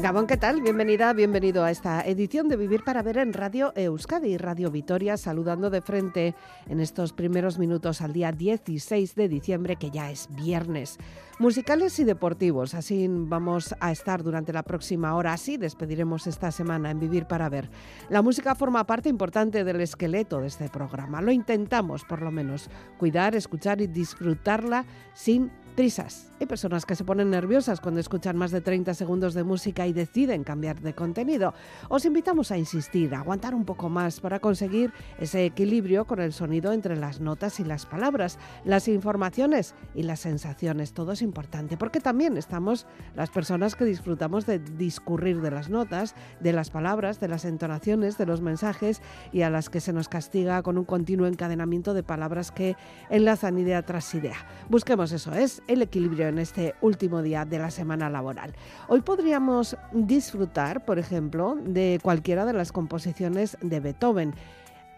Gabón, 0.00 0.28
¿qué 0.28 0.36
tal? 0.36 0.62
Bienvenida, 0.62 1.12
bienvenido 1.12 1.64
a 1.64 1.72
esta 1.72 2.02
edición 2.02 2.48
de 2.48 2.56
Vivir 2.56 2.84
para 2.84 3.02
Ver 3.02 3.18
en 3.18 3.32
Radio 3.32 3.72
Euskadi 3.74 4.28
y 4.28 4.36
Radio 4.36 4.70
Vitoria, 4.70 5.16
saludando 5.16 5.70
de 5.70 5.80
frente 5.80 6.36
en 6.68 6.78
estos 6.78 7.12
primeros 7.12 7.58
minutos 7.58 8.00
al 8.00 8.12
día 8.12 8.30
16 8.30 9.16
de 9.16 9.28
diciembre, 9.28 9.74
que 9.74 9.90
ya 9.90 10.08
es 10.12 10.28
viernes. 10.36 10.98
Musicales 11.40 11.98
y 11.98 12.04
deportivos, 12.04 12.74
así 12.74 13.08
vamos 13.10 13.74
a 13.80 13.90
estar 13.90 14.22
durante 14.22 14.52
la 14.52 14.62
próxima 14.62 15.16
hora, 15.16 15.32
así 15.32 15.56
despediremos 15.56 16.28
esta 16.28 16.52
semana 16.52 16.92
en 16.92 17.00
Vivir 17.00 17.26
para 17.26 17.48
Ver. 17.48 17.68
La 18.08 18.22
música 18.22 18.54
forma 18.54 18.86
parte 18.86 19.08
importante 19.08 19.64
del 19.64 19.80
esqueleto 19.80 20.40
de 20.40 20.46
este 20.46 20.68
programa, 20.68 21.20
lo 21.22 21.32
intentamos 21.32 22.04
por 22.04 22.22
lo 22.22 22.30
menos, 22.30 22.70
cuidar, 22.98 23.34
escuchar 23.34 23.80
y 23.80 23.88
disfrutarla 23.88 24.84
sin 25.12 25.50
prisas. 25.78 26.32
Hay 26.40 26.46
personas 26.46 26.84
que 26.84 26.96
se 26.96 27.04
ponen 27.04 27.30
nerviosas 27.30 27.80
cuando 27.80 28.00
escuchan 28.00 28.36
más 28.36 28.50
de 28.50 28.60
30 28.60 28.94
segundos 28.94 29.32
de 29.32 29.44
música 29.44 29.86
y 29.86 29.92
deciden 29.92 30.42
cambiar 30.42 30.80
de 30.80 30.92
contenido. 30.92 31.54
Os 31.88 32.04
invitamos 32.04 32.50
a 32.50 32.58
insistir, 32.58 33.14
a 33.14 33.20
aguantar 33.20 33.54
un 33.54 33.64
poco 33.64 33.88
más 33.88 34.18
para 34.18 34.40
conseguir 34.40 34.92
ese 35.20 35.44
equilibrio 35.44 36.04
con 36.04 36.20
el 36.20 36.32
sonido 36.32 36.72
entre 36.72 36.96
las 36.96 37.20
notas 37.20 37.60
y 37.60 37.64
las 37.64 37.86
palabras, 37.86 38.40
las 38.64 38.88
informaciones 38.88 39.76
y 39.94 40.02
las 40.02 40.18
sensaciones. 40.18 40.94
Todo 40.94 41.12
es 41.12 41.22
importante 41.22 41.76
porque 41.76 42.00
también 42.00 42.36
estamos 42.36 42.84
las 43.14 43.30
personas 43.30 43.76
que 43.76 43.84
disfrutamos 43.84 44.46
de 44.46 44.58
discurrir 44.58 45.40
de 45.40 45.52
las 45.52 45.70
notas, 45.70 46.16
de 46.40 46.52
las 46.52 46.70
palabras, 46.70 47.20
de 47.20 47.28
las 47.28 47.44
entonaciones, 47.44 48.18
de 48.18 48.26
los 48.26 48.40
mensajes 48.40 49.00
y 49.32 49.42
a 49.42 49.50
las 49.50 49.70
que 49.70 49.80
se 49.80 49.92
nos 49.92 50.08
castiga 50.08 50.60
con 50.64 50.76
un 50.76 50.84
continuo 50.84 51.28
encadenamiento 51.28 51.94
de 51.94 52.02
palabras 52.02 52.50
que 52.50 52.74
enlazan 53.10 53.58
idea 53.58 53.82
tras 53.82 54.12
idea. 54.16 54.38
Busquemos 54.68 55.12
eso, 55.12 55.32
es 55.34 55.62
el 55.68 55.82
equilibrio 55.82 56.26
en 56.26 56.38
este 56.38 56.74
último 56.80 57.22
día 57.22 57.44
de 57.44 57.58
la 57.58 57.70
semana 57.70 58.10
laboral. 58.10 58.54
Hoy 58.88 59.02
podríamos 59.02 59.76
disfrutar, 59.92 60.84
por 60.84 60.98
ejemplo, 60.98 61.56
de 61.62 62.00
cualquiera 62.02 62.44
de 62.44 62.54
las 62.54 62.72
composiciones 62.72 63.56
de 63.60 63.78
Beethoven. 63.78 64.34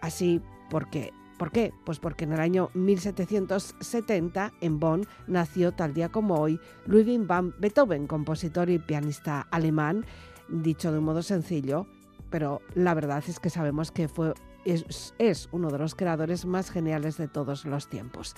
Así, 0.01 0.41
porque 0.69 1.13
¿Por 1.41 1.51
qué? 1.51 1.73
Pues 1.85 1.97
porque 1.97 2.25
en 2.25 2.33
el 2.33 2.39
año 2.39 2.69
1770 2.75 4.53
en 4.61 4.79
Bonn 4.79 5.07
nació 5.25 5.71
tal 5.71 5.91
día 5.91 6.09
como 6.09 6.35
hoy 6.35 6.59
Ludwig 6.85 7.25
van 7.25 7.55
Beethoven, 7.57 8.05
compositor 8.05 8.69
y 8.69 8.77
pianista 8.77 9.47
alemán, 9.49 10.05
dicho 10.49 10.91
de 10.91 10.99
un 10.99 11.05
modo 11.05 11.23
sencillo, 11.23 11.87
pero 12.29 12.61
la 12.75 12.93
verdad 12.93 13.23
es 13.27 13.39
que 13.39 13.49
sabemos 13.49 13.91
que 13.91 14.07
fue, 14.07 14.35
es, 14.65 15.15
es 15.17 15.49
uno 15.51 15.71
de 15.71 15.79
los 15.79 15.95
creadores 15.95 16.45
más 16.45 16.69
geniales 16.69 17.17
de 17.17 17.27
todos 17.27 17.65
los 17.65 17.87
tiempos. 17.87 18.35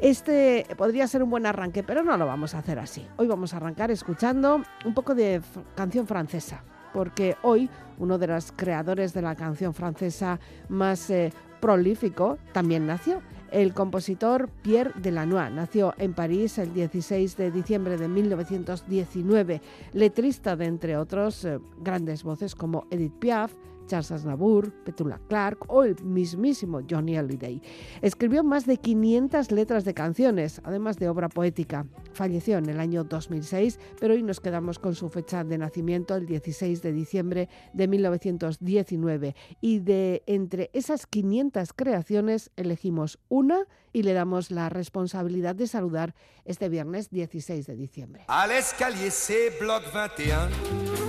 Este 0.00 0.66
podría 0.76 1.06
ser 1.08 1.22
un 1.22 1.30
buen 1.30 1.46
arranque, 1.46 1.82
pero 1.82 2.02
no 2.02 2.18
lo 2.18 2.26
vamos 2.26 2.54
a 2.54 2.58
hacer 2.58 2.78
así. 2.78 3.06
Hoy 3.16 3.26
vamos 3.28 3.54
a 3.54 3.56
arrancar 3.56 3.90
escuchando 3.90 4.62
un 4.84 4.94
poco 4.94 5.14
de 5.14 5.40
canción 5.74 6.06
francesa, 6.06 6.62
porque 6.92 7.36
hoy 7.42 7.70
uno 7.98 8.18
de 8.18 8.26
los 8.26 8.52
creadores 8.52 9.14
de 9.14 9.22
la 9.22 9.34
canción 9.34 9.72
francesa 9.72 10.38
más 10.68 11.08
eh, 11.08 11.32
prolífico 11.60 12.36
también 12.52 12.86
nació. 12.86 13.22
El 13.50 13.72
compositor 13.72 14.50
Pierre 14.62 14.92
Delanois 14.96 15.50
nació 15.50 15.94
en 15.96 16.12
París 16.12 16.58
el 16.58 16.74
16 16.74 17.34
de 17.38 17.50
diciembre 17.50 17.96
de 17.96 18.08
1919, 18.08 19.62
letrista 19.94 20.56
de 20.56 20.66
entre 20.66 20.98
otros 20.98 21.42
eh, 21.46 21.58
grandes 21.78 22.22
voces 22.22 22.54
como 22.54 22.86
Edith 22.90 23.14
Piaf, 23.18 23.54
Charles 23.86 24.10
Aznavour, 24.10 24.72
Petula 24.84 25.20
Clark 25.28 25.64
o 25.68 25.84
el 25.84 25.96
mismísimo 26.02 26.80
Johnny 26.88 27.16
Hallyday. 27.16 27.62
Escribió 28.02 28.44
más 28.44 28.66
de 28.66 28.76
500 28.76 29.50
letras 29.52 29.84
de 29.84 29.94
canciones, 29.94 30.60
además 30.64 30.98
de 30.98 31.08
obra 31.08 31.28
poética. 31.28 31.86
Falleció 32.12 32.58
en 32.58 32.68
el 32.68 32.80
año 32.80 33.04
2006, 33.04 33.78
pero 34.00 34.14
hoy 34.14 34.22
nos 34.22 34.40
quedamos 34.40 34.78
con 34.78 34.94
su 34.94 35.08
fecha 35.08 35.44
de 35.44 35.58
nacimiento, 35.58 36.14
el 36.14 36.26
16 36.26 36.82
de 36.82 36.92
diciembre 36.92 37.48
de 37.72 37.88
1919. 37.88 39.34
Y 39.60 39.78
de 39.80 40.22
entre 40.26 40.70
esas 40.72 41.06
500 41.06 41.72
creaciones 41.72 42.50
elegimos 42.56 43.18
una 43.28 43.66
y 43.92 44.02
le 44.02 44.12
damos 44.12 44.50
la 44.50 44.68
responsabilidad 44.68 45.54
de 45.54 45.66
saludar 45.66 46.14
este 46.44 46.68
viernes 46.68 47.10
16 47.10 47.66
de 47.66 47.76
diciembre. 47.76 48.24
Al 48.28 48.50
escalier 48.50 49.12
bloc 49.60 49.82
21. 49.92 51.05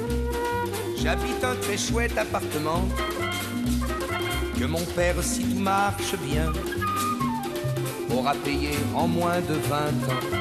J'habite 1.02 1.44
un 1.44 1.56
très 1.56 1.78
chouette 1.78 2.18
appartement 2.18 2.88
que 4.59 4.66
mon 4.66 4.84
père, 4.96 5.16
si 5.22 5.44
tout 5.44 5.59
marche 5.59 6.16
bien, 6.28 6.52
aura 8.09 8.34
payé 8.34 8.72
en 8.96 9.07
moins 9.07 9.40
de 9.41 9.53
20 9.53 9.78
ans. 9.78 10.38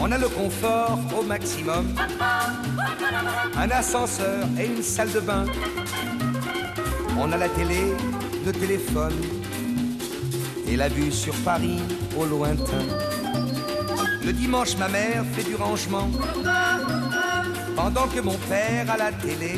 On 0.00 0.10
a 0.10 0.18
le 0.18 0.28
confort 0.28 0.98
au 1.18 1.22
maximum, 1.22 1.94
un 3.56 3.70
ascenseur 3.70 4.46
et 4.58 4.66
une 4.66 4.82
salle 4.82 5.12
de 5.12 5.20
bain. 5.20 5.44
On 7.18 7.30
a 7.32 7.36
la 7.36 7.48
télé, 7.48 7.92
le 8.46 8.52
téléphone 8.52 9.20
et 10.66 10.76
la 10.76 10.88
vue 10.88 11.12
sur 11.12 11.34
Paris 11.44 11.80
au 12.16 12.24
lointain. 12.24 12.84
Le 14.24 14.32
dimanche, 14.32 14.76
ma 14.78 14.88
mère 14.88 15.24
fait 15.34 15.44
du 15.44 15.54
rangement 15.54 16.08
pendant 17.78 18.08
que 18.08 18.20
mon 18.20 18.36
père 18.52 18.90
à 18.90 18.96
la 18.96 19.12
télé 19.12 19.52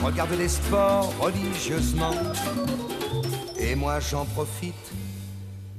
regarde 0.00 0.34
les 0.38 0.48
sports 0.48 1.12
religieusement. 1.18 2.16
Et 3.58 3.74
moi 3.74 3.98
j'en 3.98 4.24
profite 4.26 4.86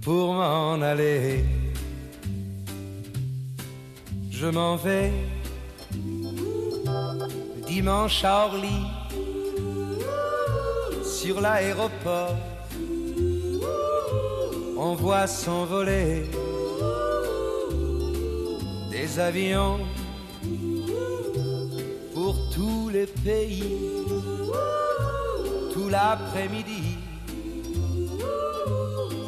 pour 0.02 0.34
m'en 0.34 0.82
aller. 0.82 1.46
Je 4.30 4.48
m'en 4.48 4.76
vais 4.76 5.14
dimanche 7.66 8.26
à 8.26 8.46
Orly 8.46 8.80
sur 11.20 11.40
l'aéroport. 11.40 12.36
On 14.78 14.96
voit 14.96 15.28
s'envoler 15.28 16.30
des 18.92 19.18
avions 19.20 19.80
tous 22.54 22.90
les 22.90 23.06
pays, 23.06 23.64
tout 25.74 25.90
l'après-midi. 25.90 26.98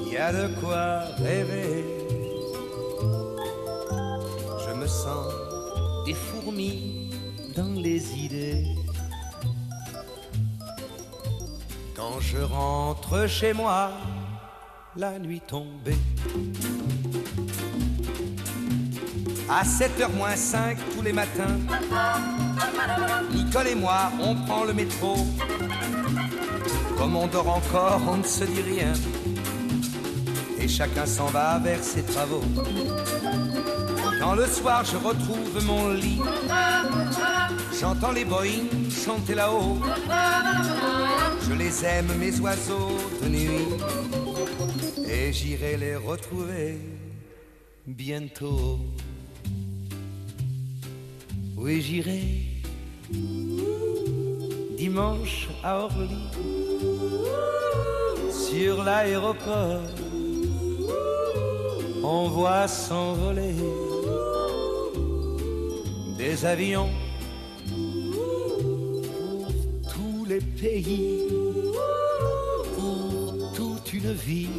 Il 0.06 0.14
y 0.14 0.18
a 0.18 0.32
de 0.34 0.48
quoi 0.60 1.02
rêver. 1.18 1.86
Je 4.66 4.74
me 4.74 4.88
sens 4.88 5.34
des 6.06 6.14
fourmis 6.14 7.12
dans 7.56 7.74
les 7.74 8.14
idées. 8.18 8.66
Quand 11.96 12.20
je 12.20 12.38
rentre 12.38 13.28
chez 13.28 13.54
moi, 13.54 13.92
la 14.96 15.20
nuit 15.20 15.42
tombée. 15.42 15.98
À 19.50 19.64
7h 19.64 20.12
moins 20.16 20.36
5 20.36 20.78
tous 20.96 21.02
les 21.02 21.14
matins 21.14 21.58
Nicole 23.34 23.68
et 23.68 23.76
moi, 23.76 24.12
on 24.22 24.36
prend 24.36 24.64
le 24.64 24.74
métro. 24.74 25.16
Comme 26.98 27.16
on 27.16 27.28
dort 27.28 27.50
encore, 27.50 28.02
on 28.08 28.18
ne 28.18 28.24
se 28.24 28.44
dit 28.44 28.62
rien. 28.62 28.94
Et 30.60 30.68
chacun 30.68 31.06
s'en 31.06 31.28
va 31.28 31.60
vers 31.60 31.84
ses 31.84 32.04
travaux. 32.04 32.44
Quand 34.20 34.36
le 34.36 34.46
soir 34.46 34.84
je 34.84 34.98
retrouve 34.98 35.66
mon 35.66 35.90
lit, 35.94 36.20
j'entends 37.80 38.12
les 38.12 38.26
Boeing 38.26 38.68
chanter 38.90 39.36
là-haut. 39.36 39.78
Je 41.48 41.54
les 41.54 41.86
aime, 41.86 42.12
mes 42.20 42.38
oiseaux 42.40 42.98
de 43.24 43.30
nuit, 43.30 43.68
et 45.08 45.32
j'irai 45.32 45.78
les 45.78 45.96
retrouver 45.96 46.78
bientôt. 47.88 48.80
Oui, 51.56 51.82
j'irai 51.82 52.49
dimanche 54.78 55.50
à 55.64 55.80
Orly 55.80 56.26
sur 58.32 58.84
l'aéroport. 58.84 59.82
On 62.04 62.30
voit 62.30 62.68
s'envoler 62.68 63.56
des 66.18 66.46
avions 66.46 66.90
pour 67.68 69.48
tous 69.94 70.26
les 70.26 70.42
pays, 70.42 71.20
pour 72.76 73.54
toute 73.54 73.94
une 73.94 74.14
vie. 74.14 74.50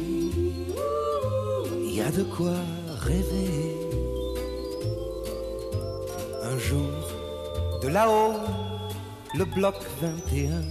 Il 1.83 1.95
y 1.95 2.01
a 2.01 2.11
de 2.11 2.23
quoi 2.23 2.55
rêver. 2.99 3.70
De 7.81 7.87
là-haut, 7.87 8.33
le 9.33 9.43
bloc 9.43 9.73
21 10.01 10.61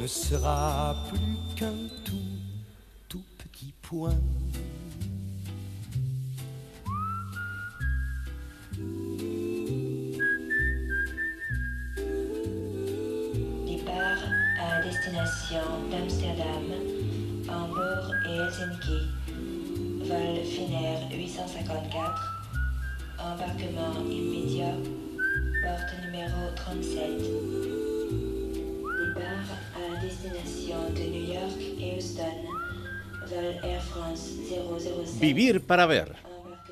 ne 0.00 0.06
sera 0.06 0.94
plus 1.08 1.56
qu'un 1.56 1.88
tout, 2.04 2.12
tout 3.08 3.24
petit 3.38 3.74
point. 3.82 4.14
Départ 13.66 14.22
à 14.60 14.82
destination 14.82 15.64
d'Amsterdam, 15.90 16.66
Hambourg 17.48 18.14
et 18.28 18.36
Helsinki. 18.36 19.08
Vol 20.06 20.44
Finnair 20.44 21.00
854. 21.10 22.33
Embarquement 23.24 24.04
immédiat. 24.10 24.76
Porte 25.64 25.94
numéro 26.04 26.40
37. 26.56 26.98
Départ 29.00 29.48
à 29.74 30.00
destination 30.02 30.90
de 30.94 31.04
New 31.14 31.32
York 31.32 31.60
et 31.80 31.96
Houston. 31.96 32.36
Vol 33.26 33.56
Air 33.64 33.82
France 33.82 34.28
007. 34.46 35.20
Vivir 35.20 35.62
para 35.62 35.86
ver. 35.86 36.12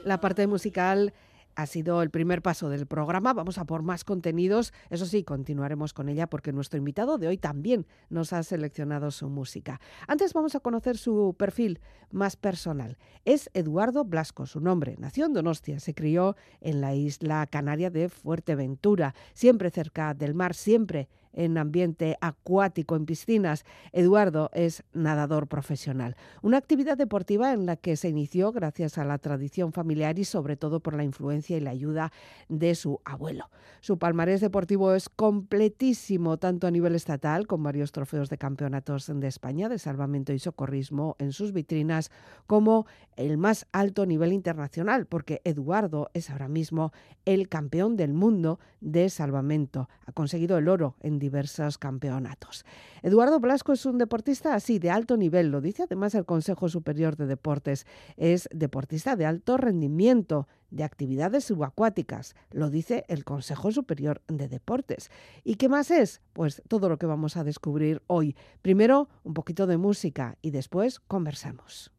La 0.04 0.18
parte 0.18 0.46
musical 0.46 1.12
ha 1.54 1.66
sido 1.66 2.02
el 2.02 2.10
primer 2.10 2.42
paso 2.42 2.68
del 2.68 2.86
programa. 2.86 3.32
Vamos 3.32 3.58
a 3.58 3.64
por 3.64 3.82
más 3.82 4.04
contenidos. 4.04 4.72
Eso 4.90 5.06
sí, 5.06 5.24
continuaremos 5.24 5.92
con 5.92 6.08
ella 6.08 6.26
porque 6.26 6.52
nuestro 6.52 6.78
invitado 6.78 7.18
de 7.18 7.28
hoy 7.28 7.38
también 7.38 7.86
nos 8.10 8.32
ha 8.32 8.42
seleccionado 8.42 9.10
su 9.10 9.28
música. 9.28 9.80
Antes 10.06 10.32
vamos 10.32 10.54
a 10.54 10.60
conocer 10.60 10.96
su 10.96 11.34
perfil 11.38 11.80
más 12.10 12.36
personal. 12.36 12.98
Es 13.24 13.50
Eduardo 13.54 14.04
Blasco, 14.04 14.46
su 14.46 14.60
nombre. 14.60 14.96
Nació 14.98 15.26
en 15.26 15.32
Donostia, 15.32 15.80
se 15.80 15.94
crió 15.94 16.36
en 16.60 16.80
la 16.80 16.94
isla 16.94 17.46
canaria 17.46 17.90
de 17.90 18.08
Fuerteventura, 18.08 19.14
siempre 19.34 19.70
cerca 19.70 20.14
del 20.14 20.34
mar, 20.34 20.54
siempre 20.54 21.08
en 21.32 21.58
ambiente 21.58 22.16
acuático, 22.20 22.96
en 22.96 23.06
piscinas. 23.06 23.64
Eduardo 23.92 24.50
es 24.52 24.84
nadador 24.92 25.48
profesional, 25.48 26.16
una 26.42 26.58
actividad 26.58 26.96
deportiva 26.96 27.52
en 27.52 27.66
la 27.66 27.76
que 27.76 27.96
se 27.96 28.08
inició 28.08 28.52
gracias 28.52 28.98
a 28.98 29.04
la 29.04 29.18
tradición 29.18 29.72
familiar 29.72 30.18
y 30.18 30.24
sobre 30.24 30.56
todo 30.56 30.80
por 30.80 30.94
la 30.94 31.04
influencia 31.04 31.56
y 31.56 31.60
la 31.60 31.70
ayuda 31.70 32.12
de 32.48 32.74
su 32.74 33.00
abuelo. 33.04 33.50
Su 33.80 33.98
palmarés 33.98 34.40
deportivo 34.40 34.94
es 34.94 35.08
completísimo, 35.08 36.36
tanto 36.36 36.66
a 36.66 36.70
nivel 36.70 36.94
estatal, 36.94 37.46
con 37.46 37.62
varios 37.62 37.92
trofeos 37.92 38.28
de 38.30 38.38
campeonatos 38.38 39.10
de 39.12 39.26
España 39.26 39.68
de 39.68 39.78
salvamento 39.78 40.32
y 40.32 40.38
socorrismo 40.38 41.16
en 41.18 41.32
sus 41.32 41.52
vitrinas, 41.52 42.10
como 42.46 42.86
el 43.16 43.38
más 43.38 43.66
alto 43.72 44.06
nivel 44.06 44.32
internacional, 44.32 45.06
porque 45.06 45.40
Eduardo 45.44 46.10
es 46.14 46.30
ahora 46.30 46.48
mismo 46.48 46.92
el 47.24 47.48
campeón 47.48 47.96
del 47.96 48.12
mundo 48.12 48.58
de 48.80 49.08
salvamento. 49.10 49.88
Ha 50.06 50.12
conseguido 50.12 50.58
el 50.58 50.68
oro 50.68 50.96
en 51.00 51.18
diversos 51.22 51.78
campeonatos. 51.78 52.66
Eduardo 53.02 53.38
Blasco 53.38 53.72
es 53.72 53.86
un 53.86 53.96
deportista 53.96 54.54
así, 54.54 54.80
de 54.80 54.90
alto 54.90 55.16
nivel, 55.16 55.50
lo 55.50 55.60
dice 55.60 55.84
además 55.84 56.14
el 56.16 56.26
Consejo 56.26 56.68
Superior 56.68 57.16
de 57.16 57.26
Deportes. 57.26 57.86
Es 58.16 58.48
deportista 58.52 59.14
de 59.14 59.24
alto 59.24 59.56
rendimiento, 59.56 60.48
de 60.70 60.84
actividades 60.84 61.44
subacuáticas, 61.44 62.34
lo 62.50 62.70
dice 62.70 63.04
el 63.08 63.24
Consejo 63.24 63.70
Superior 63.70 64.20
de 64.26 64.48
Deportes. 64.48 65.10
¿Y 65.44 65.54
qué 65.54 65.68
más 65.68 65.90
es? 65.90 66.20
Pues 66.32 66.62
todo 66.66 66.88
lo 66.88 66.98
que 66.98 67.06
vamos 67.06 67.36
a 67.36 67.44
descubrir 67.44 68.02
hoy. 68.08 68.34
Primero, 68.62 69.08
un 69.22 69.34
poquito 69.34 69.66
de 69.66 69.76
música 69.76 70.38
y 70.42 70.50
después 70.50 70.98
conversamos. 70.98 71.92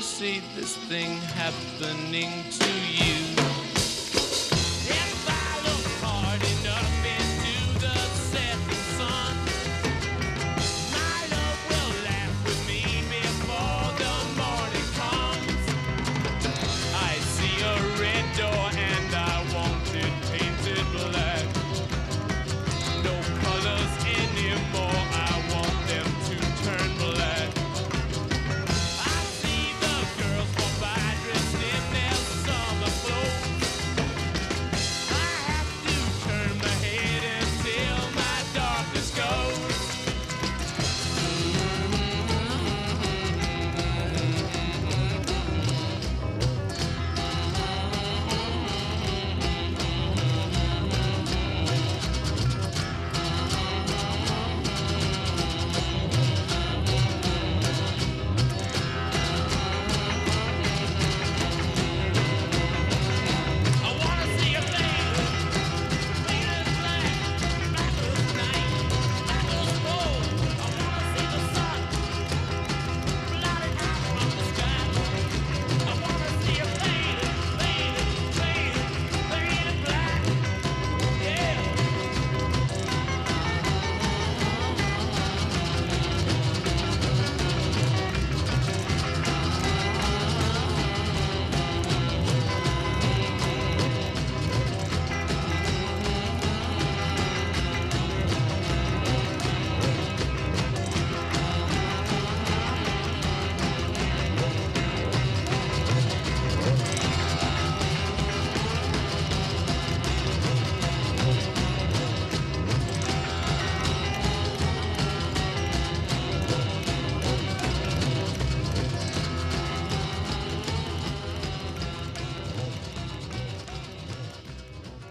Foresee 0.00 0.40
this 0.56 0.78
thing 0.88 1.18
happening 1.36 2.30
to 2.50 2.70
you. 2.88 3.39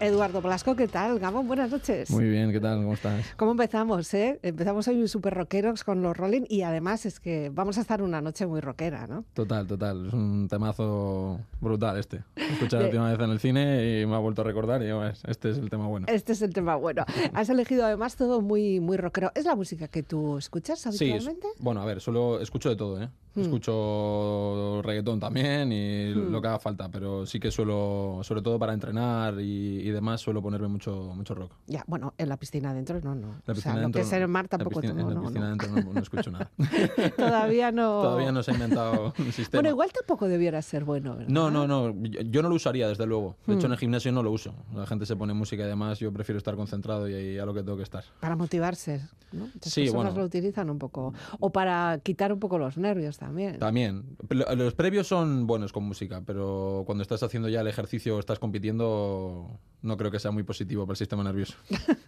Eduardo 0.09 0.41
Blasco, 0.41 0.75
¿qué 0.75 0.87
tal? 0.87 1.19
Gabón, 1.19 1.47
buenas 1.47 1.69
noches. 1.69 2.09
Muy 2.09 2.25
bien, 2.27 2.51
¿qué 2.51 2.59
tal? 2.59 2.77
¿Cómo 2.79 2.93
estás? 2.95 3.23
¿Cómo 3.37 3.51
empezamos, 3.51 4.11
eh? 4.15 4.39
Empezamos 4.41 4.87
hoy 4.87 5.07
súper 5.07 5.35
rockeros 5.35 5.83
con 5.83 6.01
los 6.01 6.17
Rolling 6.17 6.43
y 6.49 6.63
además 6.63 7.05
es 7.05 7.19
que 7.19 7.51
vamos 7.53 7.77
a 7.77 7.81
estar 7.81 8.01
una 8.01 8.19
noche 8.19 8.47
muy 8.47 8.59
rockera, 8.59 9.05
¿no? 9.05 9.23
Total, 9.33 9.67
total. 9.67 10.07
Es 10.07 10.13
un 10.13 10.47
temazo 10.49 11.39
brutal 11.61 11.97
este. 11.99 12.23
Lo 12.35 12.43
he 12.43 12.53
escuchado 12.53 12.83
De- 12.83 12.89
la 12.89 12.89
última 12.89 13.11
vez 13.11 13.19
en 13.19 13.29
el 13.31 13.39
cine 13.39 14.01
y 14.01 14.05
me 14.07 14.15
ha 14.15 14.19
vuelto 14.19 14.41
a 14.41 14.45
recordar 14.45 14.81
y 14.81 14.85
digo, 14.85 15.03
"Es- 15.05 15.21
este 15.27 15.51
es 15.51 15.57
el 15.59 15.69
tema 15.69 15.87
bueno. 15.87 16.07
Este 16.09 16.33
es 16.33 16.41
el 16.41 16.53
tema 16.53 16.75
bueno. 16.75 17.05
Has 17.33 17.49
elegido 17.49 17.85
además 17.85 18.15
todo 18.15 18.41
muy, 18.41 18.79
muy 18.79 18.97
rockero. 18.97 19.31
¿Es 19.35 19.45
la 19.45 19.55
música 19.55 19.87
que 19.87 20.01
tú 20.01 20.37
escuchas 20.39 20.79
Sí, 20.79 20.87
es- 20.87 21.01
habitualmente? 21.01 21.47
bueno, 21.59 21.81
a 21.81 21.85
ver, 21.85 22.01
solo 22.01 22.41
escucho 22.41 22.69
de 22.69 22.75
todo, 22.75 22.99
¿eh? 23.01 23.09
Hmm. 23.35 23.41
Escucho 23.41 24.81
reggaetón 24.83 25.19
también 25.19 25.71
y 25.71 26.13
lo 26.13 26.41
que 26.41 26.47
haga 26.47 26.59
falta, 26.59 26.89
pero 26.89 27.25
sí 27.25 27.39
que 27.39 27.51
suelo, 27.51 28.19
sobre 28.23 28.41
todo 28.41 28.57
para 28.57 28.73
entrenar 28.73 29.39
y, 29.39 29.79
y 29.81 29.89
demás, 29.91 30.21
suelo 30.21 30.41
ponerme 30.41 30.67
mucho, 30.67 31.11
mucho 31.15 31.35
rock. 31.35 31.51
Ya, 31.67 31.83
bueno, 31.87 32.13
en 32.17 32.27
la 32.29 32.37
piscina 32.37 32.71
adentro 32.71 32.99
no, 33.03 33.15
no. 33.15 33.27
La 33.27 33.33
o 33.33 33.41
sea, 33.45 33.53
piscina 33.55 33.75
lo 33.75 33.81
dentro 33.81 33.99
que 33.99 34.05
es 34.05 34.11
no. 34.11 34.17
en 34.17 34.21
el 34.23 34.27
mar 34.27 34.45
La 34.45 34.49
tampoco 34.57 34.81
piscina- 34.81 35.03
no, 35.03 35.09
En 35.09 35.15
la 35.15 35.21
piscina 35.21 35.39
no. 35.41 35.49
dentro 35.49 35.69
no, 35.83 35.93
no 35.93 35.99
escucho 36.01 36.31
nada. 36.31 36.49
Todavía 37.17 37.71
no. 37.71 38.01
Todavía 38.01 38.31
no 38.31 38.43
se 38.43 38.51
ha 38.51 38.53
inventado 38.55 39.13
un 39.19 39.31
sistema. 39.31 39.59
Bueno, 39.61 39.69
igual 39.69 39.91
tampoco 39.91 40.27
debiera 40.27 40.61
ser 40.61 40.83
bueno, 40.83 41.15
¿verdad? 41.15 41.29
No, 41.29 41.51
no, 41.51 41.67
no. 41.67 41.93
Yo, 42.03 42.41
no 42.41 42.49
lo 42.49 42.55
usaría, 42.55 42.87
desde 42.87 43.05
luego. 43.05 43.35
De 43.45 43.53
hecho, 43.55 43.63
Hmm. 43.67 43.69
en 43.69 43.71
el 43.73 43.77
gimnasio 43.79 44.11
no 44.11 44.23
lo 44.23 44.31
uso. 44.31 44.53
La 44.75 44.85
gente 44.87 45.05
se 45.05 45.15
pone 45.15 45.33
música 45.33 45.63
y 45.63 45.67
demás. 45.67 45.99
Yo 45.99 46.11
prefiero 46.11 46.37
estar 46.37 46.55
concentrado 46.55 47.07
y 47.07 47.13
ahí 47.13 47.37
a 47.37 47.45
lo 47.45 47.53
que 47.53 47.61
tengo 47.61 47.77
que 47.77 47.83
estar. 47.83 48.03
Para 48.19 48.35
motivarse, 48.35 49.01
¿no? 49.31 49.45
Muchas 49.53 49.71
Sí, 49.73 49.81
personas 49.81 50.05
bueno. 50.13 50.19
lo 50.21 50.25
utilizan 50.25 50.69
un 50.69 50.79
poco. 50.79 51.13
O 51.39 51.51
para 51.51 51.99
quitar 52.03 52.33
un 52.33 52.39
poco 52.39 52.57
los 52.57 52.77
nervios 52.77 53.18
también. 53.19 53.59
También. 53.59 54.03
Lo- 54.29 54.55
Los 54.55 54.73
previos 54.73 55.05
son 55.07 55.45
buenos 55.45 55.71
con 55.73 55.83
música, 55.83 56.23
pero 56.25 56.83
cuando 56.85 57.01
estás 57.03 57.21
haciendo 57.21 57.49
ya 57.49 57.61
el 57.61 57.67
ejercicio 57.67 58.15
o 58.15 58.19
estás 58.19 58.39
compitiendo, 58.39 59.59
no 59.81 59.97
creo 59.97 60.09
que 60.09 60.19
sea 60.19 60.31
muy 60.31 60.43
positivo 60.43 60.83
para 60.85 60.93
el 60.93 60.97
sistema 60.97 61.23
nervioso. 61.23 61.55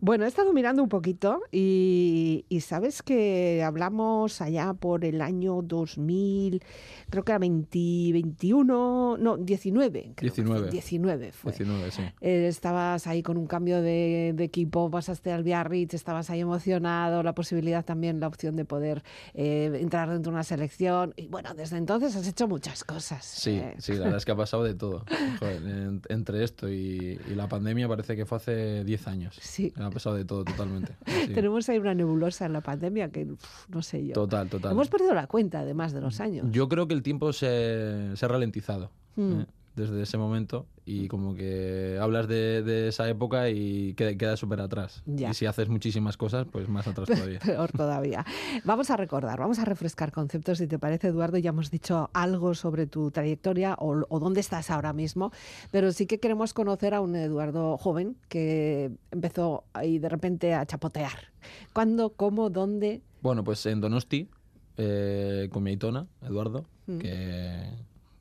Bueno, 0.00 0.26
he 0.26 0.28
estado 0.28 0.52
mirando 0.52 0.82
un 0.82 0.90
poquito 0.90 1.40
y, 1.50 2.44
y 2.50 2.60
sabes 2.60 3.02
que 3.02 3.62
hablamos 3.64 4.42
allá 4.42 4.74
por 4.74 5.02
el 5.04 5.22
año 5.22 5.62
2000, 5.62 6.62
creo 7.08 7.24
que 7.24 7.32
era 7.32 7.38
20, 7.38 7.78
21, 8.12 9.16
no, 9.18 9.36
19. 9.38 10.12
creo 10.14 10.32
que 10.34 10.42
fue, 10.42 10.44
19. 10.44 10.70
19 10.70 11.32
fue. 11.32 11.52
19, 11.52 11.90
sí. 11.90 12.02
Eh, 12.20 12.46
estabas 12.48 13.06
ahí 13.06 13.22
con 13.22 13.38
un 13.38 13.46
cambio 13.46 13.80
de, 13.80 14.34
de 14.36 14.44
equipo, 14.44 14.90
pasaste 14.90 15.32
al 15.32 15.42
Biarritz, 15.42 15.94
estabas 15.94 16.28
ahí 16.28 16.40
emocionado, 16.40 17.22
la 17.22 17.34
posibilidad 17.34 17.82
también, 17.82 18.20
la 18.20 18.28
opción 18.28 18.56
de 18.56 18.66
poder 18.66 19.02
eh, 19.32 19.70
entrar 19.80 20.10
dentro 20.10 20.27
de 20.28 20.34
una 20.34 20.44
selección. 20.44 21.12
Y 21.16 21.26
bueno, 21.28 21.54
desde 21.54 21.76
entonces 21.76 22.14
has 22.16 22.26
hecho 22.26 22.46
muchas 22.48 22.84
cosas. 22.84 23.24
Sí, 23.24 23.50
eh. 23.56 23.74
sí, 23.78 23.92
la 23.94 24.00
verdad 24.04 24.18
es 24.18 24.24
que 24.24 24.32
ha 24.32 24.36
pasado 24.36 24.64
de 24.64 24.74
todo. 24.74 25.04
Joder, 25.38 25.62
en- 25.62 26.02
entre 26.08 26.44
esto 26.44 26.68
y, 26.68 27.18
y 27.28 27.34
la 27.34 27.48
pandemia 27.48 27.88
parece 27.88 28.16
que 28.16 28.24
fue 28.26 28.36
hace 28.38 28.84
10 28.84 29.08
años. 29.08 29.36
Sí. 29.40 29.72
Ha 29.76 29.90
pasado 29.90 30.16
de 30.16 30.24
todo 30.24 30.44
totalmente. 30.44 30.94
Sí. 31.06 31.34
Tenemos 31.34 31.68
ahí 31.68 31.78
una 31.78 31.94
nebulosa 31.94 32.46
en 32.46 32.52
la 32.52 32.60
pandemia 32.60 33.10
que 33.10 33.24
uf, 33.24 33.68
no 33.68 33.82
sé 33.82 34.06
yo. 34.06 34.12
Total, 34.14 34.48
total. 34.48 34.72
Hemos 34.72 34.88
perdido 34.88 35.14
la 35.14 35.26
cuenta, 35.26 35.60
además 35.60 35.92
de 35.92 36.00
los 36.00 36.20
años. 36.20 36.46
Yo 36.50 36.68
creo 36.68 36.86
que 36.88 36.94
el 36.94 37.02
tiempo 37.02 37.32
se, 37.32 38.16
se 38.16 38.24
ha 38.24 38.28
ralentizado 38.28 38.90
Mm. 39.16 39.40
¿eh? 39.40 39.46
Desde 39.78 40.02
ese 40.02 40.18
momento 40.18 40.66
y 40.84 41.08
como 41.08 41.34
que 41.34 41.98
hablas 42.00 42.28
de, 42.28 42.62
de 42.62 42.88
esa 42.88 43.08
época 43.08 43.48
y 43.50 43.94
queda, 43.94 44.14
queda 44.16 44.36
súper 44.36 44.60
atrás. 44.60 45.02
Ya. 45.06 45.30
Y 45.30 45.34
si 45.34 45.46
haces 45.46 45.68
muchísimas 45.68 46.16
cosas, 46.16 46.46
pues 46.50 46.68
más 46.68 46.86
atrás 46.86 47.08
todavía. 47.08 47.38
Peor 47.44 47.70
todavía. 47.72 48.24
Vamos 48.64 48.90
a 48.90 48.96
recordar, 48.96 49.38
vamos 49.38 49.58
a 49.58 49.64
refrescar 49.64 50.12
conceptos, 50.12 50.58
si 50.58 50.66
te 50.66 50.78
parece, 50.78 51.08
Eduardo. 51.08 51.38
Ya 51.38 51.50
hemos 51.50 51.70
dicho 51.70 52.10
algo 52.12 52.54
sobre 52.54 52.86
tu 52.86 53.10
trayectoria 53.10 53.74
o, 53.78 54.04
o 54.08 54.18
dónde 54.20 54.40
estás 54.40 54.70
ahora 54.70 54.92
mismo, 54.92 55.30
pero 55.70 55.92
sí 55.92 56.06
que 56.06 56.18
queremos 56.20 56.52
conocer 56.54 56.94
a 56.94 57.00
un 57.00 57.14
Eduardo 57.16 57.76
joven 57.78 58.16
que 58.28 58.90
empezó 59.10 59.64
ahí 59.72 59.98
de 59.98 60.08
repente 60.08 60.54
a 60.54 60.66
chapotear. 60.66 61.32
¿Cuándo, 61.72 62.10
cómo, 62.10 62.50
dónde? 62.50 63.02
Bueno, 63.22 63.44
pues 63.44 63.64
en 63.66 63.80
Donosti, 63.80 64.28
eh, 64.76 65.48
con 65.52 65.62
mi 65.62 65.70
aitona, 65.70 66.06
Eduardo, 66.22 66.64
Mm. 66.88 66.98
que, 67.00 67.68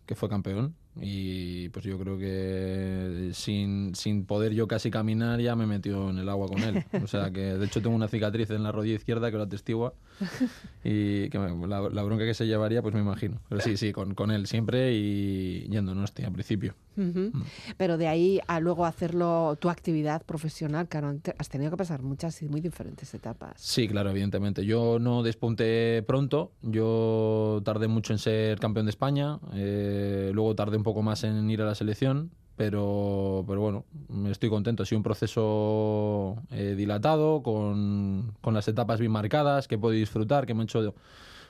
que 0.06 0.16
fue 0.16 0.28
campeón. 0.28 0.76
Y 1.02 1.70
pues 1.70 1.86
yo 1.86 1.98
creo 2.00 2.18
que 2.18 3.30
sin, 3.34 3.94
sin 3.96 4.26
poder 4.26 4.54
yo 4.54 4.68
casi 4.68 4.90
caminar 4.92 5.40
ya 5.40 5.56
me 5.56 5.66
metió 5.68 6.10
en 6.10 6.18
el 6.18 6.28
agua 6.30 6.48
con 6.48 6.64
él. 6.64 6.84
O 7.04 7.08
sea 7.08 7.32
que 7.32 7.42
de 7.42 7.66
hecho 7.66 7.82
tengo 7.82 7.96
una 7.96 8.08
cicatriz 8.08 8.50
en 8.52 8.64
la 8.64 8.72
rodilla 8.72 8.96
izquierda 8.96 9.30
que 9.32 9.38
lo 9.38 9.44
atestigua. 9.44 9.94
Y 10.84 11.30
que 11.30 11.38
me- 11.40 11.68
la, 11.68 11.82
la 11.90 12.04
bronca 12.04 12.24
que 12.26 12.34
se 12.34 12.48
llevaría, 12.48 12.82
pues 12.82 12.94
me 12.96 13.02
imagino. 13.02 13.40
Pero 13.50 13.62
sí, 13.62 13.76
sí, 13.78 13.92
con, 13.92 14.16
con 14.16 14.32
él 14.32 14.48
siempre 14.48 14.94
y 14.94 15.68
yendo 15.70 15.94
Donosti 15.94 16.24
al 16.24 16.32
principio. 16.32 16.76
Ujú. 16.98 17.30
Mm. 17.32 17.44
Pero 17.78 17.98
de 17.98 18.08
ahí 18.08 18.40
a 18.48 18.60
luego 18.60 18.86
hacerlo 18.86 19.56
tu 19.60 19.70
actividad 19.70 20.24
profesional, 20.26 20.88
claro, 20.88 21.16
has 21.38 21.50
tenido 21.50 21.72
que 21.72 21.78
pasar 21.78 22.02
muchas 22.02 22.42
y 22.42 22.50
muy 22.50 22.60
diferentes 22.60 23.14
etapas. 23.14 23.54
Sí, 23.58 23.88
claro, 23.88 24.10
evidentemente. 24.10 24.66
Yo 24.66 24.98
no 25.00 25.22
despunté 25.22 26.04
pronto, 26.08 26.52
yo 26.64 27.62
tardé 27.64 27.88
mucho 27.88 28.14
en 28.14 28.20
ser 28.20 28.60
campeón 28.60 28.88
de 28.88 28.90
España, 28.90 29.40
eh, 29.54 30.32
luego 30.34 30.56
tardé 30.56 30.78
un 30.78 30.84
poco 30.84 31.02
más 31.04 31.24
en 31.24 31.50
ir 31.50 31.62
a 31.62 31.66
la 31.66 31.76
selección, 31.76 32.32
pero, 32.56 33.46
pero 33.48 33.62
bueno, 33.62 33.86
estoy 34.32 34.50
contento. 34.50 34.82
Ha 34.82 34.86
sido 34.88 34.98
un 34.98 35.04
proceso 35.04 36.36
eh, 36.50 36.74
dilatado, 36.76 37.44
con, 37.44 38.34
con 38.42 38.56
las 38.56 38.68
etapas 38.68 39.00
bien 39.00 39.12
marcadas, 39.12 39.68
que 39.68 39.76
he 39.76 39.78
podido 39.78 40.00
disfrutar, 40.00 40.48
que 40.48 40.56
me 40.56 40.62
han 40.62 40.66
hecho, 40.66 40.96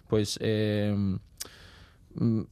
pues... 0.07 0.37
eh, 0.41 1.17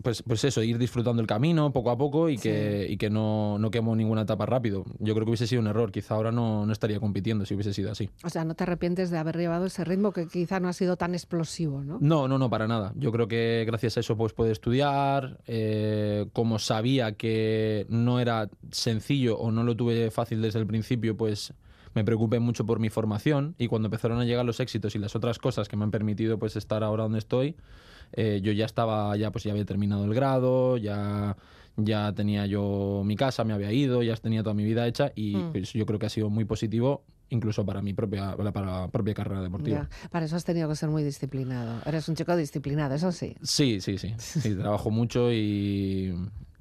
pues, 0.01 0.22
pues 0.22 0.43
eso, 0.43 0.62
ir 0.62 0.77
disfrutando 0.77 1.22
el 1.22 1.27
camino 1.27 1.72
poco 1.74 1.89
a 1.91 1.98
poco 1.98 2.29
y 2.29 2.38
que, 2.38 2.88
y 2.89 2.98
que 2.98 3.10
no, 3.10 3.57
no 3.60 3.72
quemo 3.72 3.95
ninguna 3.95 4.22
etapa 4.22 4.45
rápido. 4.45 4.86
Yo 5.00 5.13
creo 5.13 5.25
que 5.25 5.31
hubiese 5.31 5.48
sido 5.48 5.62
un 5.62 5.67
error, 5.67 5.91
quizá 5.91 6.15
ahora 6.15 6.31
no, 6.31 6.65
no 6.65 6.72
estaría 6.72 7.00
compitiendo 7.00 7.45
si 7.45 7.55
hubiese 7.55 7.74
sido 7.74 7.91
así. 7.91 8.10
O 8.24 8.29
sea, 8.29 8.45
no 8.45 8.55
te 8.55 8.63
arrepientes 8.63 9.10
de 9.10 9.17
haber 9.17 9.38
llevado 9.38 9.65
ese 9.65 9.84
ritmo 9.84 10.12
que 10.12 10.27
quizá 10.27 10.60
no 10.60 10.67
ha 10.67 10.74
sido 10.74 10.98
tan 10.98 11.13
explosivo, 11.13 11.84
¿no? 11.84 11.98
No, 12.00 12.27
no, 12.27 12.38
no, 12.38 12.50
para 12.50 12.67
nada. 12.67 12.93
Yo 12.95 13.12
creo 13.12 13.27
que 13.27 13.63
gracias 13.65 13.98
a 13.98 14.00
eso 14.01 14.15
pues 14.17 14.34
puede 14.34 14.51
estudiar. 14.51 15.39
eh, 15.48 16.27
como 16.34 16.60
sabía 16.60 17.13
que 17.13 17.86
no 17.89 18.19
era 18.19 18.50
sencillo 18.72 19.38
o 19.38 19.51
no 19.51 19.63
lo 19.63 19.75
tuve 19.75 20.12
fácil 20.12 20.41
desde 20.41 20.60
el 20.60 20.67
principio, 20.67 21.17
pues 21.17 21.53
me 21.93 22.03
preocupé 22.03 22.39
mucho 22.39 22.65
por 22.65 22.79
mi 22.79 22.89
formación 22.89 23.55
y 23.57 23.67
cuando 23.67 23.88
empezaron 23.88 24.19
a 24.19 24.25
llegar 24.25 24.45
los 24.45 24.60
éxitos 24.60 24.95
y 24.95 25.00
las 25.00 25.15
otras 25.15 25.39
cosas 25.39 25.67
que 25.69 25.77
me 25.77 25.84
han 25.86 25.91
permitido 25.91 26.38
pues 26.38 26.55
estar 26.55 26.84
ahora 26.84 27.03
donde 27.03 27.19
estoy, 27.19 27.55
eh, 28.14 28.40
yo 28.44 28.52
ya 28.52 28.66
estaba, 28.66 29.16
ya 29.18 29.32
pues 29.32 29.44
ya 29.44 29.52
había 29.52 29.66
terminado 29.66 30.06
el 30.06 30.14
grado, 30.14 30.78
ya 30.78 31.36
ya 31.78 32.14
tenía 32.14 32.46
yo 32.46 33.02
mi 33.06 33.18
casa, 33.18 33.44
me 33.44 33.52
había 33.54 33.72
ido, 33.74 34.02
ya 34.02 34.16
tenía 34.16 34.42
toda 34.44 34.54
mi 34.54 34.64
vida 34.64 34.88
hecha 34.88 35.12
y 35.14 35.36
Mm. 35.36 35.52
pues 35.52 35.74
yo 35.74 35.86
creo 35.86 36.00
que 36.00 36.06
ha 36.06 36.10
sido 36.10 36.30
muy 36.30 36.46
positivo 36.46 37.04
incluso 37.30 37.66
para 37.66 37.82
mi 37.82 37.94
propia 37.94 38.36
para 38.54 38.82
la 38.82 38.88
propia 38.88 39.14
carrera 39.14 39.42
deportiva. 39.42 39.90
Ya, 39.92 40.10
para 40.10 40.26
eso 40.26 40.36
has 40.38 40.46
tenido 40.46 40.70
que 40.70 40.76
ser 40.76 40.90
muy 40.90 41.04
disciplinado. 41.04 41.82
Eres 41.86 42.08
un 42.08 42.16
chico 42.16 42.36
disciplinado, 42.38 42.96
eso 42.96 43.12
sí. 43.12 43.36
Sí, 43.42 43.82
sí, 43.82 43.98
sí. 43.98 44.14
Sí, 44.20 44.56
trabajo 44.56 44.90
mucho 44.92 45.32
y 45.34 46.14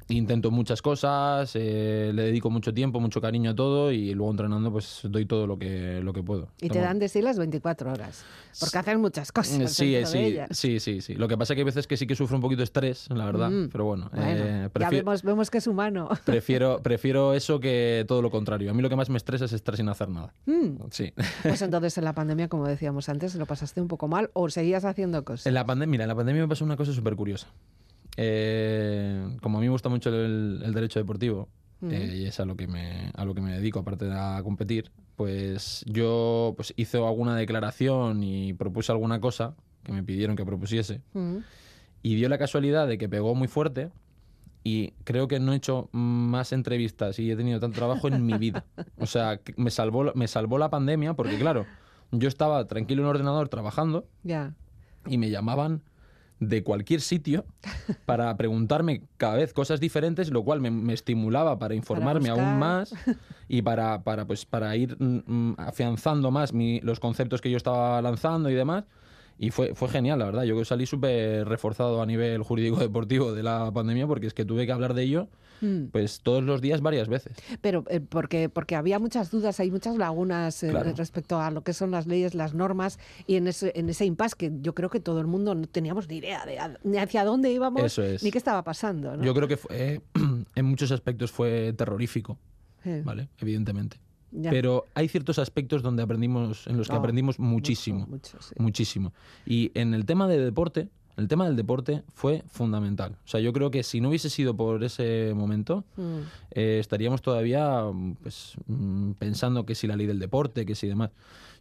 intento 0.08 0.50
muchas 0.50 0.82
cosas, 0.82 1.52
eh, 1.54 2.10
le 2.14 2.22
dedico 2.24 2.50
mucho 2.50 2.74
tiempo, 2.74 3.00
mucho 3.00 3.20
cariño 3.20 3.50
a 3.50 3.54
todo 3.54 3.90
y 3.90 4.12
luego 4.14 4.30
entrenando 4.30 4.70
pues 4.70 5.00
doy 5.04 5.24
todo 5.26 5.46
lo 5.46 5.58
que, 5.58 6.00
lo 6.02 6.12
que 6.12 6.22
puedo. 6.22 6.48
Y 6.60 6.68
te 6.68 6.78
dan 6.80 6.98
de 6.98 7.08
sí 7.08 7.22
las 7.22 7.38
24 7.38 7.92
horas. 7.92 8.24
Porque 8.60 8.78
hacen 8.78 9.00
muchas 9.00 9.32
cosas. 9.32 9.72
Sí, 9.72 9.92
dentro 9.92 10.12
de 10.20 10.46
sí, 10.50 10.78
sí, 10.78 10.80
sí, 10.80 11.00
sí. 11.00 11.14
Lo 11.14 11.26
que 11.26 11.36
pasa 11.36 11.52
es 11.52 11.56
que 11.56 11.60
hay 11.62 11.64
veces 11.64 11.86
que 11.86 11.96
sí 11.96 12.06
que 12.06 12.14
sufro 12.14 12.36
un 12.36 12.42
poquito 12.42 12.58
de 12.58 12.64
estrés, 12.64 13.08
la 13.10 13.24
verdad, 13.24 13.50
Mm. 13.50 13.68
pero 13.70 13.84
bueno, 13.86 14.10
Bueno, 14.12 14.26
eh, 14.30 14.68
ya 14.78 14.90
vemos, 14.90 15.22
vemos 15.22 15.50
que 15.50 15.58
es 15.58 15.66
humano. 15.66 16.08
prefiero, 16.24 16.80
prefiero 16.82 17.34
eso 17.34 17.58
que 17.58 18.04
todo 18.06 18.22
lo 18.22 18.30
contrario. 18.30 18.70
A 18.70 18.74
mí 18.74 18.82
lo 18.82 18.88
que 18.88 18.96
más 18.96 19.10
me 19.10 19.16
estresa 19.16 19.46
es 19.46 19.52
estar 19.52 19.76
sin 19.76 19.88
hacer 19.88 20.08
nada. 20.08 20.32
Mm, 20.46 20.76
Sí. 20.90 21.12
Pues 21.42 21.62
entonces 21.62 21.96
en 21.98 22.04
la 22.04 22.12
pandemia, 22.12 22.48
como 22.48 22.66
decíamos 22.68 23.08
antes, 23.08 23.34
lo 23.34 23.46
pasaste 23.46 23.80
un 23.80 23.88
poco 23.88 24.06
mal 24.08 24.30
o 24.34 24.48
seguías 24.50 24.84
haciendo 24.84 25.24
cosas. 25.24 25.46
En 25.46 25.54
la 25.54 25.64
pandemia, 25.64 25.90
mira, 25.90 26.04
en 26.04 26.08
la 26.08 26.14
pandemia 26.14 26.42
me 26.42 26.48
pasó 26.48 26.64
una 26.64 26.76
cosa 26.76 26.92
súper 26.92 27.16
curiosa. 27.16 27.48
Eh, 28.16 29.36
como 29.42 29.58
a 29.58 29.60
mí 29.60 29.66
me 29.66 29.72
gusta 29.72 29.88
mucho 29.88 30.10
el, 30.10 30.62
el 30.64 30.72
derecho 30.72 30.98
deportivo, 30.98 31.48
eh, 31.82 32.14
y 32.16 32.24
es 32.26 32.40
a 32.40 32.44
lo 32.44 32.56
que 32.56 32.66
me 32.66 33.10
a 33.14 33.24
lo 33.24 33.34
que 33.34 33.42
me 33.42 33.52
dedico 33.52 33.80
aparte 33.80 34.06
de 34.06 34.18
a 34.18 34.40
competir 34.42 34.90
pues 35.16 35.84
yo 35.86 36.54
pues 36.56 36.72
hice 36.76 36.98
alguna 36.98 37.36
declaración 37.36 38.22
y 38.22 38.52
propuse 38.52 38.90
alguna 38.92 39.20
cosa 39.20 39.54
que 39.82 39.92
me 39.92 40.02
pidieron 40.02 40.34
que 40.34 40.44
propusiese. 40.44 41.02
Y 42.02 42.14
dio 42.16 42.28
la 42.28 42.38
casualidad 42.38 42.88
de 42.88 42.98
que 42.98 43.08
pegó 43.08 43.34
muy 43.34 43.48
fuerte 43.48 43.90
y 44.62 44.92
creo 45.04 45.28
que 45.28 45.40
no 45.40 45.52
he 45.52 45.56
hecho 45.56 45.88
más 45.92 46.52
entrevistas 46.52 47.18
y 47.18 47.30
he 47.30 47.36
tenido 47.36 47.60
tanto 47.60 47.76
trabajo 47.76 48.08
en 48.08 48.24
mi 48.24 48.38
vida. 48.38 48.64
O 48.98 49.06
sea 49.06 49.40
me 49.56 49.70
salvó 49.70 50.12
me 50.14 50.26
salvó 50.26 50.58
la 50.58 50.70
pandemia 50.70 51.14
porque 51.14 51.38
claro 51.38 51.66
yo 52.10 52.28
estaba 52.28 52.66
tranquilo 52.66 53.02
en 53.02 53.08
el 53.08 53.10
ordenador 53.10 53.48
trabajando 53.48 54.06
y 55.06 55.18
me 55.18 55.30
llamaban 55.30 55.82
de 56.48 56.62
cualquier 56.62 57.00
sitio 57.00 57.44
para 58.06 58.36
preguntarme 58.36 59.02
cada 59.16 59.36
vez 59.36 59.52
cosas 59.52 59.80
diferentes, 59.80 60.30
lo 60.30 60.42
cual 60.44 60.60
me, 60.60 60.70
me 60.70 60.92
estimulaba 60.94 61.58
para 61.58 61.74
informarme 61.74 62.28
aún 62.30 62.58
más 62.58 62.94
y 63.48 63.62
para, 63.62 64.02
para, 64.02 64.26
pues, 64.26 64.44
para 64.46 64.74
ir 64.76 64.96
mm, 64.98 65.22
mm, 65.26 65.54
afianzando 65.58 66.30
más 66.30 66.52
mi- 66.52 66.80
los 66.80 67.00
conceptos 67.00 67.40
que 67.40 67.50
yo 67.50 67.56
estaba 67.56 68.00
lanzando 68.02 68.50
y 68.50 68.54
demás. 68.54 68.84
Y 69.38 69.50
fue, 69.50 69.74
fue 69.74 69.88
genial, 69.88 70.18
la 70.20 70.26
verdad. 70.26 70.44
Yo 70.44 70.64
salí 70.64 70.86
súper 70.86 71.46
reforzado 71.48 72.00
a 72.00 72.06
nivel 72.06 72.42
jurídico 72.42 72.76
deportivo 72.78 73.32
de 73.32 73.42
la 73.42 73.70
pandemia 73.72 74.06
porque 74.06 74.26
es 74.28 74.34
que 74.34 74.44
tuve 74.44 74.66
que 74.66 74.72
hablar 74.72 74.94
de 74.94 75.02
ello 75.02 75.28
Mm. 75.60 75.86
pues 75.92 76.20
todos 76.20 76.42
los 76.42 76.60
días 76.60 76.80
varias 76.80 77.08
veces. 77.08 77.36
Pero 77.60 77.84
eh, 77.88 78.00
porque, 78.00 78.48
porque 78.48 78.74
había 78.74 78.98
muchas 78.98 79.30
dudas, 79.30 79.60
hay 79.60 79.70
muchas 79.70 79.96
lagunas 79.96 80.62
eh, 80.64 80.70
Claro. 80.70 80.92
respecto 80.96 81.40
a 81.40 81.52
lo 81.52 81.62
que 81.62 81.72
son 81.72 81.92
las 81.92 82.08
leyes, 82.08 82.34
las 82.34 82.54
normas, 82.54 82.98
y 83.28 83.36
en 83.36 83.46
ese, 83.46 83.72
en 83.76 83.88
ese 83.88 84.04
impasse 84.04 84.34
que 84.36 84.52
yo 84.60 84.74
creo 84.74 84.90
que 84.90 84.98
todo 84.98 85.20
el 85.20 85.28
mundo 85.28 85.54
no 85.54 85.66
teníamos 85.68 86.08
ni 86.08 86.16
idea 86.16 86.44
de 86.44 86.58
a- 86.58 86.76
ni 86.82 86.98
hacia 86.98 87.24
dónde 87.24 87.52
íbamos, 87.52 87.84
Eso 87.84 88.02
es. 88.02 88.22
ni 88.24 88.32
qué 88.32 88.38
estaba 88.38 88.64
pasando. 88.64 89.16
¿no? 89.16 89.22
Yo 89.24 89.32
creo 89.32 89.46
que 89.46 89.56
fue, 89.56 90.00
en 90.56 90.64
muchos 90.64 90.90
aspectos 90.90 91.30
fue 91.30 91.72
terrorífico, 91.72 92.36
Eh, 92.84 93.02
¿vale? 93.04 93.28
Evidentemente. 93.38 93.98
Ya. 94.34 94.50
Pero 94.50 94.84
hay 94.94 95.08
ciertos 95.08 95.38
aspectos 95.38 95.82
donde 95.82 96.02
aprendimos, 96.02 96.66
en 96.66 96.76
los 96.76 96.88
que 96.88 96.92
No, 96.94 96.98
aprendimos 97.00 97.38
muchísimo. 97.38 98.06
mucho, 98.06 98.36
sí. 98.40 98.54
Muchísimo. 98.58 99.12
Y 99.46 99.70
en 99.74 99.94
el 99.94 100.04
tema 100.04 100.28
de 100.28 100.38
deporte, 100.38 100.88
el 101.16 101.28
tema 101.28 101.46
del 101.46 101.54
deporte 101.54 102.02
fue 102.12 102.42
fundamental. 102.48 103.12
O 103.24 103.28
sea, 103.28 103.38
yo 103.40 103.52
creo 103.52 103.70
que 103.70 103.84
si 103.84 104.00
no 104.00 104.08
hubiese 104.08 104.28
sido 104.30 104.56
por 104.56 104.82
ese 104.82 105.32
momento, 105.34 105.84
Mm. 105.96 106.18
eh, 106.50 106.78
estaríamos 106.80 107.22
todavía 107.22 107.84
pues, 108.22 108.54
mm, 108.66 109.12
pensando 109.12 109.64
que 109.64 109.74
si 109.76 109.86
la 109.86 109.94
ley 109.96 110.06
del 110.06 110.18
deporte, 110.18 110.66
que 110.66 110.74
si 110.74 110.88
demás. 110.88 111.10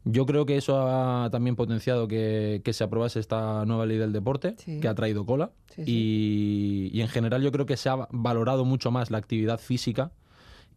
Yo 0.05 0.25
creo 0.25 0.45
que 0.45 0.57
eso 0.57 0.81
ha 0.85 1.29
también 1.31 1.55
potenciado 1.55 2.09
que, 2.09 2.61
que 2.65 2.73
se 2.73 2.83
aprobase 2.83 3.19
esta 3.21 3.63
nueva 3.65 3.85
ley 3.85 3.97
del 3.97 4.11
deporte, 4.11 4.55
Sí. 4.57 4.79
que 4.81 4.87
ha 4.89 4.95
traído 4.95 5.25
cola. 5.25 5.51
Sí, 5.75 5.83
y, 5.85 6.89
y 6.91 7.01
en 7.01 7.07
general 7.07 7.41
yo 7.41 7.51
creo 7.53 7.65
que 7.65 7.77
se 7.77 7.87
ha 7.89 8.07
valorado 8.11 8.65
mucho 8.65 8.91
más 8.91 9.11
la 9.11 9.17
actividad 9.19 9.59
física 9.59 10.11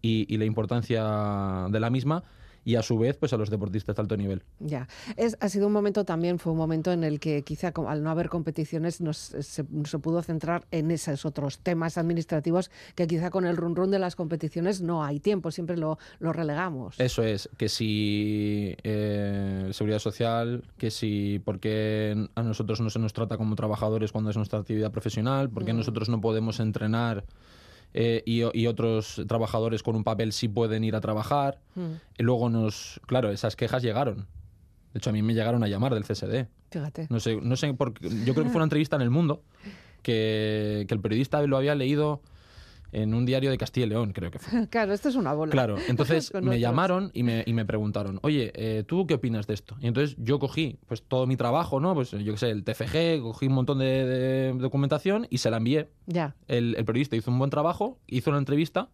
y, 0.03 0.33
y 0.33 0.37
la 0.39 0.45
importancia 0.45 1.67
de 1.71 1.81
la 1.81 1.91
misma 1.91 2.25
y 2.67 2.75
a 2.75 2.83
su 2.83 2.99
vez 2.99 3.17
pues 3.17 3.33
a 3.33 3.37
los 3.37 3.49
deportistas 3.49 3.95
de 3.95 4.03
alto 4.03 4.17
nivel. 4.17 4.43
Ya, 4.59 4.89
es, 5.17 5.39
ha 5.41 5.49
sido 5.49 5.69
un 5.69 5.73
momento 5.73 6.05
también, 6.05 6.41
fue 6.41 6.53
un 6.53 6.59
momento 6.59 6.93
en 6.93 7.05
el 7.05 7.21
que 7.21 7.43
quizá 7.43 7.73
al 7.87 8.03
no 8.03 8.11
haber 8.11 8.29
competiciones 8.29 9.01
nos, 9.01 9.17
se, 9.17 9.65
se 9.65 9.99
pudo 10.01 10.21
centrar 10.23 10.67
en 10.73 10.91
esos 10.91 11.25
otros 11.25 11.61
temas 11.61 11.97
administrativos 11.97 12.73
que 12.97 13.07
quizá 13.07 13.31
con 13.31 13.47
el 13.47 13.57
run 13.57 13.77
run 13.77 13.93
de 13.93 14.01
las 14.01 14.17
competiciones 14.17 14.83
no 14.83 15.05
hay 15.05 15.21
tiempo, 15.21 15.53
siempre 15.53 15.77
lo, 15.77 15.99
lo 16.19 16.33
relegamos. 16.33 16.99
Eso 16.99 17.23
es, 17.23 17.49
que 17.57 17.69
si 17.69 18.77
eh, 18.83 19.69
seguridad 19.71 20.01
social, 20.01 20.65
que 20.77 20.91
si 20.91 21.41
por 21.45 21.61
qué 21.61 22.29
a 22.35 22.43
nosotros 22.43 22.81
no 22.81 22.91
se 22.91 22.99
nos 22.99 23.13
trata 23.13 23.37
como 23.37 23.55
trabajadores 23.55 24.11
cuando 24.11 24.31
es 24.31 24.37
nuestra 24.37 24.59
actividad 24.59 24.91
profesional, 24.91 25.49
por 25.51 25.65
qué 25.65 25.73
nosotros 25.73 26.09
no 26.09 26.21
podemos 26.21 26.59
entrenar 26.59 27.25
eh, 27.95 28.23
y, 28.27 28.43
y 28.59 28.67
otros 28.67 29.23
trabajadores 29.27 29.83
con 29.83 29.97
un 29.97 30.05
papel 30.05 30.33
sí 30.33 30.49
pueden 30.49 30.85
ir 30.85 30.95
a 30.97 31.01
trabajar. 31.01 31.61
Y 32.19 32.23
luego 32.23 32.49
nos, 32.51 33.01
claro, 33.07 33.31
esas 33.31 33.57
quejas 33.57 33.83
llegaron. 33.83 34.27
De 34.93 34.99
hecho, 34.99 35.11
a 35.11 35.13
mí 35.13 35.23
me 35.23 35.35
llegaron 35.35 35.63
a 35.63 35.69
llamar 35.69 35.93
del 35.95 36.05
CSD. 36.05 36.47
Fíjate. 36.71 37.07
No 37.11 37.21
sé, 37.21 37.37
no 37.41 37.57
sé 37.57 37.73
por 37.75 37.95
qué- 37.95 38.09
Yo 38.25 38.33
creo 38.35 38.45
que 38.45 38.51
fue 38.51 38.57
una 38.57 38.65
entrevista 38.65 38.97
en 38.97 39.03
El 39.03 39.11
Mundo 39.11 39.43
que, 40.03 40.85
que 40.89 40.95
el 40.95 41.01
periodista 41.01 41.43
lo 41.43 41.57
había 41.57 41.75
leído 41.75 42.23
en 42.93 43.15
un 43.15 43.27
diario 43.27 43.51
de 43.51 43.59
Castilla 43.59 43.87
y 43.87 43.89
León, 43.91 44.13
creo 44.13 44.31
que 44.31 44.39
fue. 44.39 44.67
Claro, 44.71 44.93
esto 44.93 45.09
es 45.09 45.17
una 45.17 45.33
bola. 45.33 45.51
Claro, 45.53 45.77
entonces 45.89 46.33
me 46.35 46.41
otros. 46.41 46.59
llamaron 46.61 47.11
y 47.15 47.23
me, 47.23 47.43
y 47.47 47.53
me 47.53 47.65
preguntaron, 47.65 48.19
oye, 48.23 48.53
eh, 48.55 48.85
¿tú 48.87 49.07
qué 49.07 49.15
opinas 49.15 49.47
de 49.47 49.55
esto? 49.55 49.77
Y 49.81 49.87
entonces 49.87 50.17
yo 50.19 50.39
cogí 50.39 50.79
pues 50.87 51.03
todo 51.03 51.27
mi 51.27 51.37
trabajo, 51.37 51.81
¿no? 51.81 51.95
Pues 51.95 52.11
yo 52.13 52.33
qué 52.33 52.39
sé, 52.39 52.51
el 52.51 52.65
TFG, 52.65 53.21
cogí 53.23 53.47
un 53.47 53.53
montón 53.55 53.79
de, 53.79 54.07
de 54.07 54.53
documentación 54.55 55.27
y 55.31 55.39
se 55.39 55.51
la 55.51 55.57
envié. 55.59 55.89
Ya, 56.07 56.35
El, 56.49 56.75
el 56.77 56.85
periodista 56.85 57.17
hizo 57.17 57.31
un 57.31 57.39
buen 57.39 57.51
trabajo, 57.51 57.99
hizo 58.07 58.31
una 58.31 58.39
entrevista 58.39 58.89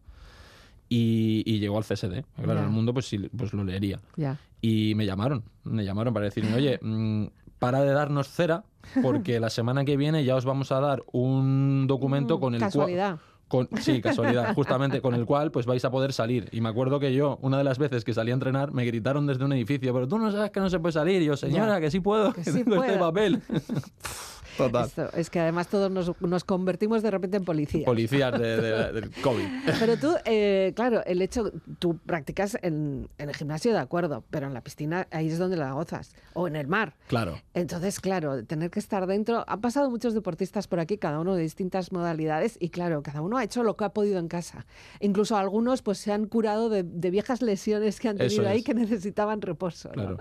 y, 0.89 1.43
y 1.47 1.59
llegó 1.59 1.79
al 1.79 1.85
CSD. 1.85 2.25
Claro, 2.37 2.61
Ya. 2.61 2.65
el 2.65 2.71
mundo 2.71 2.93
pues, 2.93 3.07
sí, 3.07 3.19
pues 3.37 3.53
lo 3.53 3.65
leería. 3.65 4.01
ya. 4.17 4.39
Y 4.61 4.95
me 4.95 5.07
llamaron, 5.07 5.43
me 5.65 5.85
llamaron 5.85 6.15
para 6.15 6.27
decirme, 6.27 6.55
oye, 6.55 6.79
mm, 6.83 7.27
para 7.59 7.81
de 7.83 7.93
darnos 7.93 8.29
cera, 8.29 8.65
porque 9.03 9.41
la 9.41 9.51
semana 9.51 9.85
que 9.85 9.97
viene 9.97 10.25
ya 10.25 10.37
os 10.37 10.45
vamos 10.45 10.71
a 10.73 10.81
dar 10.81 11.03
un 11.13 11.87
documento 11.89 12.39
Mm, 12.39 12.41
con 12.41 12.55
el 12.55 12.61
cual... 12.61 13.19
Con, 13.53 13.69
sí, 13.83 14.01
casualidad, 14.01 14.55
justamente, 14.55 15.03
con 15.03 15.13
el 15.13 15.27
cual 15.27 15.51
pues 15.51 15.67
vais 15.67 15.85
a 15.85 15.91
poder 15.91 16.15
salir. 16.15 16.49
Y 16.53 16.63
me 16.63 16.71
acuerdo 16.71 16.99
que 16.99 17.13
yo, 17.13 17.39
una 17.43 17.59
de 17.59 17.65
las 17.65 17.77
veces 17.77 18.03
que 18.03 18.15
salí 18.15 18.31
a 18.31 18.35
entrenar, 18.35 18.73
me 18.73 18.87
gritaron 18.87 19.27
desde 19.27 19.45
un 19.45 19.53
edificio, 19.53 19.93
pero 19.93 20.09
tú 20.09 20.17
no 20.19 20.33
sabes 20.33 20.51
que 20.53 20.59
no 20.61 20.71
se 20.71 20.79
puede 20.81 20.95
salir. 20.95 21.21
Y 21.21 21.27
yo, 21.27 21.37
señora, 21.37 21.75
Ya. 21.75 21.81
que 21.83 21.91
sí 21.91 22.01
puedo, 22.01 22.33
Que 22.33 22.41
que, 22.45 22.51
sí 22.51 22.65
tengo 22.65 22.77
este 22.83 22.97
puedo. 22.97 23.13
papel. 23.13 23.43
Total. 24.57 24.87
Esto, 24.87 25.11
es 25.15 25.31
que 25.31 25.41
además 25.41 25.69
todos 25.69 25.91
nos, 25.91 26.13
nos 26.21 26.45
convertimos 26.45 27.03
de 27.03 27.11
repente 27.11 27.37
en 27.39 27.45
policías. 27.45 27.85
Policías 27.85 28.39
de- 28.39 28.61
de- 28.61 28.93
del 28.93 29.11
COVID. 29.23 29.45
Pero 29.81 29.97
tú, 29.97 30.15
eh, 30.25 30.73
claro, 30.77 31.03
el 31.05 31.23
hecho, 31.23 31.53
tú 31.79 31.99
practicas 31.99 32.57
en, 32.63 33.09
en 33.19 33.29
el 33.29 33.35
gimnasio, 33.37 33.73
de 33.73 33.79
acuerdo, 33.79 34.25
pero 34.31 34.47
en 34.47 34.55
la 34.55 34.61
piscina 34.63 35.07
ahí 35.11 35.29
es 35.29 35.39
donde 35.39 35.57
la 35.57 35.73
gozas, 35.73 36.15
o 36.35 36.47
en 36.49 36.57
el 36.57 36.67
mar. 36.67 36.95
Claro. 37.09 37.39
Entonces, 37.55 38.01
claro, 38.01 38.45
tener 38.45 38.71
que 38.71 38.79
estar 38.81 39.07
dentro. 39.07 39.45
Han 39.47 39.61
pasado 39.61 39.91
muchos 39.91 40.15
deportistas 40.15 40.67
por 40.69 40.81
aquí, 40.81 40.99
cada 40.99 41.19
uno 41.21 41.35
de 41.35 41.43
distintas 41.43 41.93
modalidades, 41.93 42.57
y 42.61 42.69
claro, 42.71 43.03
cada 43.03 43.21
uno 43.23 43.37
ha 43.39 43.45
hecho 43.45 43.63
lo 43.63 43.77
que 43.77 43.85
ha 43.85 43.89
podido 43.91 44.19
en 44.19 44.29
casa. 44.29 44.67
Incluso 45.01 45.37
algunos 45.37 45.83
pues 45.83 45.99
se 45.99 46.13
han 46.13 46.27
curado 46.27 46.69
de, 46.69 46.83
de 46.83 47.11
viejas 47.11 47.43
lesiones 47.43 48.01
que 48.01 48.09
han 48.09 48.21
Eso 48.21 48.29
tenido 48.37 48.49
ahí 48.51 48.59
es. 48.59 48.65
que 48.65 48.75
necesitaban 48.75 49.41
reposo. 49.41 49.89
¿no? 49.89 49.95
Claro. 49.95 50.19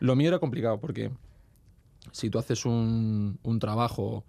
Lo 0.00 0.16
mío 0.16 0.28
era 0.28 0.38
complicado 0.38 0.78
porque 0.80 1.10
si 2.12 2.30
tú 2.30 2.38
haces 2.38 2.64
un, 2.66 3.38
un 3.42 3.58
trabajo 3.58 4.24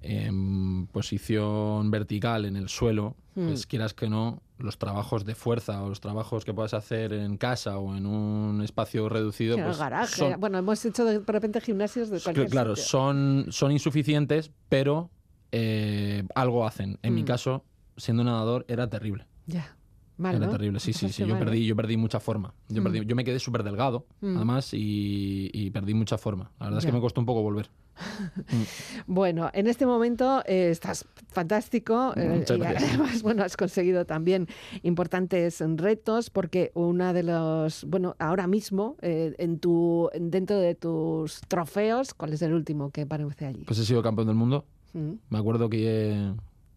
en 0.00 0.86
posición 0.88 1.90
vertical 1.90 2.44
en 2.44 2.56
el 2.56 2.68
suelo, 2.68 3.16
Hmm. 3.34 3.46
pues 3.46 3.66
quieras 3.66 3.94
que 3.94 4.10
no, 4.10 4.42
los 4.58 4.76
trabajos 4.78 5.24
de 5.24 5.34
fuerza 5.34 5.82
o 5.82 5.88
los 5.88 6.00
trabajos 6.02 6.44
que 6.44 6.52
puedas 6.52 6.74
hacer 6.74 7.14
en 7.14 7.38
casa 7.38 7.78
o 7.78 7.96
en 7.96 8.04
un 8.04 8.60
espacio 8.62 9.08
reducido, 9.08 9.54
Sí, 9.54 9.60
en 9.60 9.64
el 9.64 9.70
pues 9.70 9.78
garaje. 9.78 10.16
son- 10.16 10.38
Bueno, 10.38 10.58
hemos 10.58 10.84
hecho 10.84 11.04
de, 11.06 11.18
repente 11.20 11.58
gimnasios 11.62 12.10
de 12.10 12.20
cualquier 12.20 12.50
claro, 12.50 12.76
sitio. 12.76 12.90
son, 12.90 13.46
son 13.48 13.72
insuficientes, 13.72 14.50
pero 14.68 15.08
eh, 15.50 16.24
algo 16.34 16.66
hacen. 16.66 16.98
En 17.02 17.14
mi 17.14 17.22
Mm. 17.22 17.26
caso, 17.26 17.64
siendo 17.96 18.22
nadador, 18.24 18.64
era 18.68 18.88
terrible. 18.90 19.26
Ya. 19.46 19.76
Mal, 20.22 20.36
Era 20.36 20.46
¿no? 20.46 20.52
terrible, 20.52 20.80
sí, 20.80 20.92
sí, 20.94 21.08
sí. 21.10 21.22
Yo 21.22 21.34
mal, 21.34 21.42
¿eh? 21.42 21.44
perdí, 21.44 21.66
yo 21.66 21.76
perdí 21.76 21.96
mucha 21.98 22.20
forma. 22.20 22.54
Yo, 22.68 22.80
Mm. 22.80 22.84
perdí, 22.84 23.04
yo 23.04 23.14
me 23.16 23.24
quedé 23.24 23.38
súper 23.38 23.62
delgado, 23.64 24.06
Mm. 24.20 24.36
además, 24.36 24.72
y, 24.72 25.50
y 25.52 25.70
perdí 25.70 25.92
mucha 25.94 26.16
forma. 26.16 26.50
La 26.60 26.66
verdad 26.66 26.78
es 26.78 26.86
que 26.86 26.92
me 26.92 27.00
costó 27.00 27.20
un 27.20 27.26
poco 27.26 27.42
volver. 27.42 27.68
Bueno, 29.06 29.50
en 29.52 29.66
este 29.66 29.86
momento 29.86 30.42
eh, 30.46 30.70
estás 30.70 31.04
fantástico 31.28 32.12
eh, 32.16 32.44
y 32.48 32.62
además, 32.62 33.22
bueno, 33.22 33.42
has 33.42 33.56
conseguido 33.56 34.04
también 34.06 34.46
importantes 34.82 35.62
retos 35.76 36.30
porque 36.30 36.70
una 36.74 37.12
de 37.12 37.22
los, 37.22 37.84
bueno, 37.84 38.14
ahora 38.18 38.46
mismo 38.46 38.96
eh, 39.02 39.34
en 39.38 39.58
tu 39.58 40.08
dentro 40.18 40.58
de 40.58 40.74
tus 40.74 41.40
trofeos, 41.48 42.14
¿cuál 42.14 42.32
es 42.32 42.42
el 42.42 42.52
último 42.54 42.90
que 42.90 43.02
aparece 43.02 43.46
allí? 43.46 43.64
Pues 43.66 43.78
he 43.78 43.84
sido 43.84 44.02
campeón 44.02 44.28
del 44.28 44.36
mundo. 44.36 44.64
Mm, 44.94 45.12
Me 45.30 45.38
acuerdo 45.38 45.68
que, 45.68 46.32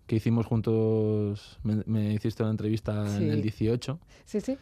que 0.07 0.15
hicimos 0.17 0.45
juntos, 0.45 1.59
me, 1.63 1.83
me 1.85 2.13
hiciste 2.13 2.43
una 2.43 2.51
entrevista 2.51 3.07
Sí. 3.07 3.23
en 3.23 3.31
el 3.31 3.41
18, 3.41 3.99
Sí, 4.25 4.41
sí. 4.41 4.57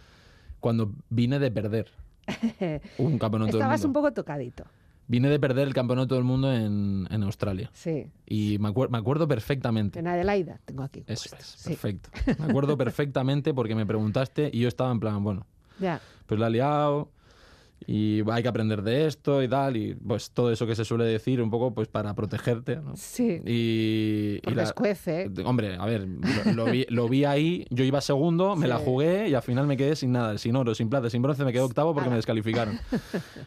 cuando 0.60 0.92
vine 1.10 1.40
de 1.40 1.52
perder 1.52 1.92
un 2.98 3.18
campeonato 3.20 3.52
del 3.52 3.62
Estabas 3.62 3.82
mundo. 3.82 3.88
un 3.88 3.94
poco 4.04 4.14
tocadito. 4.14 4.64
Vine 5.06 5.28
de 5.30 5.38
perder 5.38 5.68
el 5.68 5.74
campeonato 5.74 6.16
del 6.16 6.24
mundo 6.24 6.52
en, 6.54 7.08
en 7.12 7.24
Australia. 7.24 7.70
Sí. 7.74 8.08
Y 8.26 8.58
me, 8.60 8.70
acuer- 8.70 8.90
me 8.90 8.98
acuerdo 8.98 9.28
perfectamente. 9.28 10.00
En 10.00 10.08
Adelaida 10.08 10.62
tengo 10.64 10.82
aquí. 10.84 11.04
Eso 11.08 11.36
es, 11.38 11.46
Sí, 11.46 11.70
perfecto. 11.72 12.10
Me 12.40 12.46
acuerdo 12.46 12.78
perfectamente 12.78 13.54
porque 13.54 13.76
me 13.76 13.86
preguntaste 13.86 14.50
y 14.54 14.60
yo 14.62 14.70
estaba 14.70 14.92
en 14.92 15.02
plan, 15.02 15.22
bueno, 15.22 15.46
ya. 15.78 16.00
pues 16.26 16.40
la 16.40 16.48
he 16.48 16.52
liado 16.52 17.12
y 17.88 18.22
hay 18.30 18.42
que 18.44 18.50
aprender 18.50 18.82
de 18.82 19.08
esto 19.08 19.42
y 19.44 19.48
tal, 19.48 19.78
y 19.78 19.96
pues 19.96 20.32
todo 20.32 20.52
eso 20.52 20.66
que 20.68 20.76
se 20.76 20.86
suele 20.86 21.06
decir 21.06 21.42
un 21.42 21.50
poco 21.50 21.74
pues 21.74 21.88
para 21.88 22.14
protegerte, 22.16 22.78
¿no? 22.78 22.96
Sí. 22.96 23.42
Y, 23.46 24.40
la- 24.54 24.64
escuece. 24.64 25.30
Hombre, 25.46 25.76
a 25.76 25.86
ver, 25.86 26.08
lo, 26.08 26.52
lo 26.54 26.66
vi, 26.72 26.86
lo 26.90 27.08
vi 27.10 27.26
ahí, 27.26 27.66
yo 27.70 27.84
iba 27.84 28.02
segundo, 28.02 28.56
me 28.56 28.68
la 28.68 28.78
jugué 28.78 29.28
y 29.30 29.34
al 29.34 29.42
final 29.42 29.68
me 29.68 29.78
quedé 29.78 29.96
sin 29.96 30.12
nada, 30.12 30.38
sin 30.38 30.56
oro, 30.56 30.74
sin 30.76 30.90
plata, 30.90 31.10
sin 31.10 31.22
bronce, 31.22 31.44
me 31.46 31.52
quedé 31.52 31.62
octavo 31.64 31.94
porque 31.94 32.10
me 32.10 32.16
descalificaron. 32.16 32.80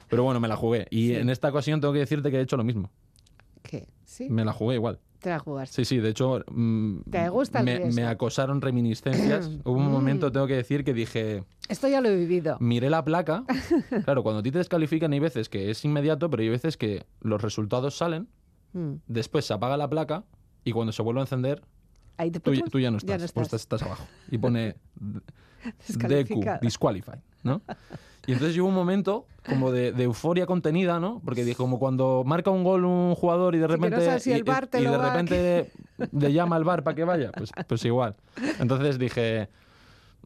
Pero 0.08 0.22
bueno, 0.24 0.40
me 0.40 0.48
la 0.48 0.56
jugué. 0.56 0.86
Y 0.90 1.08
Sí. 1.08 1.14
en 1.14 1.30
esta 1.30 1.48
ocasión 1.48 1.80
tengo 1.80 1.92
que 1.92 2.00
decirte 2.00 2.30
que 2.30 2.38
he 2.38 2.40
hecho 2.40 2.56
lo 2.56 2.64
mismo. 2.64 2.90
¿Qué? 3.62 3.88
Sí. 4.04 4.28
Me 4.30 4.44
la 4.44 4.52
jugué 4.52 4.76
igual. 4.76 4.98
Te 5.20 5.30
la 5.30 5.38
jugaste. 5.38 5.74
Sí, 5.76 5.84
sí, 5.84 5.98
de 5.98 6.10
hecho, 6.10 6.44
mm, 6.50 7.00
¿Te 7.10 7.28
gusta 7.28 7.60
el 7.60 7.64
me, 7.64 7.76
riesgo? 7.78 7.94
me 8.00 8.06
acosaron 8.06 8.60
reminiscencias. 8.60 9.46
Hubo 9.64 9.78
un 9.78 9.88
Mm. 9.88 9.90
momento, 9.92 10.30
tengo 10.32 10.46
que 10.46 10.54
decir, 10.56 10.84
que 10.84 10.92
dije, 10.94 11.44
Esto 11.68 11.88
ya 11.88 12.00
lo 12.00 12.08
he 12.08 12.16
vivido. 12.16 12.56
miré 12.60 12.90
la 12.90 13.04
placa. 13.04 13.44
Claro, 14.04 14.22
cuando 14.22 14.40
a 14.40 14.42
ti 14.42 14.50
te 14.50 14.58
descalifican 14.58 15.12
hay 15.12 15.20
veces 15.20 15.48
que 15.48 15.70
es 15.70 15.84
inmediato, 15.84 16.28
pero 16.30 16.42
hay 16.42 16.48
veces 16.48 16.76
que 16.76 17.06
los 17.20 17.40
resultados 17.42 17.96
salen, 17.96 18.28
Mm. 18.72 18.96
después 19.06 19.44
se 19.46 19.54
apaga 19.54 19.76
la 19.76 19.88
placa 19.88 20.24
y 20.64 20.72
cuando 20.72 20.92
se 20.92 21.00
vuelve 21.02 21.20
a 21.20 21.24
encender, 21.24 21.62
Ahí 22.18 22.30
te 22.30 22.40
tú, 22.40 22.52
ya 22.78 22.90
no 22.90 22.98
estás, 22.98 23.08
Ya 23.08 23.14
no 23.26 23.32
pues 23.32 23.46
estás. 23.46 23.46
estás, 23.46 23.60
estás 23.62 23.82
abajo. 23.82 24.06
Y 24.30 24.38
pone 24.38 24.76
DQ, 25.88 26.60
disqualified, 26.60 27.18
¿no? 27.42 27.60
Y 28.26 28.32
entonces 28.32 28.58
hubo 28.58 28.68
un 28.68 28.74
momento 28.74 29.24
como 29.48 29.70
de, 29.70 29.92
de 29.92 30.02
euforia 30.04 30.46
contenida, 30.46 30.98
¿no? 30.98 31.20
Porque 31.24 31.44
dije, 31.44 31.56
como 31.56 31.78
cuando 31.78 32.24
marca 32.26 32.50
un 32.50 32.64
gol 32.64 32.84
un 32.84 33.14
jugador 33.14 33.54
y 33.54 33.58
de 33.58 33.68
no 33.68 33.74
repente, 33.74 34.04
sabes 34.04 34.22
si 34.24 34.32
el 34.32 34.40
y- 34.40 34.84
de 34.90 34.98
repente 34.98 35.70
le 36.12 36.32
llama 36.32 36.56
al 36.56 36.64
bar 36.64 36.82
para 36.82 36.96
que 36.96 37.04
vaya, 37.04 37.30
pues, 37.32 37.50
pues 37.68 37.84
igual. 37.84 38.16
Entonces 38.58 38.98
dije, 38.98 39.48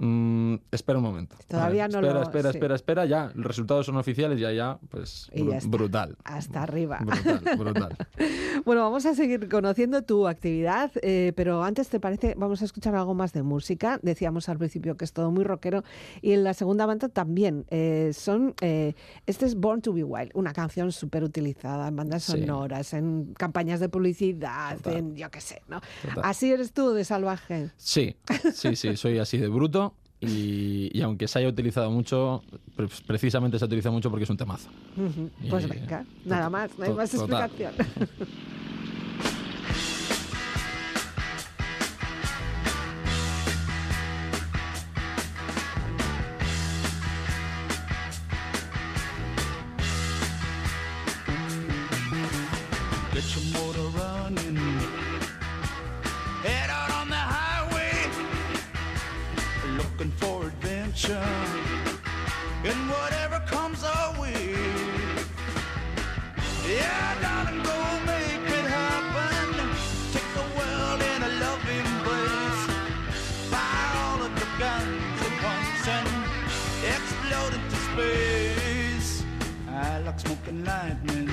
Mm, 0.03 0.55
espera 0.73 0.99
un 0.99 1.05
momento. 1.05 1.37
Todavía 1.47 1.87
no 1.87 1.99
espera, 1.99 2.15
lo- 2.15 2.23
Espera, 2.23 2.53
sí. 2.53 2.57
espera, 2.57 2.75
espera, 2.75 3.05
ya. 3.05 3.33
Los 3.35 3.45
resultados 3.47 3.85
son 3.85 3.97
oficiales, 3.99 4.41
ya, 4.41 4.51
ya, 4.51 4.79
pues 4.89 5.31
Y 5.35 5.47
ya 5.47 5.59
brutal. 5.67 6.17
Hasta 6.25 6.63
arriba. 6.63 7.01
Brutal, 7.03 7.59
brutal. 7.59 7.97
Bueno, 8.65 8.83
vamos 8.83 9.07
a 9.07 9.15
seguir 9.15 9.49
conociendo 9.49 10.03
tu 10.03 10.29
actividad, 10.29 10.91
eh, 11.03 11.33
pero 11.35 11.63
antes, 11.63 11.89
¿te 11.89 11.99
parece? 11.99 12.35
Vamos 12.37 12.61
a 12.61 12.67
escuchar 12.67 12.95
algo 12.95 13.15
más 13.15 13.33
de 13.33 13.43
música. 13.43 13.99
Decíamos 14.03 14.49
al 14.51 14.59
principio 14.59 14.97
que 14.99 15.05
es 15.07 15.13
todo 15.15 15.31
muy 15.31 15.45
rockero 15.45 15.83
y 16.21 16.33
en 16.33 16.45
la 16.45 16.53
segunda 16.55 16.85
banda 16.87 17.09
también. 17.09 17.65
eh, 17.71 18.11
son, 18.15 18.55
eh, 18.61 18.95
este 19.27 19.47
es 19.47 19.55
Born 19.55 19.81
to 19.83 19.93
Be 19.95 20.05
Wild, 20.05 20.31
una 20.35 20.53
canción 20.53 20.93
súper 20.93 21.25
utilizada 21.25 21.89
en 21.89 21.97
bandas 21.97 22.25
Sí. 22.25 22.33
sonoras, 22.33 22.93
en 22.93 23.33
campañas 23.35 23.81
de 23.81 23.89
publicidad, 23.89 24.77
Total. 24.77 24.97
en 24.97 25.17
yo 25.17 25.31
qué 25.31 25.41
sé, 25.41 25.63
¿no? 25.69 25.81
Total. 26.03 26.23
Así 26.25 26.53
eres 26.53 26.73
tú 26.73 26.91
de 26.91 27.05
salvaje. 27.05 27.71
Sí, 27.77 28.17
sí, 28.55 28.77
sí, 28.77 28.97
soy 28.97 29.19
así 29.19 29.39
de 29.39 29.49
bruto 29.49 29.90
y, 30.21 30.91
y 30.93 31.03
aunque 31.03 31.27
se 31.29 31.39
haya 31.39 31.49
utilizado 31.49 31.91
mucho, 31.91 32.43
pre- 32.77 32.89
precisamente 33.07 33.59
se 33.59 33.65
utiliza 33.65 33.91
mucho 33.91 34.11
porque 34.11 34.25
es 34.25 34.31
un 34.31 34.37
temazo. 34.37 34.69
Pues 35.49 35.69
venga, 35.69 36.05
nada 36.25 36.51
más, 36.51 36.71
no 36.79 36.85
hay 36.85 36.93
más 36.93 37.15
explicación. 37.15 37.73
adventure. 61.11 62.01
And 62.65 62.91
whatever 62.91 63.41
comes 63.47 63.83
our 63.83 64.21
way. 64.21 64.55
Yeah, 66.67 67.21
darling, 67.21 67.63
go 67.63 67.79
make 68.07 68.47
it 68.59 68.67
happen. 68.79 69.55
Take 70.13 70.31
the 70.35 70.47
world 70.57 71.01
in 71.03 71.23
a 71.23 71.31
love 71.41 71.65
embrace. 71.79 72.63
Fire 73.51 73.93
all 74.05 74.23
of 74.23 74.33
your 74.39 74.53
guns 74.59 75.21
at 75.27 75.35
once 75.51 75.89
and 75.97 76.09
explode 76.95 77.55
into 77.55 77.77
space. 77.89 79.25
I 79.69 79.99
like 80.01 80.21
smoking 80.21 80.65
lightning 80.65 81.31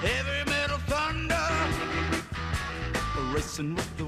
heavy 0.00 0.50
metal 0.50 0.78
thunder 0.86 1.50
racing 3.34 3.74
with 3.74 3.96
the 3.96 4.06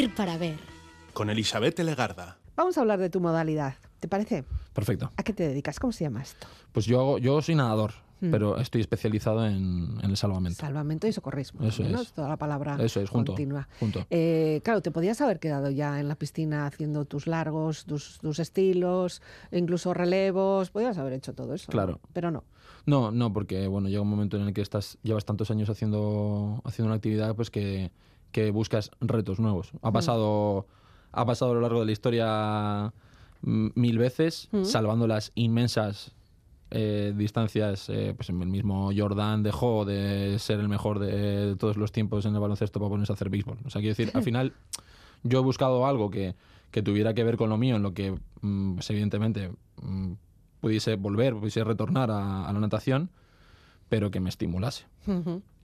Vivir 0.00 0.14
para 0.14 0.38
ver. 0.38 0.56
Con 1.12 1.28
Elizabeth 1.28 1.78
Legarda. 1.80 2.38
Vamos 2.56 2.78
a 2.78 2.80
hablar 2.80 2.98
de 3.00 3.10
tu 3.10 3.20
modalidad, 3.20 3.74
¿te 3.98 4.08
parece? 4.08 4.44
Perfecto. 4.72 5.10
¿A 5.14 5.22
qué 5.22 5.34
te 5.34 5.46
dedicas? 5.46 5.78
¿Cómo 5.78 5.92
se 5.92 6.04
llama 6.04 6.22
esto? 6.22 6.46
Pues 6.72 6.86
yo, 6.86 7.00
hago, 7.00 7.18
yo 7.18 7.42
soy 7.42 7.54
nadador, 7.54 7.92
Mm. 8.22 8.30
pero 8.30 8.56
estoy 8.58 8.80
especializado 8.80 9.46
en, 9.46 9.98
en 10.02 10.10
el 10.10 10.16
salvamento. 10.16 10.58
Salvamento 10.60 11.06
y 11.06 11.12
socorrismo. 11.12 11.66
Eso 11.66 11.82
¿no? 11.84 12.00
es. 12.00 12.12
toda 12.12 12.28
la 12.30 12.36
palabra 12.38 12.76
Eso 12.82 13.00
es, 13.02 13.10
junto. 13.10 13.32
continua. 13.32 13.68
junto. 13.78 14.06
Eh, 14.10 14.60
claro, 14.64 14.80
te 14.82 14.90
podías 14.90 15.20
haber 15.20 15.38
quedado 15.38 15.68
ya 15.70 16.00
en 16.00 16.08
la 16.08 16.14
piscina 16.14 16.66
haciendo 16.66 17.04
tus 17.06 17.26
largos, 17.26 17.84
tus, 17.84 18.18
tus 18.20 18.38
estilos, 18.38 19.20
incluso 19.52 19.92
relevos, 19.92 20.70
podías 20.70 20.96
haber 20.96 21.12
hecho 21.14 21.34
todo 21.34 21.52
eso. 21.54 21.66
¿no? 21.68 21.72
Claro. 21.72 22.00
Pero 22.14 22.30
no. 22.30 22.44
No, 22.86 23.10
no, 23.10 23.32
porque 23.34 23.66
bueno, 23.68 23.88
llega 23.88 24.00
un 24.02 24.08
momento 24.08 24.38
en 24.38 24.46
el 24.48 24.54
que 24.54 24.62
estás, 24.62 24.96
llevas 25.02 25.24
tantos 25.26 25.50
años 25.50 25.68
haciendo, 25.68 26.60
haciendo 26.64 26.86
una 26.88 26.96
actividad 26.96 27.34
pues 27.34 27.50
que, 27.50 27.90
que 28.32 28.50
buscas 28.50 28.90
retos 29.00 29.40
nuevos. 29.40 29.72
Ha 29.82 29.92
pasado, 29.92 30.66
ha 31.12 31.24
pasado 31.26 31.52
a 31.52 31.54
lo 31.54 31.60
largo 31.60 31.80
de 31.80 31.86
la 31.86 31.92
historia 31.92 32.92
mm, 33.42 33.68
mil 33.74 33.98
veces, 33.98 34.48
Mm. 34.52 34.64
salvando 34.64 35.06
las 35.06 35.32
inmensas 35.34 36.12
eh, 36.72 37.12
distancias, 37.16 37.88
eh, 37.88 38.14
pues 38.16 38.28
el 38.28 38.36
mismo 38.36 38.90
Jordan 38.96 39.42
dejó 39.42 39.84
de 39.84 40.38
ser 40.38 40.60
el 40.60 40.68
mejor 40.68 41.00
de 41.00 41.56
todos 41.58 41.76
los 41.76 41.90
tiempos 41.90 42.24
en 42.26 42.34
el 42.34 42.40
baloncesto 42.40 42.78
para 42.78 42.90
ponerse 42.90 43.12
a 43.12 43.14
hacer 43.14 43.28
béisbol. 43.28 43.58
O 43.64 43.70
sea, 43.70 43.80
quiero 43.80 43.96
decir, 43.96 44.10
al 44.14 44.22
final 44.24 44.52
yo 45.24 45.40
he 45.40 45.42
buscado 45.42 45.84
algo 45.86 46.10
que, 46.10 46.36
que 46.70 46.80
tuviera 46.82 47.12
que 47.12 47.24
ver 47.24 47.36
con 47.36 47.50
lo 47.50 47.56
mío, 47.58 47.74
en 47.74 47.82
lo 47.82 47.92
que, 47.92 48.14
mm, 48.42 48.74
pues, 48.74 48.88
evidentemente, 48.90 49.50
mm, 49.82 50.12
pudiese 50.60 50.94
volver, 50.94 51.34
pudiese 51.34 51.64
retornar 51.64 52.10
a, 52.12 52.46
a 52.48 52.52
la 52.52 52.60
natación, 52.60 53.10
pero 53.88 54.12
que 54.12 54.20
me 54.20 54.28
estimulase. 54.28 54.84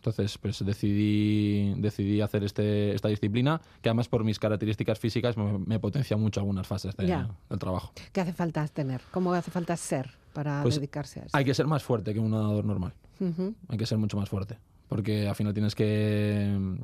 Entonces, 0.07 0.39
pues 0.39 0.65
decidí, 0.65 1.75
decidí 1.79 2.21
hacer 2.21 2.45
este, 2.45 2.95
esta 2.95 3.09
disciplina, 3.09 3.61
que 3.83 3.89
además 3.89 4.07
por 4.09 4.23
mis 4.23 4.39
características 4.39 5.01
físicas 5.01 5.37
me, 5.37 5.59
me 5.59 5.81
potencia 5.81 6.17
mucho 6.17 6.39
algunas 6.39 6.65
fases 6.65 6.97
de- 6.97 7.07
del 7.51 7.59
trabajo. 7.59 7.93
¿Qué 8.13 8.21
hace 8.21 8.33
falta 8.33 8.67
tener? 8.69 9.01
¿Cómo 9.11 9.33
hace 9.33 9.51
falta 9.51 9.77
ser 9.77 10.11
para 10.33 10.63
Pues, 10.63 10.77
dedicarse 10.77 11.21
a 11.21 11.25
eso? 11.25 11.37
Hay 11.37 11.45
que 11.45 11.55
ser 11.55 11.67
más 11.67 11.83
fuerte 11.83 12.15
que 12.15 12.21
un 12.21 12.31
nadador 12.31 12.65
normal. 12.65 12.93
Hay 13.69 13.77
que 13.79 13.87
ser 13.87 13.99
mucho 13.99 14.17
más 14.17 14.29
fuerte. 14.29 14.59
Porque 14.87 15.27
al 15.29 15.35
final 15.35 15.53
tienes 15.53 15.75
que. 15.75 16.77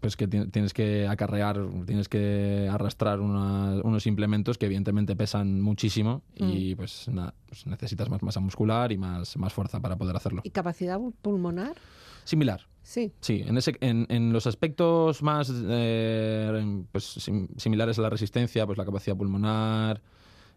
Pues 0.00 0.16
que 0.16 0.28
ti- 0.28 0.46
tienes 0.46 0.72
que 0.72 1.08
acarrear, 1.08 1.58
tienes 1.84 2.08
que 2.08 2.68
arrastrar 2.70 3.18
una- 3.20 3.80
unos 3.82 4.06
implementos 4.06 4.56
que 4.56 4.66
evidentemente 4.66 5.16
pesan 5.16 5.60
muchísimo 5.60 6.22
y 6.36 6.76
pues 6.76 7.08
nada, 7.08 7.34
pues 7.48 7.66
necesitas 7.66 8.08
más 8.08 8.22
masa 8.22 8.38
muscular 8.40 8.92
y 8.92 8.96
más, 8.96 9.36
más 9.36 9.52
fuerza 9.52 9.80
para 9.80 9.96
poder 9.96 10.14
hacerlo. 10.16 10.40
¿Y 10.44 10.50
capacidad 10.50 10.98
pulmonar? 11.20 11.74
Similar, 12.28 12.66
Sí. 12.82 13.12
Sí, 13.20 13.42
en, 13.46 13.56
ese, 13.58 13.74
en, 13.80 14.06
en 14.10 14.32
los 14.32 14.46
aspectos 14.46 15.22
más 15.22 15.50
eh, 15.54 16.84
pues, 16.92 17.04
sim- 17.04 17.48
similares 17.56 17.98
a 17.98 18.02
la 18.02 18.10
resistencia, 18.10 18.64
pues 18.66 18.78
la 18.78 18.84
capacidad 18.86 19.14
pulmonar, 19.16 20.00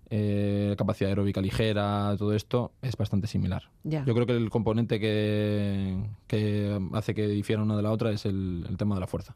eh, 0.10 0.76
capacidad 0.78 1.10
aeróbica 1.10 1.40
ligera, 1.42 2.14
todo 2.18 2.34
esto 2.34 2.74
es 2.82 2.96
bastante 2.98 3.28
similar. 3.28 3.64
Ya. 3.84 4.04
Yo 4.06 4.14
creo 4.14 4.26
que 4.26 4.36
el 4.36 4.50
componente 4.50 5.00
que, 5.00 6.10
que 6.28 6.80
hace 6.94 7.14
que 7.14 7.28
difiera 7.28 7.62
una 7.64 7.76
de 7.78 7.82
la 7.84 7.92
otra 7.92 8.12
es 8.12 8.26
el, 8.26 8.66
el 8.70 8.76
tema 8.78 8.96
de 8.96 9.02
la 9.02 9.08
fuerza. 9.08 9.36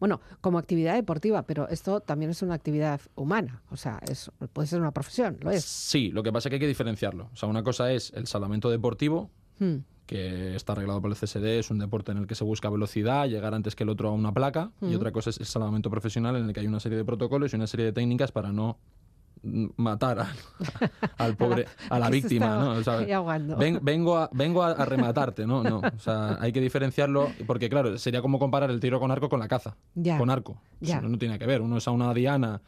Bueno, 0.00 0.20
como 0.40 0.58
actividad 0.58 0.94
deportiva, 0.94 1.42
pero 1.42 1.68
esto 1.68 2.00
también 2.00 2.30
es 2.32 2.42
una 2.42 2.54
actividad 2.54 3.00
humana, 3.14 3.62
o 3.70 3.76
sea, 3.76 4.00
es, 4.08 4.30
puede 4.52 4.66
ser 4.66 4.80
una 4.80 4.90
profesión, 4.92 5.38
lo 5.40 5.50
es. 5.52 5.64
Sí, 5.64 6.10
lo 6.10 6.22
que 6.24 6.32
pasa 6.32 6.48
es 6.48 6.50
que 6.50 6.56
hay 6.56 6.60
que 6.60 6.66
diferenciarlo. 6.68 7.30
O 7.32 7.36
sea, 7.36 7.48
una 7.48 7.62
cosa 7.62 7.92
es 7.92 8.12
el 8.14 8.26
salvamento 8.26 8.70
deportivo, 8.70 9.30
Mm, 9.58 9.76
que 10.06 10.54
está 10.56 10.72
arreglado 10.72 11.00
por 11.00 11.10
el 11.10 11.16
CSD, 11.16 11.58
es 11.58 11.70
un 11.70 11.78
deporte 11.78 12.12
en 12.12 12.18
el 12.18 12.26
que 12.26 12.34
se 12.34 12.44
busca 12.44 12.68
velocidad, 12.68 13.26
llegar 13.28 13.54
antes 13.54 13.74
que 13.76 13.84
el 13.84 13.88
otro 13.88 14.08
a 14.08 14.12
una 14.12 14.32
placa, 14.32 14.70
y 14.80 14.94
otra 14.94 15.12
cosa 15.12 15.30
es 15.30 15.38
el 15.40 15.46
salvamento 15.46 15.90
profesional 15.90 16.36
en 16.36 16.46
el 16.46 16.52
que 16.52 16.60
hay 16.60 16.66
una 16.66 16.80
serie 16.80 16.98
de 16.98 17.04
protocolos 17.04 17.52
y 17.52 17.56
una 17.56 17.66
serie 17.66 17.86
de 17.86 17.92
técnicas 17.92 18.32
para 18.32 18.52
no 18.52 18.78
matar 19.76 20.26
al 21.18 21.36
pobre, 21.36 21.66
a 21.90 21.98
la 21.98 22.08
víctima, 22.10 22.58
¿no? 22.58 22.70
O 22.72 22.82
sea, 22.84 22.98
ven- 23.56 23.80
vengo 23.82 24.16
a, 24.16 24.30
vengo 24.32 24.62
a, 24.62 24.84
rematarte, 24.84 25.46
¿no? 25.46 25.62
No, 25.64 25.78
o 25.80 25.98
sea, 25.98 26.36
hay 26.40 26.52
que 26.52 26.60
diferenciarlo 26.60 27.28
porque, 27.46 27.68
claro, 27.68 27.98
sería 27.98 28.22
como 28.22 28.38
comparar 28.38 28.70
el 28.70 28.78
tiro 28.78 29.00
con 29.00 29.10
arco 29.10 29.28
con 29.28 29.40
la 29.40 29.48
caza, 29.48 29.76
Ya. 29.94 30.16
con 30.18 30.30
arco. 30.30 30.60
Ya. 30.80 30.98
Eso 30.98 31.08
no 31.08 31.18
tiene 31.18 31.38
que 31.38 31.46
ver, 31.46 31.60
uno 31.60 31.78
es 31.78 31.88
a 31.88 31.90
una 31.90 32.14
diana 32.14 32.60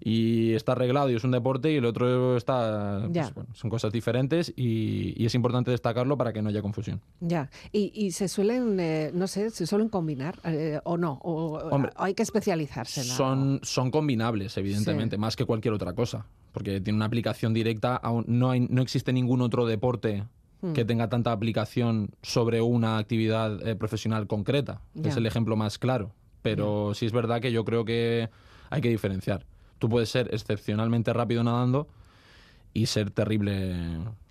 y 0.00 0.52
está 0.54 0.72
arreglado 0.72 1.10
y 1.10 1.14
es 1.14 1.24
un 1.24 1.30
deporte 1.30 1.72
y 1.72 1.76
el 1.76 1.84
otro 1.84 2.36
está... 2.36 3.08
pues, 3.12 3.34
bueno, 3.34 3.50
son 3.54 3.70
cosas 3.70 3.92
diferentes 3.92 4.52
y, 4.56 5.14
y 5.16 5.26
es 5.26 5.34
importante 5.34 5.70
destacarlo 5.70 6.16
para 6.16 6.32
que 6.32 6.42
no 6.42 6.48
haya 6.50 6.62
confusión. 6.62 7.00
Ya, 7.20 7.50
y, 7.72 7.92
y 7.94 8.10
se 8.12 8.28
suelen, 8.28 8.78
eh, 8.80 9.10
no 9.14 9.26
sé, 9.26 9.50
se 9.50 9.66
suelen 9.66 9.88
combinar 9.88 10.38
eh, 10.44 10.80
o 10.84 10.96
no, 10.96 11.18
o, 11.22 11.58
Hombre, 11.70 11.92
hay 11.96 12.14
que 12.14 12.22
especializarse? 12.22 13.02
Son, 13.02 13.60
son 13.62 13.90
combinables, 13.90 14.56
evidentemente, 14.56 15.16
Sí. 15.16 15.20
más 15.20 15.36
que 15.36 15.44
cualquier 15.44 15.74
otra 15.74 15.92
cosa, 15.94 16.26
porque 16.52 16.80
tiene 16.80 16.96
una 16.96 17.06
aplicación 17.06 17.52
directa. 17.54 17.96
a 17.96 18.10
un- 18.10 18.24
no, 18.28 18.50
hay, 18.50 18.60
no 18.60 18.82
existe 18.82 19.12
ningún 19.12 19.40
otro 19.40 19.66
deporte 19.66 20.24
Hmm. 20.62 20.72
que 20.72 20.86
tenga 20.86 21.10
tanta 21.10 21.32
aplicación 21.32 22.10
sobre 22.22 22.62
una 22.62 22.96
actividad 22.96 23.66
eh, 23.68 23.76
profesional 23.76 24.26
concreta. 24.26 24.80
Ya. 24.94 25.10
Es 25.10 25.16
el 25.18 25.26
ejemplo 25.26 25.54
más 25.54 25.78
claro. 25.78 26.12
Pero 26.40 26.92
sí 26.94 27.04
es 27.04 27.12
verdad 27.12 27.42
que 27.42 27.52
yo 27.52 27.62
creo 27.66 27.84
que 27.84 28.30
hay 28.70 28.80
que 28.80 28.88
diferenciar. 28.88 29.44
Tú 29.78 29.88
puedes 29.88 30.08
ser 30.08 30.28
excepcionalmente 30.32 31.12
rápido 31.12 31.42
nadando 31.44 31.88
y 32.72 32.86
ser 32.86 33.10
terrible 33.10 33.74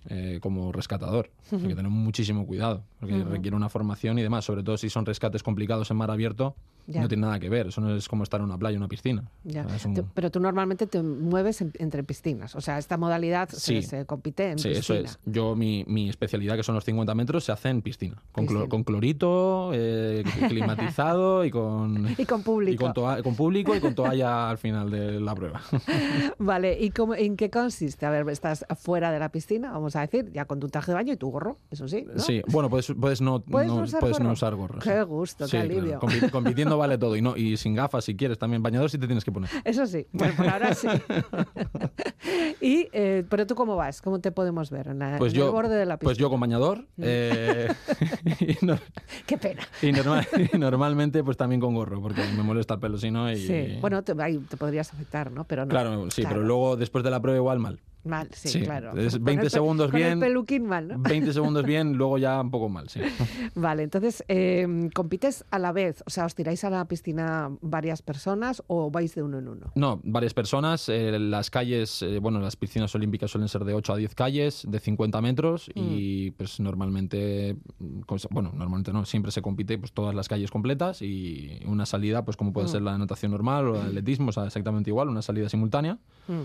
eh, 0.08 0.38
como 0.40 0.72
rescatador. 0.72 1.30
Hay 1.52 1.58
que 1.58 1.74
tener 1.74 1.90
muchísimo 1.90 2.46
cuidado, 2.46 2.84
porque 3.00 3.24
requiere 3.24 3.56
una 3.56 3.68
formación 3.68 4.18
y 4.18 4.22
demás, 4.22 4.44
sobre 4.44 4.62
todo 4.62 4.76
si 4.76 4.88
son 4.90 5.06
rescates 5.06 5.42
complicados 5.42 5.90
en 5.90 5.96
mar 5.96 6.10
abierto, 6.10 6.54
Ya. 6.86 7.00
no 7.02 7.08
tiene 7.08 7.22
nada 7.22 7.38
que 7.40 7.48
ver. 7.48 7.66
Eso 7.68 7.80
no 7.80 7.94
es 7.94 8.08
como 8.08 8.22
estar 8.22 8.40
en 8.40 8.46
una 8.46 8.56
playa 8.58 8.76
o 8.76 8.80
una 8.80 8.88
piscina. 8.88 9.24
Ya. 9.44 9.64
O 9.64 9.68
sea, 9.68 9.76
es 9.76 9.84
un- 9.84 9.94
Tú- 9.94 10.06
Pero 10.14 10.30
tú 10.30 10.40
normalmente 10.40 10.86
te 10.86 11.02
mueves 11.02 11.60
en- 11.60 11.72
entre 11.78 12.02
piscinas, 12.04 12.54
o 12.54 12.60
sea, 12.60 12.78
esta 12.78 12.96
modalidad 12.96 13.48
se- 13.48 13.58
Sí. 13.58 13.82
se, 13.82 14.06
compite 14.06 14.50
en 14.52 14.58
Sí, 14.58 14.68
piscina. 14.70 14.80
eso 14.80 14.94
es. 14.94 15.18
Yo, 15.26 15.56
mi, 15.56 15.84
mi 15.88 16.08
especialidad, 16.08 16.56
que 16.56 16.62
son 16.62 16.74
los 16.74 16.84
50 16.84 17.14
metros, 17.14 17.44
se 17.44 17.52
hace 17.52 17.68
en 17.70 17.82
piscina. 17.82 18.16
Con, 18.32 18.44
clo- 18.44 18.48
Piscina. 18.48 18.68
con 18.68 18.84
clorito, 18.84 19.70
eh, 19.74 20.22
climatizado 20.48 21.44
y 21.44 21.50
con, 21.50 22.14
Y 22.18 22.24
con 22.26 22.42
público. 22.42 22.86
y 22.88 22.92
con, 22.92 23.22
con 23.22 23.34
público 23.34 23.74
y 23.74 23.80
con 23.80 23.94
toalla 23.94 24.48
al 24.50 24.58
final 24.58 24.90
de 24.90 25.20
la 25.20 25.34
prueba. 25.34 25.60
Vale, 26.38 26.78
¿y 26.80 26.90
cómo- 26.90 27.14
en 27.14 27.36
qué 27.36 27.50
consiste? 27.50 28.06
A 28.06 28.10
ver, 28.10 28.28
estás 28.28 28.64
fuera 28.78 29.10
de 29.10 29.18
la 29.18 29.30
piscina, 29.30 29.72
vamos 29.72 29.96
a 29.96 30.00
decir, 30.00 30.30
ya 30.32 30.44
con 30.44 30.60
tu 30.60 30.68
traje 30.68 30.90
de 30.92 30.94
baño 30.94 31.12
y 31.12 31.16
tu 31.16 31.30
gorro, 31.30 31.56
eso 31.70 31.88
sí, 31.88 32.06
¿no? 32.12 32.18
Sí, 32.20 32.42
bueno, 32.48 32.68
puedes, 32.70 32.92
puedes, 32.98 33.20
no, 33.20 33.40
¿Puedes 33.40 33.68
no, 33.68 33.82
usar 33.82 34.00
puedes 34.00 34.18
no 34.18 34.24
gorro? 34.26 34.32
usar 34.34 34.54
gorro. 34.54 34.78
Qué 34.80 34.98
sí. 34.98 35.04
gusto, 35.04 35.44
qué 35.46 35.50
claro. 35.50 35.64
alivio. 35.66 36.00
Compi- 36.00 36.30
compitiendo 36.30 36.75
vale 36.78 36.98
todo. 36.98 37.16
Y, 37.16 37.22
no, 37.22 37.36
y 37.36 37.56
sin 37.56 37.74
gafas, 37.74 38.04
si 38.04 38.16
quieres, 38.16 38.38
también 38.38 38.62
bañador 38.62 38.90
sí 38.90 38.98
te 38.98 39.06
tienes 39.06 39.24
que 39.24 39.32
poner. 39.32 39.50
Eso 39.64 39.86
sí, 39.86 40.06
bueno, 40.12 40.34
por 40.36 40.48
ahora 40.48 40.74
sí. 40.74 40.88
y, 42.60 42.88
eh, 42.92 43.24
pero 43.28 43.46
tú 43.46 43.54
cómo 43.54 43.76
vas, 43.76 44.00
¿cómo 44.02 44.20
te 44.20 44.32
podemos 44.32 44.70
ver 44.70 44.88
en, 44.88 44.98
la, 44.98 45.18
Pues 45.18 45.32
en 45.32 45.40
el 45.40 45.46
yo, 45.46 45.52
borde 45.52 45.76
de 45.76 45.86
la 45.86 45.96
piscina? 45.98 46.06
pues 46.08 46.18
yo 46.18 46.30
con 46.30 46.40
bañador. 46.40 46.86
eh, 46.98 47.68
y, 48.40 48.64
no- 48.64 48.78
Qué 49.26 49.38
pena. 49.38 49.62
y 49.82 49.92
normal- 49.92 50.26
y 50.52 50.58
normalmente 50.58 51.22
pues 51.24 51.36
también 51.36 51.60
con 51.60 51.74
gorro, 51.74 52.00
porque 52.00 52.22
me 52.36 52.42
molesta 52.42 52.74
el 52.74 52.80
pelo 52.80 52.98
si 52.98 53.10
no. 53.10 53.30
Y, 53.30 53.36
Sí, 53.36 53.78
bueno, 53.80 54.02
te, 54.02 54.14
ahí 54.22 54.38
te 54.38 54.56
podrías 54.56 54.92
afectar, 54.92 55.30
¿no? 55.30 55.44
Pero 55.44 55.64
no. 55.64 55.70
Claro, 55.70 56.10
sí, 56.10 56.22
Claro. 56.22 56.36
pero 56.36 56.46
luego 56.46 56.76
después 56.76 57.04
de 57.04 57.10
la 57.10 57.20
prueba 57.20 57.38
igual 57.38 57.58
mal. 57.58 57.80
Mal, 58.06 58.28
sí, 58.32 58.48
Sí, 58.48 58.60
claro. 58.62 58.96
es 58.96 59.14
Con 59.14 59.24
20 59.24 59.42
el 59.42 59.46
pe- 59.46 59.50
segundos 59.50 59.90
con 59.90 59.98
bien. 60.00 60.12
el 60.12 60.18
peluquín 60.20 60.64
mal, 60.66 60.88
¿no? 60.88 60.94
20 60.98 61.32
segundos 61.32 61.64
bien, 61.66 61.94
luego 61.94 62.18
ya 62.18 62.40
un 62.40 62.50
poco 62.50 62.68
mal, 62.68 62.88
sí. 62.88 63.00
Vale, 63.54 63.82
entonces, 63.82 64.24
eh, 64.28 64.88
¿compites 64.94 65.44
a 65.50 65.58
la 65.58 65.72
vez? 65.72 66.02
O 66.06 66.10
sea, 66.10 66.24
¿os 66.26 66.34
tiráis 66.34 66.62
a 66.64 66.70
la 66.70 66.84
piscina 66.86 67.50
varias 67.60 68.02
personas 68.02 68.62
o 68.68 68.90
vais 68.90 69.14
de 69.14 69.22
uno 69.22 69.38
en 69.38 69.48
uno? 69.48 69.72
No, 69.74 70.00
varias 70.04 70.34
personas. 70.34 70.88
eh, 70.88 71.18
las 71.18 71.50
calles, 71.50 72.02
eh, 72.02 72.18
bueno, 72.20 72.38
las 72.40 72.56
piscinas 72.56 72.94
olímpicas 72.94 73.30
suelen 73.30 73.48
ser 73.48 73.64
de 73.64 73.74
8 73.74 73.92
a 73.92 73.96
10 73.96 74.14
calles, 74.14 74.64
de 74.68 74.78
50 74.78 75.20
metros 75.20 75.70
y 75.74 76.30
pues 76.32 76.60
normalmente, 76.60 77.56
mm, 77.78 78.00
cos- 78.02 78.28
bueno, 78.30 78.52
normalmente 78.54 78.92
no, 78.92 79.04
siempre 79.04 79.32
se 79.32 79.42
compite 79.42 79.78
pues 79.78 79.92
todas 79.92 80.14
las 80.14 80.28
calles 80.28 80.50
completas 80.50 81.02
y 81.02 81.60
una 81.66 81.86
salida, 81.86 82.24
pues 82.24 82.36
como 82.36 82.52
puede 82.52 82.68
ser 82.68 82.82
la 82.82 82.96
natación 82.96 83.32
normal 83.32 83.66
o 83.68 83.80
el 83.82 83.88
atletismo, 83.88 84.28
o 84.28 84.32
sea, 84.32 84.44
exactamente 84.46 84.90
igual, 84.90 85.08
una 85.08 85.22
salida 85.22 85.48
simultánea. 85.48 85.98
Mm. 86.28 86.42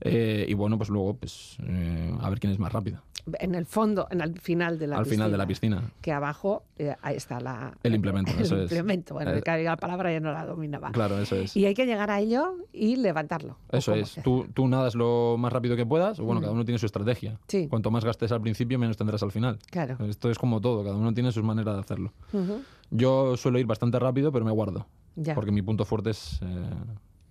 Eh, 0.00 0.44
y 0.48 0.54
bueno, 0.54 0.76
pues 0.76 0.90
luego, 0.90 1.14
pues 1.14 1.56
eh, 1.62 2.14
a 2.20 2.28
ver 2.30 2.38
quién 2.40 2.52
es 2.52 2.58
más 2.58 2.72
rápido. 2.72 3.00
En 3.40 3.56
el 3.56 3.66
fondo, 3.66 4.06
en 4.12 4.20
el 4.20 4.38
final 4.38 4.78
de 4.78 4.86
la 4.86 4.98
Al 4.98 5.02
piscina. 5.02 5.16
final 5.24 5.32
de 5.32 5.38
la 5.38 5.46
piscina. 5.48 5.82
Que 6.00 6.12
abajo 6.12 6.62
eh, 6.78 6.94
ahí 7.02 7.16
está 7.16 7.40
la, 7.40 7.76
El 7.82 7.96
implemento, 7.96 8.30
el 8.32 8.40
eso 8.42 8.54
es. 8.56 8.62
implemento. 8.64 9.14
Bueno, 9.14 9.32
Eh, 9.32 9.42
que 9.42 9.64
la 9.64 9.76
palabra 9.76 10.12
ya 10.12 10.20
no 10.20 10.30
la 10.32 10.46
dominaba. 10.46 10.92
Claro, 10.92 11.18
eso 11.18 11.34
es. 11.34 11.56
Y 11.56 11.66
hay 11.66 11.74
que 11.74 11.86
llegar 11.86 12.08
a 12.10 12.20
ello 12.20 12.54
y 12.72 12.94
levantarlo. 12.94 13.56
¿o 13.72 13.76
Eso 13.76 13.94
es. 13.94 14.20
Tú, 14.22 14.46
tú 14.54 14.68
nadas 14.68 14.94
lo 14.94 15.36
más 15.38 15.52
rápido 15.52 15.74
que 15.74 15.84
puedas. 15.84 16.20
Bueno, 16.20 16.40
cada 16.40 16.52
uno 16.52 16.64
tiene 16.64 16.78
su 16.78 16.86
estrategia. 16.86 17.32
Mm. 17.32 17.38
Sí. 17.48 17.66
Cuanto 17.68 17.90
más 17.90 18.04
gastes 18.04 18.30
al 18.30 18.40
principio, 18.42 18.78
menos 18.78 18.96
tendrás 18.96 19.24
al 19.24 19.32
final. 19.32 19.58
Claro. 19.72 19.96
Esto 20.06 20.30
es 20.30 20.38
como 20.38 20.60
todo. 20.60 20.84
Cada 20.84 20.94
uno 20.94 21.12
tiene 21.12 21.32
sus 21.32 21.42
maneras 21.42 21.74
de 21.74 21.80
hacerlo. 21.80 22.12
Ujú. 22.32 22.60
Yo 22.92 23.36
suelo 23.36 23.58
ir 23.58 23.66
bastante 23.66 23.98
rápido, 23.98 24.30
pero 24.30 24.44
me 24.44 24.52
guardo. 24.52 24.86
Ya. 25.16 25.34
Porque 25.34 25.50
mi 25.50 25.62
punto 25.62 25.84
fuerte 25.84 26.10
es 26.10 26.38
eh, 26.42 26.70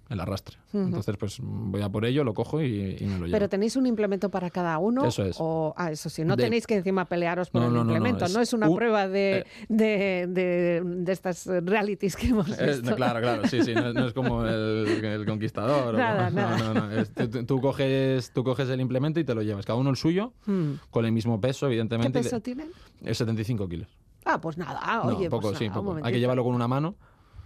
el 0.09 0.19
arrastre. 0.19 0.57
Entonces, 0.73 1.17
pues 1.17 1.39
voy 1.41 1.81
a 1.81 1.89
por 1.89 2.05
ello, 2.05 2.23
lo 2.23 2.33
cojo 2.33 2.61
y, 2.61 2.95
y 2.99 3.05
me 3.05 3.17
lo 3.17 3.25
llevo. 3.25 3.31
Pero 3.31 3.49
tenéis 3.49 3.75
un 3.75 3.87
implemento 3.87 4.29
para 4.29 4.49
cada 4.51 4.77
uno. 4.77 5.05
Eso 5.05 5.23
es. 5.23 5.35
O, 5.39 5.73
ah, 5.77 5.91
eso 5.91 6.09
sí, 6.09 6.23
no 6.23 6.35
De- 6.35 6.43
tenéis 6.43 6.67
que 6.67 6.75
encima 6.75 7.05
pelearos 7.05 7.49
por 7.49 7.61
No, 7.61 7.67
el 7.69 7.73
no, 7.73 7.79
no, 7.79 7.85
no, 7.85 7.95
implemento. 7.97 8.27
No 8.27 8.41
es, 8.41 8.49
es 8.49 8.53
una 8.53 8.69
un- 8.69 8.75
prueba 8.75 9.07
de, 9.07 9.37
eh. 9.39 9.45
de, 9.67 10.27
de, 10.29 10.81
de 10.85 11.11
estas 11.11 11.47
realities 11.47 12.15
que 12.15 12.27
hemos 12.27 12.49
Es- 12.49 12.81
visto. 12.81 12.95
claro, 12.95 13.19
claro, 13.19 13.47
sí, 13.47 13.63
sí, 13.63 13.73
no, 13.73 14.05
es 14.07 14.13
como 14.13 14.45
el, 14.45 14.85
el 15.03 15.25
conquistador. 15.25 15.95
Nada, 15.95 16.29
nada. 16.29 16.57
No, 16.57 16.73
no, 16.73 16.87
no. 16.87 16.91
es- 16.91 17.11
tú, 17.47 17.59
coges, 17.59 18.31
tú 18.31 18.43
coges 18.43 18.69
el 18.69 18.81
implemento 18.81 19.19
y 19.19 19.23
te 19.23 19.33
lo 19.33 19.41
llevas. 19.41 19.65
Cada 19.65 19.79
uno 19.79 19.89
el 19.89 19.95
suyo, 19.95 20.33
Hmm. 20.45 20.73
con 20.91 21.05
el 21.05 21.11
mismo 21.13 21.41
peso, 21.41 21.65
¿Qué 21.65 21.73
evidentemente. 21.73 22.19
de- 22.19 22.23
peso 22.23 22.39
tienen? 22.41 22.69
Es 23.03 23.17
75 23.17 23.67
kilos. 23.67 23.87
Ah, 24.25 24.41
pues 24.41 24.57
nada, 24.57 25.03
oye, 25.03 25.29
poco, 25.29 25.49
pues 25.49 25.57
sí, 25.59 25.67
nada, 25.67 25.79
un 25.79 25.85
poco. 25.87 25.99
Hay 26.05 26.11
que 26.13 26.19
llevarlo 26.19 26.43
con 26.43 26.53
una 26.55 26.67
mano. 26.67 26.95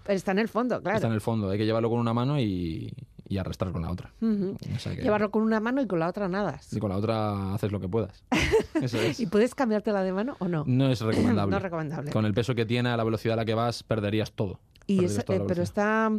Está 0.10 0.32
en 0.32 0.40
el 0.40 0.48
fondo, 0.50 0.82
claro. 0.82 0.98
Está 0.98 1.08
en 1.08 1.14
el 1.14 1.22
fondo. 1.22 1.50
Hay 1.50 1.58
que 1.58 1.66
llevarlo 1.66 1.90
con 1.90 2.00
una 2.00 2.14
mano 2.14 2.40
y, 2.40 2.92
y 3.28 3.38
arrastrar 3.38 3.72
con 3.72 3.82
la 3.84 3.92
otra. 3.92 4.12
Ujú. 4.22 4.58
O 4.76 4.80
sea 4.80 4.96
que- 4.96 5.02
Llevarlo 5.04 5.30
con 5.32 5.44
una 5.44 5.60
mano 5.60 5.82
y 5.82 5.88
con 5.88 6.00
la 6.00 6.08
otra 6.08 6.28
nadas. 6.28 6.74
Y 6.74 6.80
con 6.80 6.90
la 6.90 6.98
otra 6.98 7.54
haces 7.54 7.72
lo 7.72 7.80
que 7.80 7.88
puedas. 7.88 8.24
Eso 8.82 8.98
es. 9.00 9.20
¿Y 9.20 9.28
puedes 9.28 9.54
cambiártela 9.56 10.04
de 10.04 10.12
mano 10.12 10.36
o 10.40 10.48
no? 10.48 10.64
No 10.68 10.90
es 10.92 11.02
recomendable. 11.02 11.52
No 11.52 11.58
es 11.58 11.64
recomendable. 11.64 12.12
Con 12.12 12.26
el 12.26 12.34
peso 12.34 12.56
que 12.56 12.66
tiene, 12.66 12.90
a 12.90 12.98
la 12.98 13.04
velocidad 13.04 13.34
a 13.34 13.38
la 13.38 13.46
que 13.46 13.54
vas, 13.54 13.84
perderías 13.84 14.32
todo. 14.32 14.60
Y 14.88 14.98
Perderías 15.02 15.26
eh, 15.30 15.44
pero 15.48 15.62
está. 15.64 16.12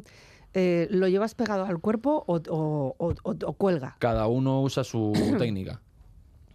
eh, 0.55 0.87
¿Lo 0.90 1.09
llevas 1.09 1.35
pegado 1.35 1.64
al 1.64 1.81
cuerpo 1.81 2.22
o, 2.26 2.37
o- 2.37 2.94
o- 2.98 3.14
o- 3.22 3.35
o 3.46 3.53
cuelga? 3.55 3.96
Cada 3.98 4.26
uno 4.29 4.62
usa 4.62 4.85
su 4.85 5.12
técnica. 5.38 5.81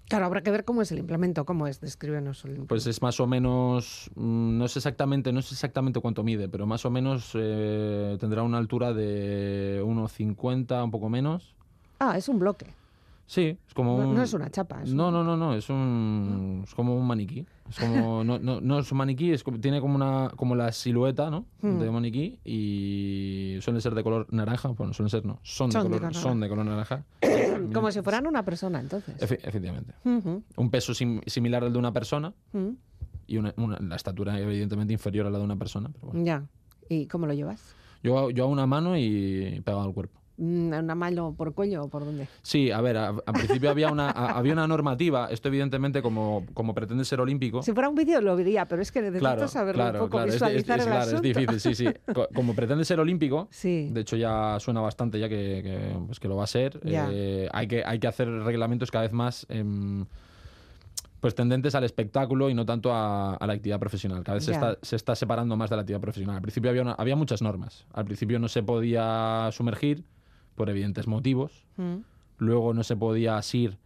Claro, 0.07 0.25
habrá 0.27 0.41
que 0.43 0.51
ver 0.51 0.65
cómo 0.65 0.81
es 0.83 0.91
el 0.91 0.99
implemento, 0.99 1.45
cómo 1.45 1.65
es, 1.67 1.81
descríbenos 1.81 2.45
el. 2.45 2.57
Pues 2.67 2.85
es 2.85 3.01
más 3.01 3.19
o 3.19 3.25
menos, 3.27 4.11
mm, 4.15 4.57
no 4.57 4.67
sé 4.67 4.79
exactamente, 4.79 5.33
no 5.33 5.41
sé 5.41 5.55
exactamente 5.55 5.99
cuánto 5.99 6.23
mide, 6.23 6.47
pero 6.47 6.67
más 6.67 6.85
o 6.85 6.91
menos 6.91 7.31
eh, 7.33 8.15
tendrá 8.19 8.43
una 8.43 8.59
altura 8.59 8.93
de 8.93 9.81
1,50, 9.83 10.83
un 10.83 10.91
poco 10.91 11.09
menos. 11.09 11.55
Ah, 11.99 12.17
es 12.17 12.29
un 12.29 12.37
bloque. 12.39 12.67
Sí, 13.25 13.57
es 13.67 13.73
como 13.73 13.97
No, 13.97 14.05
un... 14.05 14.13
no 14.15 14.21
es 14.21 14.33
una 14.33 14.51
chapa. 14.51 14.83
es 14.83 14.93
No, 14.93 15.07
un- 15.07 15.13
no, 15.15 15.23
no, 15.23 15.37
no, 15.37 15.55
es 15.55 15.69
un 15.69 16.61
es 16.63 16.75
como 16.75 16.95
un 16.95 17.07
maniquí. 17.07 17.45
Es 17.69 17.79
como 17.79 18.23
no, 18.23 18.37
no, 18.37 18.61
no 18.61 18.79
es 18.79 18.91
un 18.91 18.97
maniquí, 18.99 19.31
es 19.31 19.43
como- 19.43 19.59
tiene 19.59 19.81
como 19.81 19.95
una 19.95 20.29
como 20.35 20.55
la 20.55 20.71
silueta, 20.71 21.29
¿no? 21.31 21.45
Hmm. 21.61 21.79
De 21.79 21.89
maniquí 21.89 22.39
y 22.43 23.57
suelen 23.61 23.81
ser 23.81 23.95
de 23.95 24.03
color 24.03 24.27
naranja, 24.31 24.69
bueno, 24.69 24.93
suelen 24.93 25.09
ser 25.09 25.25
no, 25.25 25.39
son, 25.43 25.71
Son 25.71 25.83
de 25.83 25.89
de 25.89 25.97
color 25.99 26.13
son 26.13 26.39
de 26.39 26.49
color 26.49 26.65
naranja. 26.65 27.03
Como 27.73 27.89
si 27.91 28.01
fueran 28.01 28.27
una 28.27 28.43
persona, 28.43 28.79
entonces. 28.79 29.15
Efe- 29.19 29.39
efectivamente. 29.43 29.93
Un 30.03 30.69
peso 30.69 30.93
sim- 30.93 31.21
similar 31.25 31.63
al 31.63 31.73
de 31.73 31.79
una 31.79 31.91
persona 31.91 32.33
ujú. 32.53 32.75
y 33.27 33.37
una, 33.37 33.53
una- 33.57 33.79
la 33.79 33.95
estatura 33.95 34.37
evidentemente 34.39 34.93
inferior 34.93 35.25
a 35.25 35.29
la 35.31 35.39
de 35.39 35.43
una 35.43 35.55
persona, 35.55 35.89
pero 35.91 36.07
bueno. 36.07 36.23
Ya. 36.23 36.45
¿Y 36.89 37.07
cómo 37.07 37.25
lo 37.25 37.33
llevas? 37.33 37.73
Yo, 38.03 38.29
yo 38.29 38.43
a 38.43 38.47
una 38.47 38.67
mano 38.67 38.95
y 38.97 39.61
pegado 39.65 39.83
al 39.83 39.93
cuerpo. 39.93 40.19
Mm, 40.37 40.73
¿Una 40.73 40.95
mano 40.95 41.33
por 41.37 41.53
cuello 41.53 41.83
o 41.83 41.87
por 41.87 42.03
dónde? 42.03 42.27
Sí, 42.41 42.69
a 42.69 42.81
ver, 42.81 42.97
al 42.97 43.21
principio 43.33 43.69
había 43.69 43.89
una, 43.89 44.09
a- 44.09 44.37
había 44.37 44.51
una 44.51 44.67
normativa, 44.67 45.29
esto 45.31 45.47
evidentemente 45.47 46.01
como, 46.01 46.45
como 46.53 46.73
pretende 46.75 47.05
ser 47.05 47.21
olímpico. 47.21 47.63
Si 47.63 47.71
fuera 47.71 47.87
un 47.87 47.95
vídeo 47.95 48.19
lo 48.19 48.35
vería, 48.35 48.67
pero 48.67 48.81
es 48.81 48.91
que 48.91 48.99
necesito 49.01 49.21
Claro, 49.21 49.47
saberlo 49.47 49.83
claro, 49.83 49.99
un 49.99 50.05
poco, 50.05 50.17
claro, 50.17 50.27
es, 50.27 50.33
visualizar 50.35 50.79
es- 50.79 50.85
es- 50.85 50.91
el 50.91 50.97
claro, 50.97 51.15
es 51.15 51.21
difícil, 51.21 51.59
sí, 51.61 51.75
sí. 51.75 51.85
Co- 52.13 52.27
Como 52.35 52.53
pretende 52.53 52.83
ser 52.83 52.99
olímpico, 52.99 53.47
Sí. 53.51 53.89
de 53.91 54.01
hecho 54.01 54.17
ya 54.17 54.57
suena 54.59 54.81
bastante 54.81 55.19
ya 55.19 55.29
que, 55.29 55.61
que, 55.63 55.95
pues 56.05 56.19
que 56.19 56.27
lo 56.27 56.35
va 56.35 56.43
a 56.43 56.47
ser, 56.47 56.81
eh, 56.83 57.47
hay, 57.53 57.67
que, 57.67 57.83
hay 57.85 57.99
que 57.99 58.07
hacer 58.07 58.27
reglamentos 58.29 58.91
cada 58.91 59.03
vez 59.03 59.13
más 59.13 59.45
em, 59.47 60.05
pues 61.21 61.33
tendentes 61.33 61.73
al 61.75 61.83
espectáculo 61.85 62.49
y 62.49 62.53
no 62.53 62.65
tanto 62.65 62.93
a, 62.93 63.35
a 63.35 63.47
la 63.47 63.53
actividad 63.53 63.79
profesional. 63.79 64.23
Cada 64.23 64.35
vez 64.35 64.45
se 64.45 64.51
está, 64.51 64.77
se 64.81 64.95
está 64.95 65.15
separando 65.15 65.55
más 65.57 65.69
de 65.69 65.75
la 65.77 65.81
actividad 65.83 66.01
profesional. 66.01 66.35
Al 66.35 66.41
principio 66.41 66.69
había, 66.69 66.81
una- 66.83 66.91
había 66.93 67.15
muchas 67.15 67.41
normas. 67.41 67.85
Al 67.93 68.05
principio 68.05 68.37
no 68.37 68.47
se 68.47 68.61
podía 68.63 69.49
sumergir 69.51 70.03
por 70.55 70.69
evidentes 70.69 71.07
motivos. 71.07 71.65
Mm. 71.77 71.97
Luego 72.37 72.73
no 72.73 72.83
se 72.83 72.95
podía 72.95 73.37
asir 73.37 73.77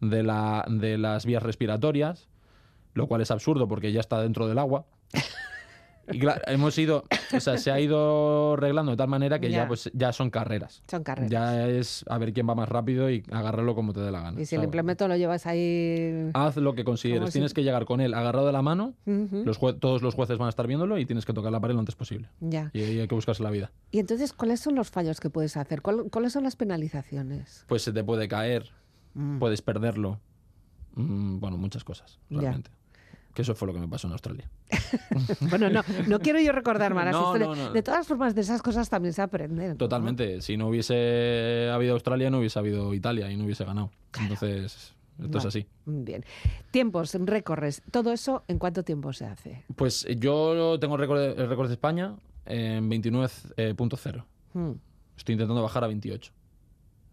de, 0.00 0.22
la, 0.22 0.64
de 0.68 0.98
las 0.98 1.26
vías 1.26 1.42
respiratorias, 1.42 2.28
lo 2.94 3.06
cual 3.06 3.20
es 3.20 3.30
absurdo 3.30 3.68
porque 3.68 3.92
ya 3.92 4.00
está 4.00 4.20
dentro 4.22 4.46
del 4.46 4.58
agua. 4.58 4.86
Y 6.12 6.18
claro, 6.18 6.40
hemos 6.46 6.76
ido, 6.78 7.04
o 7.34 7.40
sea, 7.40 7.58
se 7.58 7.70
ha 7.70 7.78
ido 7.80 8.54
arreglando 8.54 8.92
de 8.92 8.96
tal 8.96 9.08
manera 9.08 9.38
que 9.38 9.50
ya, 9.50 9.58
Ya. 9.58 9.68
pues, 9.68 9.90
ya 9.94 10.12
son 10.12 10.30
carreras. 10.30 10.82
Son 10.90 11.02
carreras. 11.02 11.30
Ya 11.30 11.68
es 11.68 12.04
a 12.08 12.18
ver 12.18 12.32
quién 12.32 12.48
va 12.48 12.54
más 12.54 12.68
rápido 12.68 13.10
y 13.10 13.22
agarrarlo 13.30 13.74
como 13.74 13.92
te 13.92 14.00
dé 14.00 14.10
la 14.10 14.20
gana. 14.20 14.40
Y 14.40 14.46
si 14.46 14.56
el 14.56 14.64
implemento 14.64 15.06
lo 15.08 15.16
llevas 15.16 15.46
ahí... 15.46 16.30
Haz 16.34 16.56
lo 16.56 16.74
que 16.74 16.84
consideres. 16.84 17.28
si- 17.30 17.32
Tienes 17.34 17.54
que 17.54 17.62
llegar 17.62 17.84
con 17.84 18.00
él 18.00 18.14
agarrado 18.14 18.46
de 18.46 18.52
la 18.52 18.62
mano. 18.62 18.94
Los 19.06 19.60
jue- 19.60 19.78
todos 19.78 20.02
los 20.02 20.14
jueces 20.14 20.38
van 20.38 20.46
a 20.46 20.50
estar 20.50 20.66
viéndolo 20.66 20.98
y 20.98 21.06
tienes 21.06 21.24
que 21.24 21.32
tocar 21.32 21.52
la 21.52 21.60
pared 21.60 21.74
lo 21.74 21.80
antes 21.80 21.94
posible. 21.94 22.28
Ya. 22.40 22.70
Y 22.72 22.82
ahí 22.82 23.00
hay 23.00 23.08
que 23.08 23.14
buscarse 23.14 23.42
la 23.42 23.50
vida. 23.50 23.70
Y 23.90 23.98
entonces, 23.98 24.32
¿cuáles 24.32 24.60
son 24.60 24.74
los 24.74 24.90
fallos 24.90 25.20
que 25.20 25.30
puedes 25.30 25.56
hacer? 25.56 25.82
¿Cuál- 25.82 26.04
¿Cuáles 26.10 26.32
son 26.32 26.44
las 26.44 26.56
penalizaciones? 26.56 27.64
Pues 27.68 27.82
se 27.82 27.92
te 27.92 28.02
puede 28.04 28.28
caer, 28.28 28.70
Mm. 29.14 29.38
puedes 29.38 29.62
perderlo. 29.62 30.20
Mm, 30.94 31.38
bueno, 31.40 31.56
muchas 31.58 31.84
cosas, 31.84 32.18
Ya. 32.30 32.58
Que 33.38 33.42
eso 33.42 33.54
fue 33.54 33.68
lo 33.68 33.72
que 33.74 33.78
me 33.78 33.86
pasó 33.86 34.08
en 34.08 34.14
Australia. 34.14 34.50
Bueno, 35.48 35.70
no, 35.70 35.82
no 36.08 36.18
quiero 36.18 36.40
yo 36.40 36.50
recordar 36.50 36.92
malas 36.92 37.12
No, 37.12 37.20
historias. 37.36 37.48
no, 37.56 37.66
no. 37.68 37.72
De 37.72 37.84
todas 37.84 38.04
formas, 38.04 38.34
de 38.34 38.40
esas 38.40 38.60
cosas 38.62 38.90
también 38.90 39.12
se 39.14 39.22
aprende. 39.22 39.68
¿no? 39.68 39.76
Totalmente. 39.76 40.40
Si 40.42 40.56
no 40.56 40.66
hubiese 40.66 41.70
habido 41.72 41.92
Australia, 41.94 42.30
no 42.30 42.38
hubiese 42.40 42.58
habido 42.58 42.92
Italia 42.94 43.30
y 43.30 43.36
no 43.36 43.44
hubiese 43.44 43.64
ganado. 43.64 43.92
Entonces, 44.20 44.92
esto 45.22 45.38
es 45.38 45.44
así. 45.44 45.68
Bien. 45.86 46.24
Tiempos, 46.72 47.14
récords. 47.14 47.80
¿Todo 47.92 48.12
eso 48.12 48.42
en 48.48 48.58
cuánto 48.58 48.82
tiempo 48.82 49.12
se 49.12 49.26
hace? 49.26 49.62
Pues 49.76 50.04
yo 50.18 50.76
tengo 50.80 50.96
el 50.96 51.00
récord 51.00 51.20
de, 51.20 51.40
el 51.40 51.48
récord 51.48 51.68
de 51.68 51.74
España 51.74 52.16
en 52.44 52.90
29.0. 52.90 54.24
Mm, 54.54 54.70
Estoy 55.16 55.32
intentando 55.34 55.62
bajar 55.62 55.84
a 55.84 55.86
28. 55.86 56.32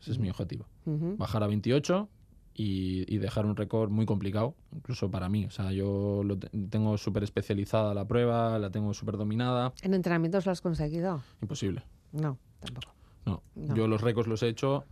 Ese 0.01 0.11
es 0.11 0.17
mi 0.17 0.31
objetivo. 0.31 0.65
Bajar 0.85 1.43
a 1.43 1.47
28 1.47 2.09
y, 2.57 3.03
y 3.13 3.17
dejar 3.17 3.45
un 3.45 3.55
récord 3.55 3.89
muy 3.91 4.05
complicado, 4.05 4.55
incluso 4.73 5.11
para 5.11 5.27
mí. 5.29 5.45
O 5.45 5.51
sea, 5.51 5.71
yo 5.73 6.23
lo 6.23 6.37
te- 6.39 6.49
tengo 6.69 6.97
súper 6.97 7.23
especializada 7.23 7.93
la 7.93 8.07
prueba, 8.07 8.57
la 8.59 8.69
tengo 8.71 8.93
súper 8.93 9.17
dominada. 9.17 9.73
¿En 9.81 9.93
entrenamientos 9.93 10.45
lo 10.45 10.51
has 10.53 10.61
conseguido? 10.61 11.21
Imposible. 11.41 11.83
No, 12.13 12.37
tampoco. 12.61 12.93
No. 13.25 13.43
No. 13.55 13.75
Yo 13.75 13.87
los 13.87 14.01
récords 14.01 14.27
los 14.29 14.41
he 14.43 14.47
hecho, 14.47 14.85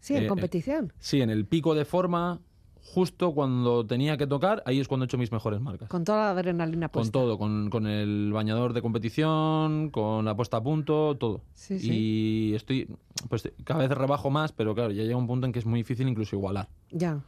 Sí, 0.00 0.14
en 0.14 0.22
Eh, 0.22 0.26
eh, 0.26 0.28
competición. 0.28 0.92
sí, 0.98 1.20
en 1.22 1.30
el 1.30 1.44
pico 1.46 1.74
de 1.74 1.84
forma, 1.84 2.40
justo 2.84 3.32
cuando 3.32 3.84
tenía 3.86 4.16
que 4.16 4.26
tocar, 4.26 4.62
ahí 4.66 4.80
es 4.80 4.88
cuando 4.88 5.04
he 5.04 5.06
hecho 5.06 5.18
mis 5.18 5.30
mejores 5.32 5.60
marcas. 5.60 5.88
Con 5.88 6.04
toda 6.04 6.18
la 6.24 6.30
adrenalina 6.30 6.88
Con 6.88 7.00
puesta. 7.02 7.12
todo, 7.12 7.38
con, 7.38 7.70
con 7.70 7.86
el 7.86 8.32
bañador 8.32 8.72
de 8.72 8.82
competición, 8.82 9.90
con 9.90 10.24
la 10.24 10.34
puesta 10.34 10.56
a 10.58 10.62
punto, 10.62 11.16
todo. 11.16 11.42
Sí, 11.54 11.78
sí. 11.78 11.90
Y 11.92 12.54
estoy, 12.54 12.88
pues 13.28 13.50
cada 13.64 13.80
vez 13.80 13.90
rebajo 13.90 14.30
más, 14.30 14.52
pero 14.52 14.74
claro, 14.74 14.90
ya 14.92 15.02
llega 15.02 15.16
un 15.16 15.26
punto 15.26 15.46
en 15.46 15.52
que 15.52 15.58
es 15.58 15.66
muy 15.66 15.80
difícil 15.80 16.08
incluso 16.08 16.36
igualar. 16.36 16.68
Ya. 16.90 17.20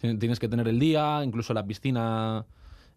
Tienes 0.00 0.38
que 0.38 0.48
tener 0.48 0.66
el 0.66 0.78
día, 0.78 1.22
incluso 1.24 1.52
la 1.54 1.64
piscina, 1.66 2.44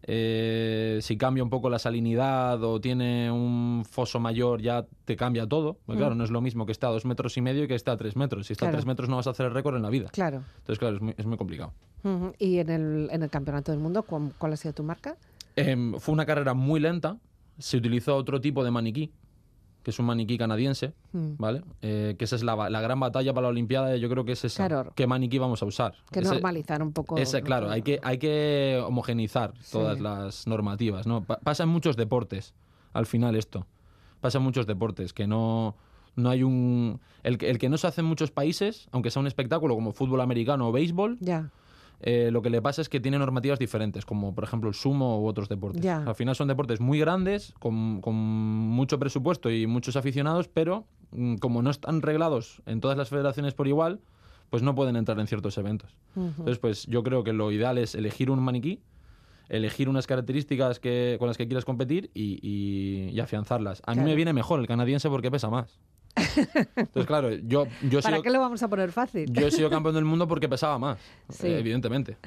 eh, 0.05 0.99
si 1.01 1.17
cambia 1.17 1.43
un 1.43 1.49
poco 1.49 1.69
la 1.69 1.79
salinidad 1.79 2.61
o 2.63 2.79
tiene 2.81 3.31
un 3.31 3.83
foso 3.89 4.19
mayor, 4.19 4.61
ya 4.61 4.85
te 5.05 5.15
cambia 5.15 5.47
todo. 5.47 5.77
Porque, 5.85 5.99
Claro, 5.99 6.15
no 6.15 6.23
es 6.23 6.29
lo 6.31 6.41
mismo 6.41 6.65
que 6.65 6.71
esté 6.73 6.85
a 6.85 6.89
dos 6.89 7.05
metros 7.05 7.37
y 7.37 7.41
medio 7.41 7.67
que 7.67 7.75
esté 7.75 7.91
a 7.91 7.97
tres 7.97 8.15
metros. 8.15 8.47
Si 8.47 8.53
está 8.53 8.65
Mm. 8.65 8.67
Claro. 8.67 8.75
a 8.75 8.77
tres 8.79 8.85
metros 8.85 9.09
no 9.09 9.15
vas 9.15 9.27
a 9.27 9.29
hacer 9.31 9.45
el 9.45 9.53
récord 9.53 9.75
en 9.75 9.81
la 9.83 9.89
vida. 9.89 10.09
Claro. 10.11 10.43
Entonces, 10.59 10.79
claro, 10.79 10.95
es 10.97 11.01
muy, 11.01 11.15
es 11.17 11.25
muy 11.25 11.37
complicado. 11.37 11.73
¿Y 12.37 12.57
en 12.59 12.69
el, 12.69 13.07
en 13.11 13.23
el 13.23 13.29
campeonato 13.29 13.71
del 13.71 13.79
mundo 13.79 14.03
cuál, 14.03 14.33
cuál 14.37 14.53
ha 14.53 14.57
sido 14.57 14.73
tu 14.73 14.83
marca? 14.83 15.15
Em, 15.55 15.93
fue 15.99 16.13
una 16.13 16.25
carrera 16.25 16.53
muy 16.53 16.79
lenta. 16.81 17.17
Se 17.57 17.77
utilizó 17.77 18.15
otro 18.17 18.41
tipo 18.41 18.63
de 18.63 18.71
maniquí, 18.71 19.11
que 19.84 19.91
es 19.91 20.00
un 20.00 20.06
maniquí 20.06 20.38
canadiense, 20.38 20.93
Mm. 21.12 21.34
¿vale? 21.38 21.62
Eh, 21.82 22.15
que 22.17 22.26
esa 22.26 22.36
es 22.36 22.43
la, 22.43 22.56
gran 22.82 23.00
batalla 23.00 23.34
para 23.34 23.43
la 23.46 23.50
Olimpiada. 23.50 23.96
Yo 23.98 24.10
creo 24.10 24.24
que 24.26 24.32
es 24.32 24.43
esa. 24.46 24.67
Claro. 24.67 24.91
¿Qué 24.96 25.06
maniquí 25.08 25.38
vamos 25.38 25.62
a 25.62 25.65
usar? 25.65 25.93
Que 26.12 26.22
Ese- 26.22 26.30
normalizar 26.32 26.82
un 26.82 26.93
poco. 26.93 27.17
Ese, 27.17 27.41
claro, 27.41 27.69
hay 27.69 27.82
que, 27.82 28.00
hay 28.04 28.17
que 28.17 28.82
homogenizar 28.86 29.54
todas 29.72 30.00
las 30.00 30.48
normativas. 30.48 31.06
¿no? 31.06 31.24
Pa- 31.24 31.39
pasa 31.39 31.63
en 31.63 31.69
muchos 31.69 31.98
deportes, 31.98 32.54
al 32.93 33.06
final 33.06 33.36
esto. 33.36 33.67
Pasa 34.22 34.38
en 34.38 34.43
muchos 34.46 34.65
deportes, 34.65 35.12
que 35.13 35.28
no, 35.28 35.76
no 36.15 36.30
hay 36.30 36.43
un... 36.43 37.02
El, 37.24 37.38
que- 37.38 37.50
el 37.50 37.58
que 37.58 37.67
no 37.69 37.78
se 37.78 37.88
hace 37.88 38.02
en 38.02 38.08
muchos 38.08 38.32
países, 38.32 38.88
aunque 38.91 39.12
sea 39.12 39.19
un 39.19 39.28
espectáculo 39.28 39.76
como 39.76 39.91
fútbol 39.91 40.22
americano 40.22 40.69
o 40.69 40.72
béisbol, 40.72 41.17
Ya. 41.19 41.50
Eh, 42.05 42.29
lo 42.31 42.41
que 42.41 42.49
le 42.49 42.61
pasa 42.61 42.81
es 42.81 42.89
que 42.89 42.99
tiene 42.99 43.17
normativas 43.17 43.57
diferentes, 43.59 44.05
como 44.05 44.35
por 44.35 44.43
ejemplo 44.43 44.69
el 44.69 44.75
sumo 44.75 45.19
u 45.21 45.25
otros 45.27 45.47
deportes. 45.49 45.81
Ya. 45.81 46.03
Al 46.03 46.15
final 46.15 46.35
son 46.35 46.47
deportes 46.49 46.79
muy 46.81 46.99
grandes, 46.99 47.53
con, 47.59 48.01
con 48.01 48.13
mucho 48.15 48.99
presupuesto 48.99 49.49
y 49.49 49.65
muchos 49.67 49.95
aficionados, 49.95 50.47
pero 50.49 50.85
mm, 51.11 51.35
como 51.37 51.61
no 51.61 51.69
están 51.69 52.01
reglados 52.01 52.61
en 52.65 52.81
todas 52.81 52.97
las 52.97 53.09
federaciones 53.09 53.53
por 53.53 53.67
igual, 53.67 54.01
pues 54.49 54.61
no 54.61 54.75
pueden 54.75 54.95
entrar 54.97 55.19
en 55.19 55.27
ciertos 55.27 55.57
eventos. 55.57 55.95
Entonces, 56.15 56.59
pues 56.59 56.85
yo 56.87 57.01
creo 57.03 57.23
que 57.23 57.33
lo 57.33 57.51
ideal 57.51 57.77
es 57.79 57.95
elegir 57.95 58.29
un 58.29 58.39
maniquí, 58.39 58.81
elegir 59.49 59.89
unas 59.89 60.05
características 60.07 60.79
que, 60.79 61.15
con 61.19 61.27
las 61.27 61.37
que 61.37 61.47
quieras 61.47 61.65
competir 61.65 62.11
y, 62.13 62.39
y- 62.47 63.09
y 63.11 63.19
afianzarlas. 63.19 63.81
A 63.85 63.93
mí 63.93 64.01
me 64.05 64.15
viene 64.15 64.33
mejor 64.33 64.59
el 64.59 64.67
canadiense 64.67 65.09
porque 65.09 65.31
pesa 65.31 65.49
más. 65.49 65.79
Entonces, 66.15 67.06
claro, 67.06 67.32
yo, 67.32 67.65
yo, 67.82 68.02
¿Para 68.02 68.17
sido, 68.17 68.23
qué 68.23 68.30
lo 68.30 68.39
vamos 68.39 68.62
a 68.62 68.67
poner 68.67 68.91
fácil? 68.91 69.32
yo 69.32 69.47
he 69.47 69.52
sido 69.52 69.69
campeón 69.69 69.95
del 69.95 70.06
mundo 70.06 70.28
porque 70.28 70.47
pesaba 70.47 70.78
más, 70.80 70.99
Sí. 71.30 71.47
eh, 71.47 71.60
evidentemente. 71.60 72.17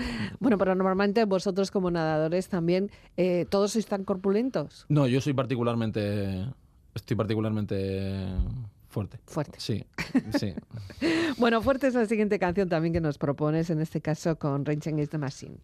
Bueno, 0.40 0.59
pero 0.59 0.75
normalmente 0.75 1.25
vosotros 1.25 1.70
como 1.70 1.90
nadadores 1.90 2.49
también, 2.49 2.90
eh, 3.16 3.46
¿todos 3.49 3.72
sois 3.72 3.87
tan 3.87 4.05
corpulentos? 4.05 4.87
No, 4.88 5.07
yo 5.07 5.20
soy 5.20 5.33
particularmente. 5.35 6.46
Estoy 6.94 7.17
particularmente 7.17 8.25
fuerte. 8.97 9.19
Fuerte. 9.27 9.59
Sí, 9.61 9.85
sí. 10.38 10.55
Bueno, 11.38 11.61
fuerte 11.61 11.87
es 11.88 11.94
la 11.94 12.07
siguiente 12.07 12.38
canción 12.38 12.71
también 12.71 12.94
que 12.94 13.01
nos 13.03 13.19
propones, 13.19 13.69
en 13.69 13.83
este 13.83 14.01
caso 14.01 14.38
con 14.38 14.65
Rage 14.65 14.88
Against 14.88 15.13
the 15.13 15.19
Machine. 15.19 15.57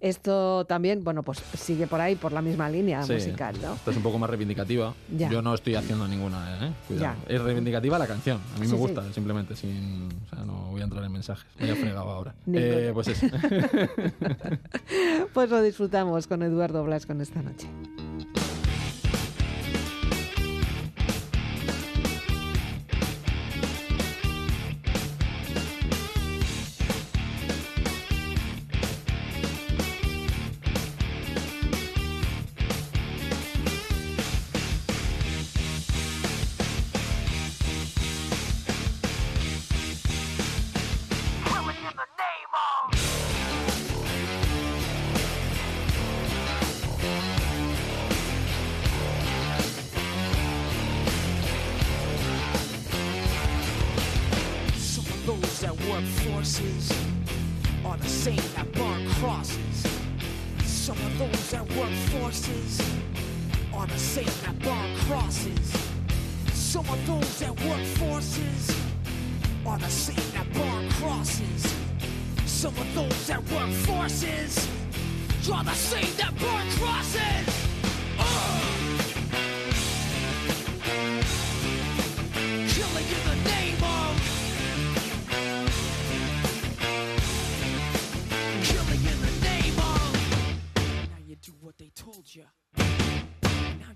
Esto 0.00 0.64
también, 0.64 1.04
bueno, 1.04 1.22
pues 1.22 1.42
sigue 1.58 1.86
por 1.86 2.00
ahí, 2.00 2.16
por 2.16 2.32
la 2.32 2.40
misma 2.40 2.70
línea 2.70 3.02
Sí. 3.02 3.12
musical, 3.12 3.54
¿no? 3.60 3.74
Esta 3.74 3.90
es 3.90 3.96
un 3.98 4.02
poco 4.02 4.18
más 4.18 4.30
reivindicativa. 4.30 4.94
Ya. 5.14 5.28
Yo 5.28 5.42
no 5.42 5.52
estoy 5.54 5.74
haciendo 5.74 6.08
ninguna, 6.08 6.66
¿eh? 6.66 6.72
Cuidado. 6.88 7.16
Ya. 7.28 7.34
Es 7.34 7.42
reivindicativa 7.42 7.98
la 7.98 8.06
canción. 8.06 8.38
A 8.56 8.58
mí 8.60 8.64
Sí, 8.66 8.72
me 8.72 8.78
sí. 8.78 8.82
gusta, 8.82 9.12
simplemente. 9.12 9.54
Sin, 9.56 10.08
o 10.24 10.34
sea, 10.34 10.44
no 10.46 10.70
voy 10.70 10.80
a 10.80 10.84
entrar 10.84 11.04
en 11.04 11.12
mensajes. 11.12 11.44
Me 11.58 11.70
he 11.70 11.74
fregado 11.74 12.08
ahora. 12.10 12.34
Eh, 12.50 12.90
pues 12.94 13.08
eso. 13.08 13.26
Pues 15.34 15.50
lo 15.50 15.62
disfrutamos 15.62 16.26
con 16.26 16.42
Eduardo 16.42 16.82
Blas 16.84 17.04
con 17.06 17.20
esta 17.20 17.42
noche. 17.42 17.68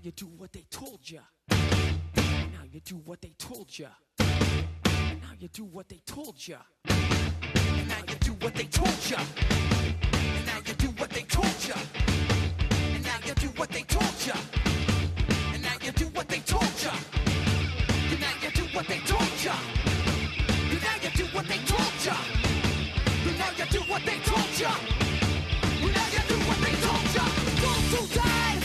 you 0.05 0.11
do 0.11 0.27
what 0.37 0.53
they 0.53 0.63
told 0.69 0.99
ya. 1.09 1.21
Now 1.49 2.63
you 2.71 2.79
do 2.81 2.95
what 3.05 3.21
they 3.21 3.33
told 3.39 3.67
ya. 3.79 3.87
Now 4.19 5.33
you 5.39 5.47
do 5.47 5.63
what 5.63 5.89
they 5.89 5.99
told 6.05 6.47
ya. 6.47 6.57
Now 6.85 7.97
you 8.07 8.15
do 8.19 8.33
what 8.33 8.53
they 8.53 8.65
told 8.65 9.09
ya. 9.09 9.17
Now 10.45 10.59
you 10.63 10.73
do 10.75 10.89
what 10.99 11.09
they 11.09 11.23
told 11.23 11.67
ya. 11.67 11.75
Now 13.01 13.17
you 13.25 13.33
do 13.33 13.47
what 13.57 13.69
they 13.71 13.81
told 13.81 14.27
ya. 14.27 14.35
Now 15.63 15.73
you 15.83 15.91
do 15.91 16.05
what 16.05 16.27
they 16.27 16.39
told 16.39 16.75
ya. 16.77 16.93
Now 18.05 18.43
you 18.45 18.51
do 18.51 18.61
what 18.75 18.87
they 18.87 18.99
told 18.99 19.43
ya. 19.43 19.55
Now 20.81 20.93
you 21.01 21.09
do 21.15 21.25
what 21.33 21.47
they 21.47 21.57
told 21.65 22.05
ya. 22.05 22.15
Now 23.39 23.49
you 23.57 23.65
do 23.71 23.79
what 23.89 24.05
they 24.05 24.19
told 24.19 24.59
ya. 24.59 24.69
Now 25.81 26.07
you 26.13 26.21
do 26.29 26.35
what 26.45 26.59
they 26.61 26.75
told 26.85 27.15
ya. 27.15 27.25
Go 27.59 27.97
to 27.97 28.13
die. 28.13 28.64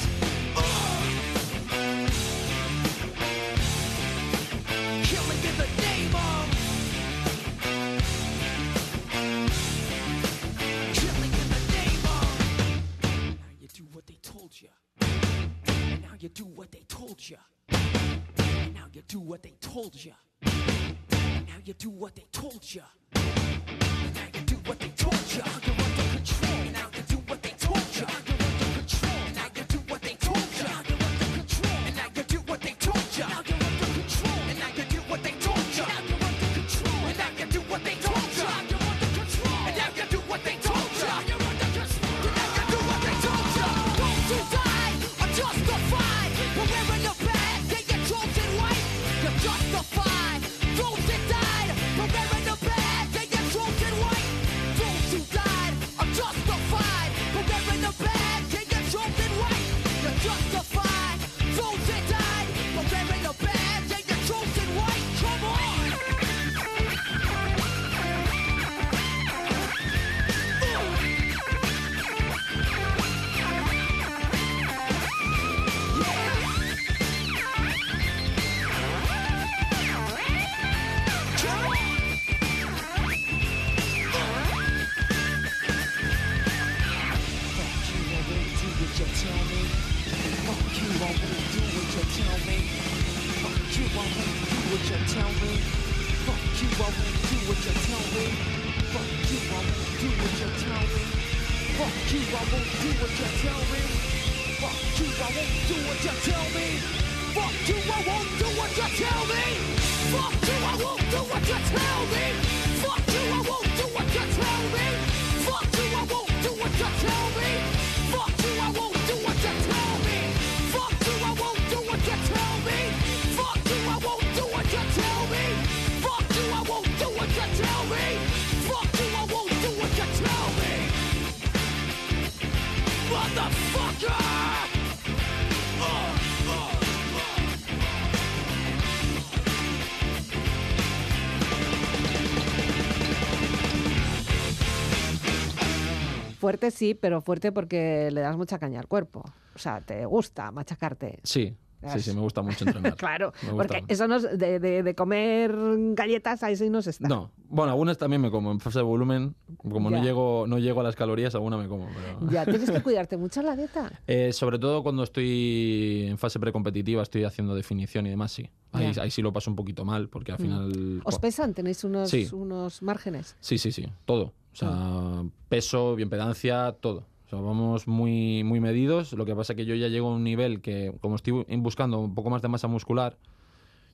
fuerte 146.51 146.71
sí, 146.71 146.93
pero 146.93 147.21
fuerte 147.21 147.51
porque 147.53 148.09
le 148.11 148.19
das 148.19 148.35
mucha 148.35 148.59
caña 148.59 148.79
al 148.79 148.87
cuerpo. 148.87 149.23
O 149.55 149.59
sea, 149.59 149.79
te 149.79 150.05
gusta 150.05 150.51
machacarte. 150.51 151.19
Sí, 151.23 151.55
Sí, 151.93 151.99
sí, 151.99 152.13
me 152.13 152.21
gusta 152.21 152.41
mucho 152.43 152.63
entrenar. 152.63 152.95
claro, 152.97 153.33
porque 153.55 153.83
eso 153.87 154.07
nos, 154.07 154.21
de, 154.21 154.59
de, 154.59 154.83
de, 154.83 154.95
comer 154.95 155.51
galletas, 155.95 156.43
ahí 156.43 156.55
sí 156.55 156.69
nos 156.69 156.85
está. 156.85 157.07
No, 157.07 157.31
bueno, 157.49 157.71
algunas 157.71 157.97
también 157.97 158.21
me 158.21 158.29
como, 158.29 158.51
en 158.51 158.59
fase 158.59 158.79
de 158.79 158.83
volumen, 158.83 159.35
como 159.57 159.89
no 159.89 160.03
llego, 160.03 160.45
no 160.47 160.59
llego 160.59 160.81
a 160.81 160.83
las 160.83 160.95
calorías, 160.95 161.33
alguna 161.33 161.57
me 161.57 161.67
como. 161.67 161.87
Pero... 161.87 162.31
Ya, 162.31 162.45
tienes 162.45 162.69
que 162.69 162.83
cuidarte 162.83 163.17
mucho 163.17 163.41
la 163.41 163.55
dieta. 163.55 163.91
Eh, 164.05 164.31
sobre 164.31 164.59
todo 164.59 164.83
cuando 164.83 165.03
estoy 165.03 166.05
en 166.07 166.19
fase 166.19 166.39
precompetitiva, 166.39 167.01
estoy 167.01 167.23
haciendo 167.23 167.55
definición 167.55 168.05
y 168.05 168.11
demás, 168.11 168.31
sí. 168.31 168.47
Ahí, 168.73 168.91
ahí, 169.01 169.09
sí 169.09 169.23
lo 169.23 169.33
paso 169.33 169.49
un 169.49 169.55
poquito 169.55 169.83
mal, 169.83 170.07
porque 170.07 170.33
al 170.33 170.37
mm. 170.37 170.41
final... 170.41 171.01
¿Os 171.03 171.17
pesan? 171.17 171.55
¿Tenéis 171.55 171.83
unos, 171.83 172.11
sí. 172.11 172.29
unos 172.31 172.83
márgenes? 172.83 173.35
Sí, 173.39 173.57
sí, 173.57 173.71
sí, 173.71 173.87
todo. 174.05 174.33
O 174.53 174.55
sea, 174.55 175.23
peso, 175.49 175.95
bioimpedancia, 175.95 176.75
todo. 176.79 177.05
O 177.25 177.29
sea, 177.29 177.39
vamos 177.39 177.87
muy, 177.87 178.43
muy 178.43 178.59
medidos. 178.59 179.13
Lo 179.13 179.25
que 179.25 179.35
pasa 179.35 179.53
es 179.53 179.57
que 179.57 179.65
yo 179.65 179.75
ya 179.75 179.87
llego 179.87 180.09
a 180.09 180.15
un 180.15 180.23
nivel 180.23 180.61
que, 180.61 180.93
como 180.99 181.15
estoy 181.15 181.45
buscando 181.57 181.99
un 181.99 182.13
poco 182.13 182.29
más 182.29 182.41
de 182.41 182.49
masa 182.49 182.67
muscular, 182.67 183.17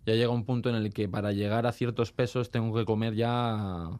ya 0.05 0.13
llega 0.15 0.29
un 0.29 0.45
punto 0.45 0.69
en 0.69 0.75
el 0.75 0.93
que 0.93 1.07
para 1.07 1.33
llegar 1.33 1.67
a 1.67 1.71
ciertos 1.71 2.11
pesos 2.11 2.49
tengo 2.49 2.75
que 2.75 2.85
comer 2.85 3.13
ya 3.13 3.91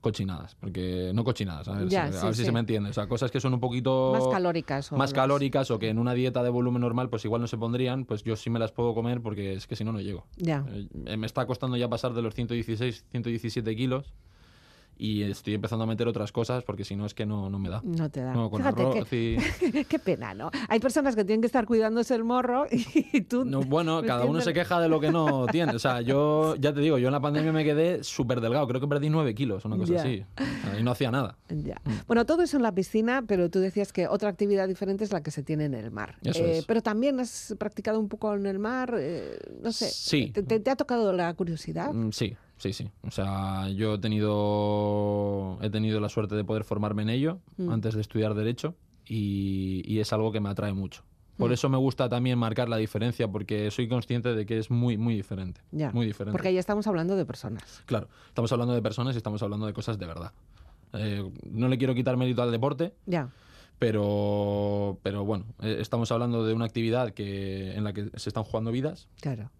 cochinadas, 0.00 0.54
porque 0.54 1.10
no 1.14 1.24
cochinadas, 1.24 1.66
a 1.66 1.72
ver, 1.72 1.88
ya, 1.88 2.06
si, 2.06 2.12
sí, 2.12 2.18
a 2.18 2.24
ver 2.26 2.34
sí. 2.34 2.40
si 2.40 2.46
se 2.46 2.52
me 2.52 2.60
entiende, 2.60 2.90
o 2.90 2.92
sea, 2.92 3.08
cosas 3.08 3.30
que 3.32 3.40
son 3.40 3.54
un 3.54 3.60
poquito 3.60 4.12
más 4.12 4.28
calóricas 4.28 4.92
o 4.92 4.96
más 4.96 5.12
calóricas 5.12 5.70
o 5.72 5.80
que 5.80 5.88
en 5.88 5.98
una 5.98 6.14
dieta 6.14 6.44
de 6.44 6.50
volumen 6.50 6.82
normal 6.82 7.10
pues 7.10 7.24
igual 7.24 7.40
no 7.40 7.48
se 7.48 7.58
pondrían, 7.58 8.04
pues 8.04 8.22
yo 8.22 8.36
sí 8.36 8.48
me 8.48 8.60
las 8.60 8.70
puedo 8.70 8.94
comer 8.94 9.20
porque 9.20 9.54
es 9.54 9.66
que 9.66 9.74
si 9.74 9.82
no 9.82 9.92
no 9.92 10.00
llego. 10.00 10.24
Ya. 10.36 10.64
Eh, 10.68 11.16
me 11.16 11.26
está 11.26 11.44
costando 11.46 11.76
ya 11.76 11.88
pasar 11.88 12.14
de 12.14 12.22
los 12.22 12.34
116, 12.34 13.06
117 13.10 13.74
kilos 13.74 14.14
y 14.98 15.22
estoy 15.22 15.54
empezando 15.54 15.84
a 15.84 15.86
meter 15.86 16.08
otras 16.08 16.32
cosas 16.32 16.64
porque 16.64 16.84
si 16.84 16.96
no 16.96 17.04
es 17.06 17.14
que 17.14 17.26
no, 17.26 17.50
no 17.50 17.58
me 17.58 17.68
da. 17.68 17.80
No 17.84 18.08
te 18.10 18.20
da. 18.20 18.32
No, 18.32 18.48
con 18.50 18.60
Fíjate 18.60 18.82
arroz 18.82 19.12
y- 19.12 19.36
Qué 19.88 19.98
pena, 19.98 20.32
¿no? 20.34 20.50
Hay 20.68 20.80
personas 20.80 21.14
que 21.14 21.24
tienen 21.24 21.40
que 21.42 21.46
estar 21.46 21.66
cuidándose 21.66 22.14
el 22.14 22.24
morro 22.24 22.66
y 22.70 23.20
tú... 23.22 23.44
No, 23.44 23.60
bueno, 23.60 24.02
cada 24.02 24.24
uno 24.24 24.40
se 24.40 24.52
queja 24.54 24.80
de 24.80 24.88
lo 24.88 24.98
que 25.00 25.10
no 25.10 25.46
tiene. 25.52 25.74
O 25.74 25.78
sea, 25.78 26.00
yo 26.00 26.56
ya 26.56 26.72
te 26.72 26.80
digo, 26.80 26.98
yo 26.98 27.08
en 27.08 27.12
la 27.12 27.20
pandemia 27.20 27.52
me 27.52 27.64
quedé 27.64 28.02
súper 28.04 28.40
delgado. 28.40 28.66
Creo 28.68 28.80
que 28.80 28.88
perdí 28.88 29.10
9 29.10 29.34
kilos, 29.34 29.64
una 29.64 29.76
cosa 29.76 29.94
Ya. 29.94 30.00
así. 30.00 30.24
Y 30.78 30.82
no 30.82 30.90
hacía 30.92 31.10
nada. 31.10 31.36
Ya. 31.48 31.80
Mm. 31.84 31.90
Bueno, 32.06 32.24
todo 32.26 32.42
eso 32.42 32.56
en 32.56 32.62
la 32.62 32.72
piscina, 32.72 33.24
pero 33.26 33.50
tú 33.50 33.60
decías 33.60 33.92
que 33.92 34.08
otra 34.08 34.28
actividad 34.30 34.66
diferente 34.68 35.04
es 35.04 35.12
la 35.12 35.22
que 35.22 35.30
se 35.30 35.42
tiene 35.42 35.66
en 35.66 35.74
el 35.74 35.90
mar. 35.90 36.16
Eso 36.22 36.42
Eh, 36.44 36.58
es. 36.58 36.64
Pero 36.66 36.80
también 36.82 37.20
has 37.20 37.54
practicado 37.58 38.00
un 38.00 38.08
poco 38.08 38.34
en 38.34 38.46
el 38.46 38.58
mar, 38.58 38.94
eh, 38.98 39.38
no 39.62 39.72
sé. 39.72 39.88
Sí. 39.90 40.30
¿Te, 40.32 40.42
te- 40.42 40.60
te 40.60 40.70
ha 40.70 40.76
tocado 40.76 41.12
la 41.12 41.32
curiosidad? 41.34 41.92
Mm, 41.92 42.10
Sí, 42.12 42.36
sí, 42.58 42.72
sí. 42.72 42.90
O 43.02 43.10
sea, 43.10 43.68
yo 43.70 43.94
he 43.94 43.98
tenido, 43.98 45.58
he 45.62 45.70
tenido 45.70 46.00
la 46.00 46.08
suerte 46.08 46.34
de 46.34 46.44
poder 46.44 46.64
formarme 46.64 47.02
en 47.02 47.10
ello 47.10 47.38
Mm. 47.56 47.70
antes 47.70 47.94
de 47.94 48.00
estudiar 48.00 48.34
Derecho 48.34 48.74
y, 49.06 49.82
y 49.86 50.00
es 50.00 50.12
algo 50.12 50.32
que 50.32 50.40
me 50.40 50.48
atrae 50.48 50.72
mucho. 50.72 51.02
Por 51.36 51.50
Mm. 51.50 51.52
eso 51.54 51.68
me 51.68 51.76
gusta 51.76 52.08
también 52.08 52.38
marcar 52.38 52.68
la 52.68 52.78
diferencia, 52.78 53.28
porque 53.28 53.70
soy 53.70 53.88
consciente 53.88 54.34
de 54.34 54.46
que 54.46 54.58
es 54.58 54.70
muy, 54.70 54.96
muy 54.96 55.14
diferente. 55.14 55.60
Ya. 55.70 55.90
Muy 55.92 56.06
diferente. 56.06 56.32
Porque 56.32 56.48
ahí 56.48 56.56
estamos 56.58 56.86
hablando 56.86 57.14
de 57.14 57.26
personas. 57.26 57.82
Claro, 57.86 58.08
estamos 58.28 58.50
hablando 58.52 58.74
de 58.74 58.80
personas 58.82 59.14
y 59.14 59.18
estamos 59.18 59.42
hablando 59.42 59.66
de 59.66 59.72
cosas 59.74 59.98
de 59.98 60.06
verdad. 60.06 60.32
Eh, 60.94 61.28
no 61.50 61.68
le 61.68 61.76
quiero 61.76 61.94
quitar 61.94 62.16
mérito 62.16 62.42
al 62.42 62.50
deporte, 62.50 62.94
Ya. 63.06 63.28
pero, 63.78 64.98
pero 65.02 65.24
bueno, 65.26 65.44
eh, 65.60 65.76
estamos 65.80 66.10
hablando 66.10 66.46
de 66.46 66.54
una 66.54 66.64
actividad 66.64 67.10
que, 67.12 67.74
en 67.74 67.84
la 67.84 67.92
que 67.92 68.10
se 68.16 68.30
están 68.30 68.44
jugando 68.44 68.70
vidas 68.72 69.08
Claro. 69.20 69.50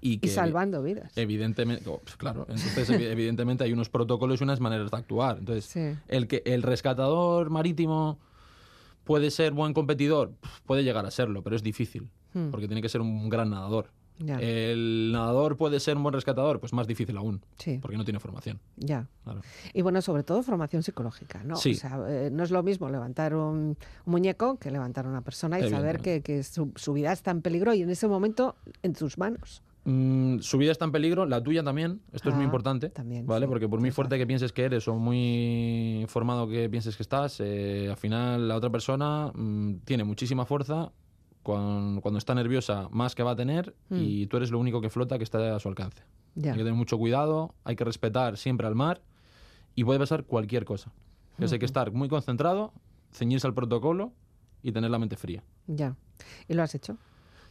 Y 0.00 0.18
que 0.18 0.26
Y 0.28 0.30
salvando 0.30 0.82
vidas. 0.82 1.12
evidentemente, 1.16 1.88
oh, 1.88 2.00
pues 2.02 2.16
claro, 2.16 2.46
entonces 2.48 2.88
evi- 2.90 3.06
evidentemente 3.10 3.64
hay 3.64 3.72
unos 3.72 3.88
protocolos 3.88 4.40
y 4.40 4.44
unas 4.44 4.60
maneras 4.60 4.90
de 4.90 4.96
actuar. 4.96 5.38
Entonces, 5.38 5.64
Sí. 5.66 5.96
el 6.08 6.26
que 6.28 6.42
el 6.46 6.62
rescatador 6.62 7.50
marítimo 7.50 8.18
puede 9.04 9.30
ser 9.30 9.52
buen 9.52 9.74
competidor, 9.74 10.32
puede 10.66 10.82
llegar 10.84 11.04
a 11.06 11.10
serlo, 11.10 11.42
pero 11.42 11.56
es 11.56 11.62
difícil, 11.62 12.08
Hmm. 12.32 12.50
porque 12.50 12.66
tiene 12.66 12.82
que 12.82 12.88
ser 12.88 13.00
un 13.00 13.28
gran 13.28 13.50
nadador. 13.50 13.90
Ya. 14.20 14.38
El 14.40 15.10
nadador 15.12 15.56
puede 15.56 15.80
ser 15.80 15.96
un 15.96 16.04
buen 16.04 16.12
rescatador, 16.12 16.60
pues 16.60 16.72
más 16.72 16.86
difícil 16.86 17.16
aún, 17.16 17.40
Sí. 17.58 17.78
porque 17.82 17.96
no 17.96 18.04
tiene 18.04 18.20
formación. 18.20 18.60
Ya. 18.76 19.08
Claro. 19.24 19.40
Y 19.72 19.82
bueno, 19.82 20.00
sobre 20.02 20.22
todo 20.22 20.40
formación 20.44 20.84
psicológica, 20.84 21.42
¿no? 21.42 21.56
Sí. 21.56 21.72
O 21.72 21.74
sea, 21.74 21.98
eh, 22.08 22.30
no 22.32 22.44
es 22.44 22.52
lo 22.52 22.62
mismo 22.62 22.88
levantar 22.88 23.34
un, 23.34 23.76
un 23.76 23.76
muñeco 24.06 24.56
que 24.56 24.70
levantar 24.70 25.06
a 25.06 25.08
una 25.08 25.22
persona 25.22 25.58
y 25.58 25.68
saber 25.68 25.98
que, 26.00 26.22
que 26.22 26.44
su, 26.44 26.70
su 26.76 26.92
vida 26.92 27.10
está 27.12 27.32
en 27.32 27.42
peligro 27.42 27.74
y 27.74 27.82
en 27.82 27.90
ese 27.90 28.06
momento 28.06 28.54
en 28.84 28.92
tus 28.94 29.18
manos. 29.18 29.62
Mm, 29.84 30.38
su 30.38 30.56
vida 30.58 30.72
está 30.72 30.84
en 30.86 30.92
peligro, 30.92 31.26
la 31.26 31.42
tuya 31.42 31.62
también. 31.62 32.00
Esto 32.12 32.30
es 32.30 32.34
muy 32.34 32.44
Ah, 32.44 32.46
importante. 32.46 32.88
también, 32.90 33.26
¿Vale? 33.26 33.46
sí, 33.46 33.50
Porque 33.50 33.68
por 33.68 33.80
muy 33.80 33.90
fuerte 33.90 34.16
que 34.18 34.26
pienses 34.26 34.52
que 34.52 34.64
eres 34.64 34.88
o 34.88 34.94
muy 34.96 36.04
formado 36.08 36.48
que 36.48 36.68
pienses 36.70 36.96
que 36.96 37.02
estás, 37.02 37.38
eh, 37.40 37.88
al 37.90 37.96
final 37.96 38.48
la 38.48 38.56
otra 38.56 38.70
persona 38.70 39.30
mm, 39.34 39.80
tiene 39.84 40.04
muchísima 40.04 40.44
fuerza. 40.46 40.92
Cuando, 41.42 42.00
cuando 42.00 42.16
está 42.16 42.34
nerviosa, 42.34 42.88
más 42.90 43.14
que 43.14 43.22
va 43.22 43.32
a 43.32 43.36
tener, 43.36 43.74
y 43.90 44.26
tú 44.28 44.38
eres 44.38 44.50
lo 44.50 44.58
único 44.58 44.80
que 44.80 44.88
flota 44.88 45.18
que 45.18 45.24
está 45.24 45.54
a 45.54 45.60
su 45.60 45.68
alcance. 45.68 46.02
Ya. 46.36 46.52
Hay 46.52 46.56
que 46.56 46.64
tener 46.64 46.72
mucho 46.72 46.96
cuidado, 46.96 47.54
hay 47.64 47.76
que 47.76 47.84
respetar 47.84 48.38
siempre 48.38 48.66
al 48.66 48.74
mar 48.74 49.02
y 49.74 49.84
puede 49.84 49.98
pasar 49.98 50.24
cualquier 50.24 50.64
cosa. 50.64 50.90
Entonces 51.32 51.52
hay 51.52 51.58
que 51.58 51.66
estar 51.66 51.92
muy 51.92 52.08
concentrado, 52.08 52.72
ceñirse 53.12 53.46
al 53.46 53.52
protocolo 53.52 54.14
y 54.62 54.72
tener 54.72 54.90
la 54.90 54.98
mente 54.98 55.16
fría. 55.16 55.44
Ya. 55.66 55.96
¿Y 56.48 56.54
lo 56.54 56.62
has 56.62 56.74
hecho? 56.74 56.96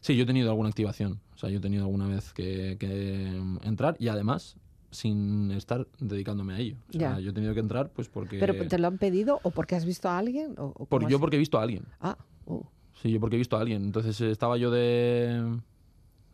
Sí, 0.03 0.17
yo 0.17 0.23
he 0.23 0.25
tenido 0.25 0.49
alguna 0.49 0.67
activación. 0.67 1.21
O 1.33 1.37
sea, 1.37 1.49
yo 1.49 1.59
he 1.59 1.61
tenido 1.61 1.83
alguna 1.85 2.07
vez 2.07 2.33
que, 2.33 2.75
que, 2.77 3.39
mm, 3.41 3.59
entrar 3.63 3.95
y 3.99 4.09
además 4.09 4.57
sin 4.91 5.49
estar 5.51 5.87
dedicándome 5.97 6.53
a 6.55 6.59
ello. 6.59 6.75
O 6.89 6.91
sea, 6.91 7.13
Ya. 7.15 7.19
yo 7.21 7.29
he 7.29 7.33
tenido 7.33 7.53
que 7.53 7.61
entrar 7.61 7.89
pues 7.89 8.09
porque... 8.09 8.37
¿Pero 8.37 8.53
te 8.67 8.77
lo 8.77 8.87
han 8.87 8.97
pedido 8.97 9.39
o 9.43 9.49
porque 9.51 9.75
has 9.75 9.85
visto 9.85 10.09
a 10.09 10.17
alguien? 10.17 10.55
O, 10.59 10.73
o 10.75 10.85
por- 10.85 11.07
yo 11.07 11.19
porque 11.21 11.37
he 11.37 11.39
visto 11.39 11.57
a 11.57 11.63
alguien. 11.63 11.85
Ah, 12.01 12.17
uh, 12.47 12.61
Sí, 13.01 13.11
yo 13.11 13.19
porque 13.21 13.37
he 13.37 13.39
visto 13.39 13.55
a 13.57 13.61
alguien. 13.61 13.81
Entonces 13.85 14.19
eh, 14.19 14.29
estaba 14.29 14.57
yo 14.57 14.69
de, 14.71 15.57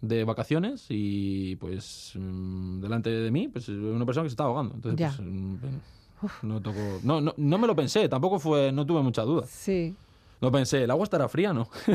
de 0.01 0.23
vacaciones 0.23 0.87
y 0.89 1.55
pues 1.57 2.13
mm, 2.15 2.79
delante 2.81 3.11
de 3.11 3.29
mí 3.31 3.47
pues 3.49 3.69
una 3.69 4.05
persona 4.05 4.23
que 4.23 4.29
se 4.29 4.33
estaba 4.33 4.49
ahogando. 4.49 4.73
Entonces 4.75 4.99
Ya. 4.99 5.13
pues, 5.15 5.21
mm, 5.21 6.47
no 6.47 6.59
tocó... 6.59 6.99
No, 7.03 7.21
no, 7.21 7.35
no 7.37 7.57
me 7.59 7.67
lo 7.67 7.75
pensé, 7.75 8.09
tampoco 8.09 8.39
fue... 8.39 8.71
No 8.71 8.83
tuve 8.85 9.03
mucha 9.03 9.21
duda. 9.21 9.45
sí. 9.45 9.95
No 10.41 10.51
pensé, 10.51 10.83
¿el 10.83 10.91
agua 10.91 11.03
estará 11.03 11.27
fría? 11.27 11.51
No. 11.53 11.63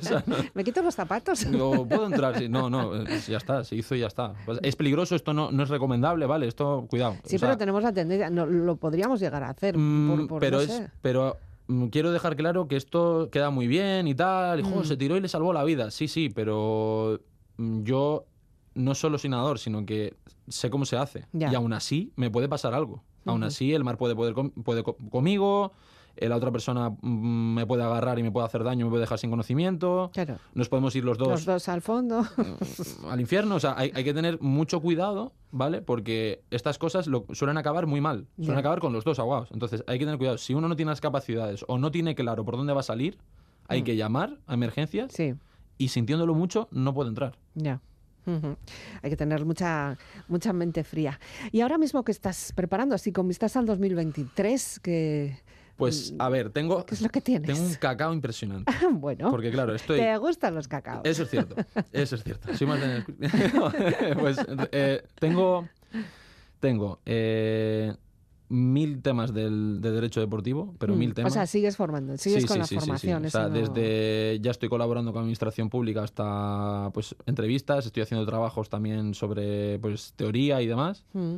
O 0.00 0.02
sea, 0.04 0.22
no. 0.26 0.36
¿Me 0.54 0.64
quito 0.64 0.82
los 0.82 0.94
zapatos? 0.94 1.46
No, 1.46 1.86
¿Puedo 1.86 2.06
entrar? 2.12 2.36
Sí, 2.38 2.48
No, 2.48 2.68
no, 2.68 2.94
eh, 2.96 3.04
pues 3.06 3.26
ya 3.28 3.36
está, 3.36 3.62
se 3.64 3.76
hizo 3.76 3.94
y 3.94 4.00
ya 4.00 4.08
está. 4.08 4.34
Pues 4.44 4.58
es 4.62 4.74
peligroso, 4.76 5.14
esto 5.14 5.32
no, 5.32 5.50
no 5.52 5.62
es 5.62 5.68
recomendable, 5.68 6.26
¿vale? 6.26 6.48
Esto, 6.48 6.86
cuidado. 6.90 7.14
Sí, 7.24 7.36
O 7.36 7.38
sea, 7.38 7.48
pero 7.50 7.58
tenemos 7.58 7.82
la 7.82 7.92
tendencia, 7.92 8.30
no, 8.30 8.46
lo 8.46 8.76
podríamos 8.76 9.20
llegar 9.20 9.42
a 9.44 9.50
hacer. 9.50 9.76
mm, 9.78 10.08
por, 10.16 10.26
por, 10.28 10.40
pero 10.40 10.56
no 10.58 10.62
es, 10.64 10.70
sé. 10.72 10.90
pero 11.02 11.36
mm, 11.68 11.86
quiero 11.86 12.10
dejar 12.10 12.34
claro 12.36 12.66
que 12.66 12.76
esto 12.76 13.28
queda 13.30 13.50
muy 13.50 13.66
bien 13.68 14.08
y 14.08 14.14
tal. 14.14 14.60
Y, 14.60 14.62
jo, 14.64 14.80
Mm. 14.80 14.84
se 14.84 14.96
tiró 14.96 15.16
y 15.16 15.20
le 15.20 15.28
salvó 15.28 15.52
la 15.52 15.62
vida. 15.64 15.90
Sí, 15.92 16.08
sí, 16.08 16.30
pero 16.34 17.20
mm, 17.58 17.82
yo 17.84 18.24
no 18.74 18.96
solo 18.96 19.18
soy 19.18 19.30
nadador, 19.30 19.60
sino 19.60 19.86
que 19.86 20.14
sé 20.48 20.68
cómo 20.68 20.84
se 20.84 20.96
hace. 20.96 21.26
Ya. 21.32 21.52
Y 21.52 21.54
aún 21.54 21.72
así 21.72 22.12
me 22.16 22.28
puede 22.28 22.48
pasar 22.48 22.74
algo. 22.74 23.04
Aún 23.24 23.42
Ujú. 23.42 23.46
así 23.48 23.72
el 23.72 23.84
mar 23.84 23.96
puede 23.98 24.16
poder 24.16 24.34
com- 24.34 24.50
puede 24.50 24.82
co- 24.82 24.96
conmigo. 25.10 25.72
Eh, 26.16 26.28
La 26.28 26.36
otra 26.36 26.50
persona 26.50 26.90
mm, 26.90 27.54
me 27.54 27.66
puede 27.66 27.82
agarrar 27.82 28.18
y 28.18 28.22
me 28.22 28.30
puede 28.30 28.46
hacer 28.46 28.62
daño, 28.64 28.86
me 28.86 28.90
puede 28.90 29.02
dejar 29.02 29.18
sin 29.18 29.30
conocimiento. 29.30 30.10
Claro. 30.12 30.38
Nos 30.54 30.68
podemos 30.68 30.94
ir 30.96 31.04
los 31.04 31.18
dos 31.18 31.28
Los 31.28 31.44
dos 31.44 31.68
al 31.68 31.80
fondo. 31.82 32.24
al 33.10 33.20
infierno. 33.20 33.56
O 33.56 33.60
sea, 33.60 33.74
hay, 33.76 33.90
hay 33.94 34.04
que 34.04 34.14
tener 34.14 34.40
mucho 34.40 34.80
cuidado, 34.80 35.32
¿vale? 35.50 35.82
Porque 35.82 36.42
estas 36.50 36.78
cosas 36.78 37.06
lo, 37.06 37.26
suelen 37.32 37.56
acabar 37.56 37.86
muy 37.86 38.00
mal. 38.00 38.26
Suelen 38.36 38.58
acabar 38.58 38.80
con 38.80 38.92
los 38.92 39.04
dos 39.04 39.18
ahogados. 39.18 39.50
Entonces, 39.52 39.82
hay 39.86 39.98
que 39.98 40.04
tener 40.04 40.18
cuidado. 40.18 40.38
Si 40.38 40.54
uno 40.54 40.68
no 40.68 40.76
tiene 40.76 40.90
las 40.92 41.00
capacidades 41.00 41.64
o 41.68 41.78
no 41.78 41.90
tiene 41.90 42.14
claro 42.14 42.44
por 42.44 42.56
dónde 42.56 42.72
va 42.72 42.80
a 42.80 42.84
salir, 42.84 43.18
hay 43.68 43.80
Mm. 43.82 43.84
que 43.84 43.96
llamar 43.96 44.38
a 44.46 44.54
emergencias 44.54 45.12
Sí, 45.12 45.34
y 45.78 45.88
sintiéndolo 45.88 46.34
mucho, 46.34 46.68
no 46.70 46.92
puede 46.94 47.08
entrar. 47.08 47.36
ya. 47.54 47.80
Ujú. 48.26 48.56
Hay 49.02 49.10
que 49.10 49.16
tener 49.18 49.44
mucha, 49.44 49.98
mucha 50.28 50.54
mente 50.54 50.82
fría. 50.82 51.20
Y 51.52 51.60
ahora 51.60 51.76
mismo 51.76 52.04
que 52.04 52.10
estás 52.12 52.54
preparando, 52.56 52.94
así 52.94 53.12
con 53.12 53.28
vistas 53.28 53.54
al 53.56 53.66
2023, 53.66 54.80
que, 54.80 55.38
Pues, 55.76 56.14
a 56.18 56.28
ver, 56.28 56.50
tengo, 56.50 56.84
¿qué 56.86 56.94
es 56.94 57.00
lo 57.02 57.08
que 57.08 57.20
tienes? 57.20 57.46
tengo 57.52 57.66
un 57.66 57.74
cacao 57.74 58.12
impresionante. 58.12 58.72
bueno, 58.92 59.30
Porque, 59.30 59.50
claro, 59.50 59.74
estoy... 59.74 59.98
te 60.00 60.16
gustan 60.18 60.54
los 60.54 60.68
cacaos. 60.68 61.02
Eso 61.04 61.24
es 61.24 61.30
cierto, 61.30 61.56
eso 61.92 62.14
es 62.16 62.22
cierto. 62.22 62.54
Soy 62.56 62.66
más 62.66 62.80
de... 62.80 63.02
pues 64.20 64.38
eh, 64.72 65.02
tengo, 65.18 65.68
tengo 66.60 67.00
eh, 67.06 67.92
mil 68.48 69.02
temas 69.02 69.34
del, 69.34 69.80
de 69.80 69.90
derecho 69.90 70.20
deportivo, 70.20 70.74
pero 70.78 70.94
Mm, 70.94 70.98
mil 70.98 71.14
temas. 71.14 71.32
O 71.32 71.34
sea, 71.34 71.46
sigues 71.46 71.76
formando, 71.76 72.16
sigues 72.18 72.42
Sí, 72.42 72.46
con 72.48 72.54
sí, 72.54 72.60
la 72.60 72.66
sí, 72.66 72.74
formación. 72.76 73.24
O 73.24 73.30
sea, 73.30 73.48
no- 73.48 73.54
desde 73.54 74.38
ya 74.40 74.50
estoy 74.52 74.68
colaborando 74.68 75.12
con 75.12 75.22
administración 75.22 75.70
pública 75.70 76.04
hasta 76.04 76.90
pues 76.94 77.16
entrevistas, 77.26 77.86
estoy 77.86 78.02
haciendo 78.04 78.24
trabajos 78.26 78.68
también 78.68 79.14
sobre 79.14 79.78
pues 79.80 80.12
teoría 80.14 80.62
y 80.62 80.66
demás 80.66 81.04
Mm, 81.14 81.36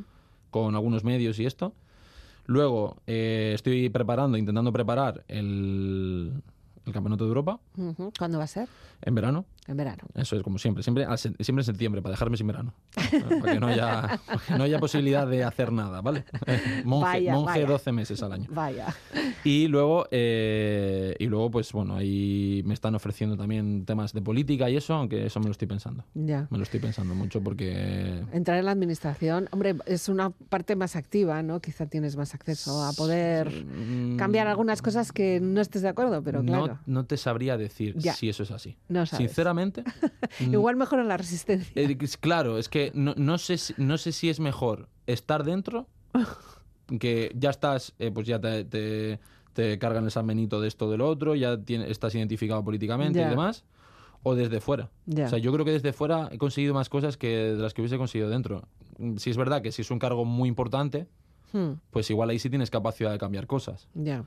con 0.50 0.74
algunos 0.74 1.04
medios 1.04 1.38
y 1.38 1.46
esto. 1.46 1.74
Luego 2.46 3.02
eh, 3.06 3.52
estoy 3.54 3.88
preparando, 3.90 4.38
intentando 4.38 4.72
preparar 4.72 5.24
el, 5.28 6.42
el 6.86 6.92
campeonato 6.92 7.24
de 7.24 7.28
Europa. 7.28 7.60
¿Cuándo 8.18 8.38
va 8.38 8.44
a 8.44 8.48
ser? 8.48 8.68
en 9.02 9.14
verano. 9.14 9.44
En 9.66 9.76
verano. 9.76 10.04
Eso 10.14 10.36
es 10.36 10.42
como 10.42 10.58
siempre, 10.58 10.82
siempre, 10.84 11.04
siempre 11.16 11.60
en 11.60 11.64
septiembre, 11.64 12.00
para 12.00 12.12
dejarme 12.12 12.36
sin 12.36 12.46
verano. 12.46 12.72
Para 13.40 13.54
que 13.54 13.60
no 13.60 13.66
haya, 13.66 14.20
para 14.26 14.38
que 14.46 14.54
no 14.56 14.64
haya 14.64 14.78
posibilidad 14.78 15.26
de 15.26 15.42
hacer 15.42 15.72
nada, 15.72 16.00
¿vale? 16.00 16.24
Monje, 16.84 17.04
Vaya, 17.04 17.32
monje 17.32 17.60
vaya. 17.62 17.66
12 17.66 17.92
meses 17.92 18.22
al 18.22 18.32
año. 18.32 18.48
Vaya. 18.50 18.94
Y 19.42 19.66
luego, 19.66 20.06
eh, 20.12 21.16
y 21.18 21.26
luego, 21.26 21.50
pues 21.50 21.72
bueno, 21.72 21.96
ahí 21.96 22.62
me 22.64 22.74
están 22.74 22.94
ofreciendo 22.94 23.36
también 23.36 23.84
temas 23.84 24.12
de 24.12 24.22
política 24.22 24.70
y 24.70 24.76
eso, 24.76 24.94
aunque 24.94 25.26
eso 25.26 25.40
me 25.40 25.46
lo 25.46 25.52
estoy 25.52 25.66
pensando. 25.66 26.04
Ya. 26.14 26.46
Me 26.50 26.58
lo 26.58 26.62
estoy 26.62 26.78
pensando 26.78 27.14
mucho 27.14 27.42
porque... 27.42 28.22
Entrar 28.32 28.58
en 28.58 28.66
la 28.66 28.70
administración, 28.70 29.48
hombre, 29.50 29.74
es 29.86 30.08
una 30.08 30.30
parte 30.30 30.76
más 30.76 30.94
activa, 30.94 31.42
¿no? 31.42 31.60
Quizá 31.60 31.86
tienes 31.86 32.16
más 32.16 32.34
acceso 32.34 32.84
a 32.84 32.92
poder 32.92 33.50
mm, 33.50 34.16
cambiar 34.16 34.46
algunas 34.46 34.80
cosas 34.80 35.10
que 35.10 35.40
no 35.40 35.60
estés 35.60 35.82
de 35.82 35.88
acuerdo, 35.88 36.22
pero 36.22 36.42
claro, 36.42 36.66
no, 36.68 36.75
no 36.86 37.04
te 37.06 37.16
sabría 37.16 37.56
decir 37.56 37.94
Ya. 37.98 38.12
si 38.14 38.28
eso 38.28 38.42
es 38.42 38.50
así. 38.50 38.76
no 38.88 39.06
sabes. 39.06 39.26
Sinceramente, 39.26 39.84
Igual 40.40 40.76
mejor 40.76 40.98
en 41.00 41.08
la 41.08 41.16
resistencia. 41.16 41.72
Eh, 41.80 41.96
claro, 42.20 42.58
es 42.58 42.68
que 42.68 42.90
no, 42.94 43.14
no 43.16 43.38
sé 43.38 43.58
si, 43.58 43.74
no 43.78 43.96
sé 43.98 44.12
si 44.12 44.28
es 44.28 44.40
mejor 44.40 44.88
estar 45.06 45.44
dentro, 45.44 45.86
que 47.00 47.32
ya 47.34 47.50
estás, 47.50 47.94
eh, 47.98 48.10
pues 48.10 48.26
ya 48.26 48.40
te, 48.40 48.64
te, 48.64 49.20
te 49.52 49.78
cargan 49.78 50.04
el 50.04 50.10
San 50.10 50.26
Benito 50.26 50.60
de 50.60 50.68
esto 50.68 50.86
o 50.86 50.90
del 50.90 51.00
otro, 51.00 51.34
ya 51.34 51.56
tiene- 51.58 51.90
estás 51.90 52.14
identificado 52.14 52.62
políticamente 52.64 53.18
Ya. 53.18 53.26
y 53.26 53.30
demás, 53.30 53.64
o 54.22 54.34
desde 54.34 54.60
fuera. 54.60 54.90
Ya. 55.06 55.26
O 55.26 55.28
sea, 55.28 55.38
yo 55.38 55.52
creo 55.52 55.64
que 55.64 55.72
desde 55.72 55.92
fuera 55.92 56.28
he 56.32 56.38
conseguido 56.38 56.74
más 56.74 56.88
cosas 56.88 57.16
que 57.16 57.28
de 57.28 57.56
las 57.56 57.74
que 57.74 57.80
hubiese 57.82 57.96
conseguido 57.98 58.28
dentro. 58.30 58.66
Mm, 58.98 59.16
Sí 59.16 59.30
es 59.30 59.36
verdad 59.36 59.62
que 59.62 59.72
si 59.72 59.82
es 59.82 59.90
un 59.90 59.98
cargo 59.98 60.24
muy 60.24 60.48
importante, 60.48 61.06
Hmm, 61.52 61.74
pues 61.92 62.10
igual 62.10 62.28
ahí 62.30 62.40
sí 62.40 62.50
tienes 62.50 62.70
capacidad 62.70 63.12
de 63.12 63.18
cambiar 63.18 63.46
cosas. 63.46 63.86
Ya. 63.94 64.24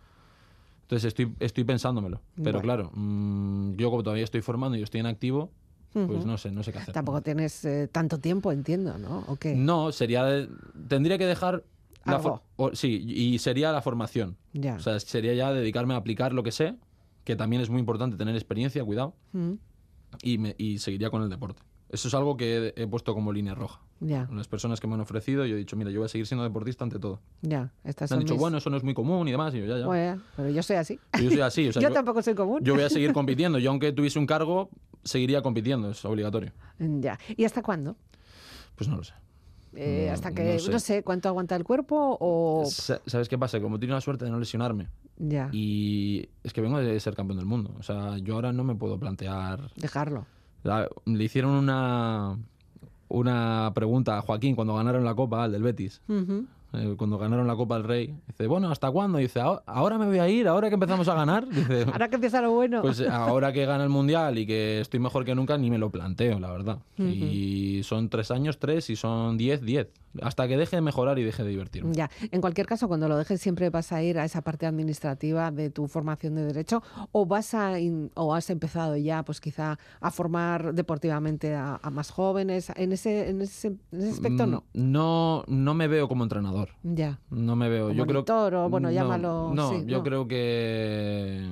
Entonces 0.90 1.06
estoy, 1.10 1.32
estoy 1.40 1.66
pensándomelo. 1.66 2.20
Pero 2.36 2.46
Bueno. 2.46 2.62
claro, 2.62 2.92
mm, 2.96 3.76
yo 3.76 3.92
como 3.92 4.02
todavía 4.02 4.24
estoy 4.24 4.42
formando 4.42 4.76
y 4.76 4.82
estoy 4.82 5.02
en 5.02 5.06
activo, 5.06 5.52
pues 5.94 6.26
no 6.26 6.36
sé, 6.40 6.52
no 6.52 6.64
sé 6.64 6.72
qué 6.72 6.80
hacer. 6.80 6.96
Tampoco 6.96 7.22
tienes 7.22 7.64
eh, 7.64 7.88
tanto 7.92 8.18
tiempo, 8.20 8.52
entiendo, 8.52 8.98
¿no? 8.98 9.24
¿O 9.28 9.36
qué? 9.36 9.54
No, 9.54 9.92
sería. 9.92 10.24
de- 10.26 10.50
tendría 10.88 11.20
que 11.20 11.28
dejar. 11.28 11.64
La 12.06 12.16
Algo. 12.16 12.42
o- 12.56 12.74
sí, 12.74 13.04
y 13.08 13.38
sería 13.38 13.72
la 13.72 13.84
formación. 13.84 14.36
Ya. 14.54 14.76
O 14.78 14.80
sea, 14.80 15.00
sería 15.00 15.36
ya 15.36 15.54
dedicarme 15.54 15.94
a 15.94 15.98
aplicar 15.98 16.34
lo 16.34 16.42
que 16.42 16.52
sé, 16.52 16.76
que 17.24 17.36
también 17.36 17.62
es 17.62 17.70
muy 17.70 17.80
importante 17.80 18.18
tener 18.18 18.34
experiencia, 18.36 18.84
cuidado, 18.84 19.14
y, 20.24 20.40
me, 20.40 20.56
y 20.58 20.80
seguiría 20.80 21.12
con 21.12 21.22
el 21.22 21.30
deporte. 21.30 21.62
Eso 21.90 22.08
es 22.08 22.14
algo 22.14 22.38
que 22.38 22.74
he, 22.78 22.84
he 22.84 22.88
puesto 22.88 23.14
como 23.16 23.34
línea 23.34 23.56
roja. 23.56 23.80
ya, 24.00 24.28
Las 24.32 24.48
personas 24.48 24.80
que 24.80 24.86
me 24.88 24.94
han 24.94 25.02
ofrecido, 25.02 25.46
yo 25.46 25.56
he 25.56 25.58
dicho, 25.58 25.76
mira, 25.76 25.90
yo 25.90 26.00
voy 26.00 26.06
a 26.06 26.10
seguir 26.10 26.28
siendo 26.28 26.44
deportista 26.44 26.84
ante 26.84 27.00
todo. 27.00 27.20
ya. 27.42 27.72
Estas 27.84 28.12
Me 28.12 28.16
han 28.16 28.20
dicho, 28.22 28.36
mis- 28.36 28.40
bueno, 28.42 28.58
eso 28.60 28.70
no 28.70 28.78
es 28.78 28.84
muy 28.84 28.94
común 28.94 29.28
y 29.28 29.32
demás, 29.32 29.54
y 29.56 29.60
yo, 29.60 29.66
ya, 29.66 29.80
ya. 29.80 29.86
Bueno, 29.88 30.22
pero 30.36 30.50
yo 30.50 30.62
soy 30.62 30.76
así. 30.78 31.00
Yo 31.22 31.30
soy 31.32 31.42
así, 31.42 31.68
o 31.68 31.74
sea, 31.74 31.82
yo, 31.82 31.90
yo, 31.90 31.94
tampoco 31.94 32.22
soy 32.22 32.36
común. 32.36 32.60
yo 32.64 32.76
voy 32.76 32.84
a 32.84 32.90
seguir 32.90 33.12
compitiendo. 33.14 33.58
Yo, 33.60 33.72
aunque 33.72 33.92
tuviese 33.92 34.20
un 34.20 34.28
cargo, 34.28 34.70
seguiría 35.04 35.42
compitiendo, 35.42 35.90
es 35.92 36.06
obligatorio. 36.06 36.52
Ya. 36.78 37.18
¿Y 37.36 37.44
hasta 37.46 37.62
cuándo? 37.64 37.96
Pues 38.76 38.88
no 38.88 38.96
lo 38.98 39.04
sé. 39.04 39.14
Eh, 39.76 40.06
No, 40.08 40.14
hasta 40.14 40.32
que, 40.34 40.58
no 40.66 40.72
no 40.74 40.80
sé. 40.80 41.04
cuánto 41.04 41.28
aguanta 41.30 41.56
el 41.56 41.64
cuerpo 41.64 42.18
o... 42.20 42.64
Sa- 42.66 43.02
¿Sabes 43.06 43.30
qué 43.30 43.38
pasa? 43.38 43.60
Como 43.62 43.80
tengo 43.80 43.94
la 43.94 44.02
suerte 44.02 44.26
de 44.26 44.32
no 44.32 44.40
lesionarme, 44.40 44.88
Ya, 45.18 45.50
y 45.52 46.28
es 46.44 46.54
que 46.54 46.62
vengo 46.62 46.80
de 46.80 47.00
ser 47.00 47.14
campeón 47.16 47.38
del 47.38 47.46
mundo. 47.46 47.76
O 47.80 47.84
sea, 47.84 48.18
yo 48.18 48.36
ahora 48.36 48.52
no 48.52 48.64
me 48.64 48.74
puedo 48.76 48.98
plantear. 49.00 49.72
dejarlo. 49.76 50.26
La- 50.64 50.88
le 51.06 51.24
hicieron 51.24 51.52
una, 51.52 52.38
una 53.08 53.72
pregunta 53.74 54.18
a 54.18 54.22
Joaquín 54.22 54.56
cuando 54.56 54.76
ganaron 54.76 55.04
la 55.04 55.16
Copa, 55.16 55.44
al 55.44 55.52
del 55.52 55.64
Betis. 55.64 56.02
Eh, 56.72 56.94
cuando 57.00 57.18
ganaron 57.18 57.48
la 57.48 57.56
Copa 57.56 57.76
del 57.80 57.84
Rey. 57.86 58.14
Dice, 58.28 58.46
bueno, 58.46 58.70
¿hasta 58.70 58.92
cuándo? 58.92 59.18
Dice, 59.18 59.40
"Ahora- 59.42 59.98
me 59.98 60.06
voy 60.06 60.20
a 60.20 60.30
ir, 60.30 60.48
ahora 60.48 60.68
que 60.70 60.76
empezamos 60.76 61.08
a 61.08 61.16
ganar. 61.16 61.48
Dice, 61.50 61.86
Ahora 61.92 62.10
que 62.10 62.16
empieza 62.16 62.42
lo 62.44 62.52
bueno. 62.52 62.84
pues 62.84 63.02
ahora 63.10 63.52
que 63.52 63.66
gana 63.66 63.84
el 63.84 63.90
Mundial 63.90 64.38
y 64.38 64.46
que 64.46 64.80
estoy 64.80 65.00
mejor 65.00 65.26
que 65.26 65.34
nunca, 65.34 65.58
ni 65.58 65.72
me 65.72 65.80
lo 65.80 65.90
planteo, 65.90 66.40
la 66.40 66.52
verdad. 66.52 66.78
Y 67.00 67.82
son 67.84 68.10
tres 68.10 68.30
años, 68.30 68.60
tres, 68.60 68.90
y 68.92 68.96
son 68.96 69.36
diez, 69.38 69.62
diez. 69.64 69.88
Hasta 70.22 70.48
que 70.48 70.58
deje 70.58 70.76
de 70.76 70.82
mejorar 70.82 71.20
y 71.20 71.24
deje 71.24 71.44
de 71.44 71.50
divertirme. 71.50 71.94
Ya, 71.94 72.10
en 72.32 72.42
cualquier 72.42 72.66
caso, 72.66 72.88
cuando 72.88 73.08
lo 73.08 73.16
dejes 73.18 73.40
siempre 73.42 73.70
vas 73.70 73.92
a 73.92 74.02
ir 74.02 74.18
a 74.18 74.26
esa 74.26 74.42
parte 74.42 74.66
administrativa 74.66 75.52
de 75.52 75.70
tu 75.70 75.88
formación 75.88 76.36
de 76.36 76.46
derecho 76.46 76.82
o 77.12 77.26
vas 77.26 77.54
a 77.54 77.80
in- 77.80 78.12
o 78.16 78.34
has 78.34 78.50
empezado 78.50 78.98
ya, 78.98 79.24
pues 79.24 79.40
quizá 79.40 79.78
a 80.02 80.12
formar 80.12 80.74
deportivamente 80.74 81.54
a, 81.54 81.80
a 81.82 81.90
más 81.92 82.10
jóvenes. 82.10 82.72
En 82.76 82.92
ese, 82.92 83.30
en 83.30 83.42
ese, 83.42 83.68
en 83.68 84.02
ese 84.02 84.10
aspecto 84.10 84.48
no. 84.48 84.64
Mm, 84.74 84.92
No, 84.92 85.44
no 85.48 85.74
me 85.76 85.88
veo 85.88 86.08
como 86.08 86.24
entrenador. 86.24 86.70
Ya. 86.84 87.20
No 87.30 87.56
me 87.56 87.70
veo. 87.70 87.92
Yo 87.92 88.06
creo 88.08 88.24
o, 88.28 88.70
bueno, 88.70 88.88
no, 88.88 88.94
llámalo, 88.94 89.52
No, 89.54 89.70
sí, 89.70 89.84
yo 89.86 89.98
no. 90.00 90.04
creo 90.04 90.28
que 90.28 91.50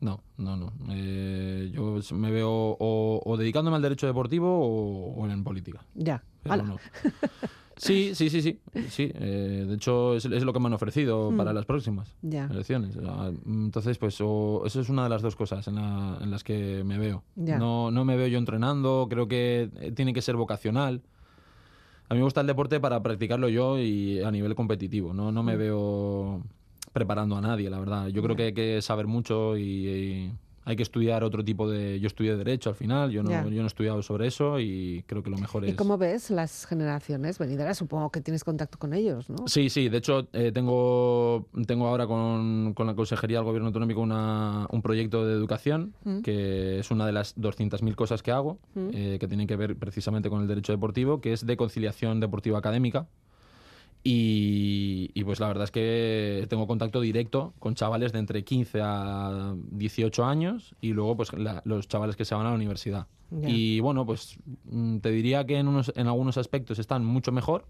no, 0.00 0.20
no, 0.38 0.56
no. 0.56 0.72
Eh, 0.90 1.70
yo 1.72 1.98
me 2.14 2.30
veo 2.30 2.50
o, 2.50 3.22
o 3.24 3.36
dedicándome 3.36 3.76
al 3.76 3.82
derecho 3.82 4.06
deportivo 4.06 4.48
o, 4.48 5.14
o 5.14 5.28
en 5.28 5.44
política. 5.44 5.84
Ya. 5.94 6.22
Pero 6.42 6.56
no. 6.62 6.76
Sí, 7.76 8.14
sí, 8.14 8.30
sí, 8.30 8.40
sí. 8.42 8.58
sí. 8.88 9.10
eh, 9.14 9.64
de 9.68 9.74
hecho, 9.74 10.14
es, 10.16 10.24
es 10.26 10.44
lo 10.44 10.52
que 10.52 10.60
me 10.60 10.66
han 10.66 10.72
ofrecido 10.74 11.32
para 11.36 11.52
las 11.52 11.64
próximas. 11.66 12.14
Ya. 12.22 12.46
elecciones. 12.50 12.96
Ah, 13.04 13.30
Entonces, 13.46 13.98
pues 13.98 14.16
o- 14.20 14.62
eso 14.66 14.80
es 14.80 14.88
una 14.88 15.04
de 15.04 15.08
las 15.08 15.22
dos 15.22 15.34
cosas 15.36 15.66
en, 15.68 15.76
la- 15.76 16.18
en 16.20 16.30
las 16.30 16.44
que 16.44 16.82
me 16.84 16.98
veo. 16.98 17.24
Ya. 17.36 17.58
No, 17.58 17.90
no 17.90 18.04
me 18.04 18.16
veo 18.16 18.26
yo 18.28 18.38
entrenando, 18.38 19.06
creo 19.10 19.26
que 19.28 19.70
eh, 19.80 19.92
tiene 19.92 20.12
que 20.12 20.22
ser 20.22 20.36
vocacional. 20.36 21.02
A 22.08 22.14
mí 22.14 22.18
me 22.20 22.24
gusta 22.24 22.42
el 22.42 22.46
deporte 22.46 22.78
para 22.80 23.02
practicarlo 23.02 23.48
yo 23.48 23.78
y 23.78 24.20
a 24.22 24.30
nivel 24.30 24.54
competitivo. 24.54 25.12
No, 25.14 25.32
no 25.32 25.42
me 25.42 25.56
veo 25.56 26.42
preparando 26.92 27.36
a 27.36 27.40
nadie, 27.40 27.70
la 27.70 27.78
verdad. 27.80 28.06
Yo 28.08 28.22
creo 28.22 28.36
que 28.36 28.42
hay 28.44 28.52
que 28.54 28.82
saber 28.82 29.06
mucho 29.06 29.56
y, 29.56 29.62
y 29.88 30.32
hay 30.66 30.76
que 30.76 30.82
estudiar 30.82 31.22
otro 31.24 31.44
tipo 31.44 31.68
de... 31.70 32.00
Yo 32.00 32.06
estudié 32.06 32.36
Derecho 32.36 32.70
al 32.70 32.76
final, 32.76 33.10
yo 33.10 33.22
no, 33.22 33.30
yo 33.30 33.58
no 33.58 33.64
he 33.64 33.66
estudiado 33.66 34.02
sobre 34.02 34.26
eso 34.28 34.58
y 34.58 35.04
creo 35.06 35.22
que 35.22 35.30
lo 35.30 35.36
mejor 35.36 35.64
¿Y 35.64 35.70
es... 35.70 35.76
cómo 35.76 35.98
ves 35.98 36.30
las 36.30 36.66
generaciones 36.66 37.38
venideras? 37.38 37.76
Supongo 37.78 38.10
que 38.10 38.20
tienes 38.20 38.44
contacto 38.44 38.78
con 38.78 38.94
ellos, 38.94 39.28
¿no? 39.28 39.46
Sí, 39.46 39.68
sí, 39.68 39.88
de 39.88 39.98
hecho 39.98 40.26
eh, 40.32 40.52
tengo, 40.52 41.46
tengo 41.66 41.86
ahora 41.88 42.06
con, 42.06 42.72
con 42.74 42.86
la 42.86 42.94
Consejería 42.94 43.38
del 43.38 43.44
Gobierno 43.44 43.68
Autonómico 43.68 44.00
una- 44.00 44.66
un 44.70 44.80
proyecto 44.82 45.26
de 45.26 45.34
educación 45.34 45.94
Mm. 46.04 46.20
que 46.22 46.78
es 46.78 46.90
una 46.90 47.06
de 47.06 47.12
las 47.12 47.34
200.000 47.36 47.94
cosas 47.94 48.22
que 48.22 48.30
hago, 48.30 48.58
Mm. 48.74 48.88
eh, 48.92 49.16
que 49.20 49.28
tienen 49.28 49.46
que 49.46 49.56
ver 49.56 49.76
precisamente 49.76 50.28
con 50.30 50.42
el 50.42 50.48
derecho 50.48 50.72
deportivo, 50.72 51.20
que 51.20 51.32
es 51.32 51.44
de 51.46 51.56
conciliación 51.56 52.20
deportiva 52.20 52.58
académica. 52.58 53.06
Y, 54.06 55.10
y, 55.14 55.24
pues 55.24 55.40
la 55.40 55.48
verdad 55.48 55.64
es 55.64 55.70
que 55.70 56.46
tengo 56.50 56.66
contacto 56.66 57.00
directo 57.00 57.54
con 57.58 57.74
chavales 57.74 58.12
de 58.12 58.18
entre 58.18 58.44
15 58.44 58.80
a 58.82 59.54
18 59.70 60.26
años 60.26 60.74
y 60.82 60.92
luego 60.92 61.16
pues 61.16 61.32
la- 61.32 61.62
los 61.64 61.88
chavales 61.88 62.14
que 62.14 62.26
se 62.26 62.34
van 62.34 62.44
a 62.44 62.50
la 62.50 62.54
universidad. 62.54 63.06
Y 63.46 63.80
bueno, 63.80 64.04
pues 64.06 64.36
mm, 64.66 64.98
te 64.98 65.10
diría 65.10 65.44
que 65.46 65.56
en, 65.56 65.66
unos, 65.68 65.90
en 65.96 66.06
algunos 66.06 66.36
aspectos 66.36 66.78
están 66.78 67.04
mucho 67.04 67.32
mejor 67.32 67.64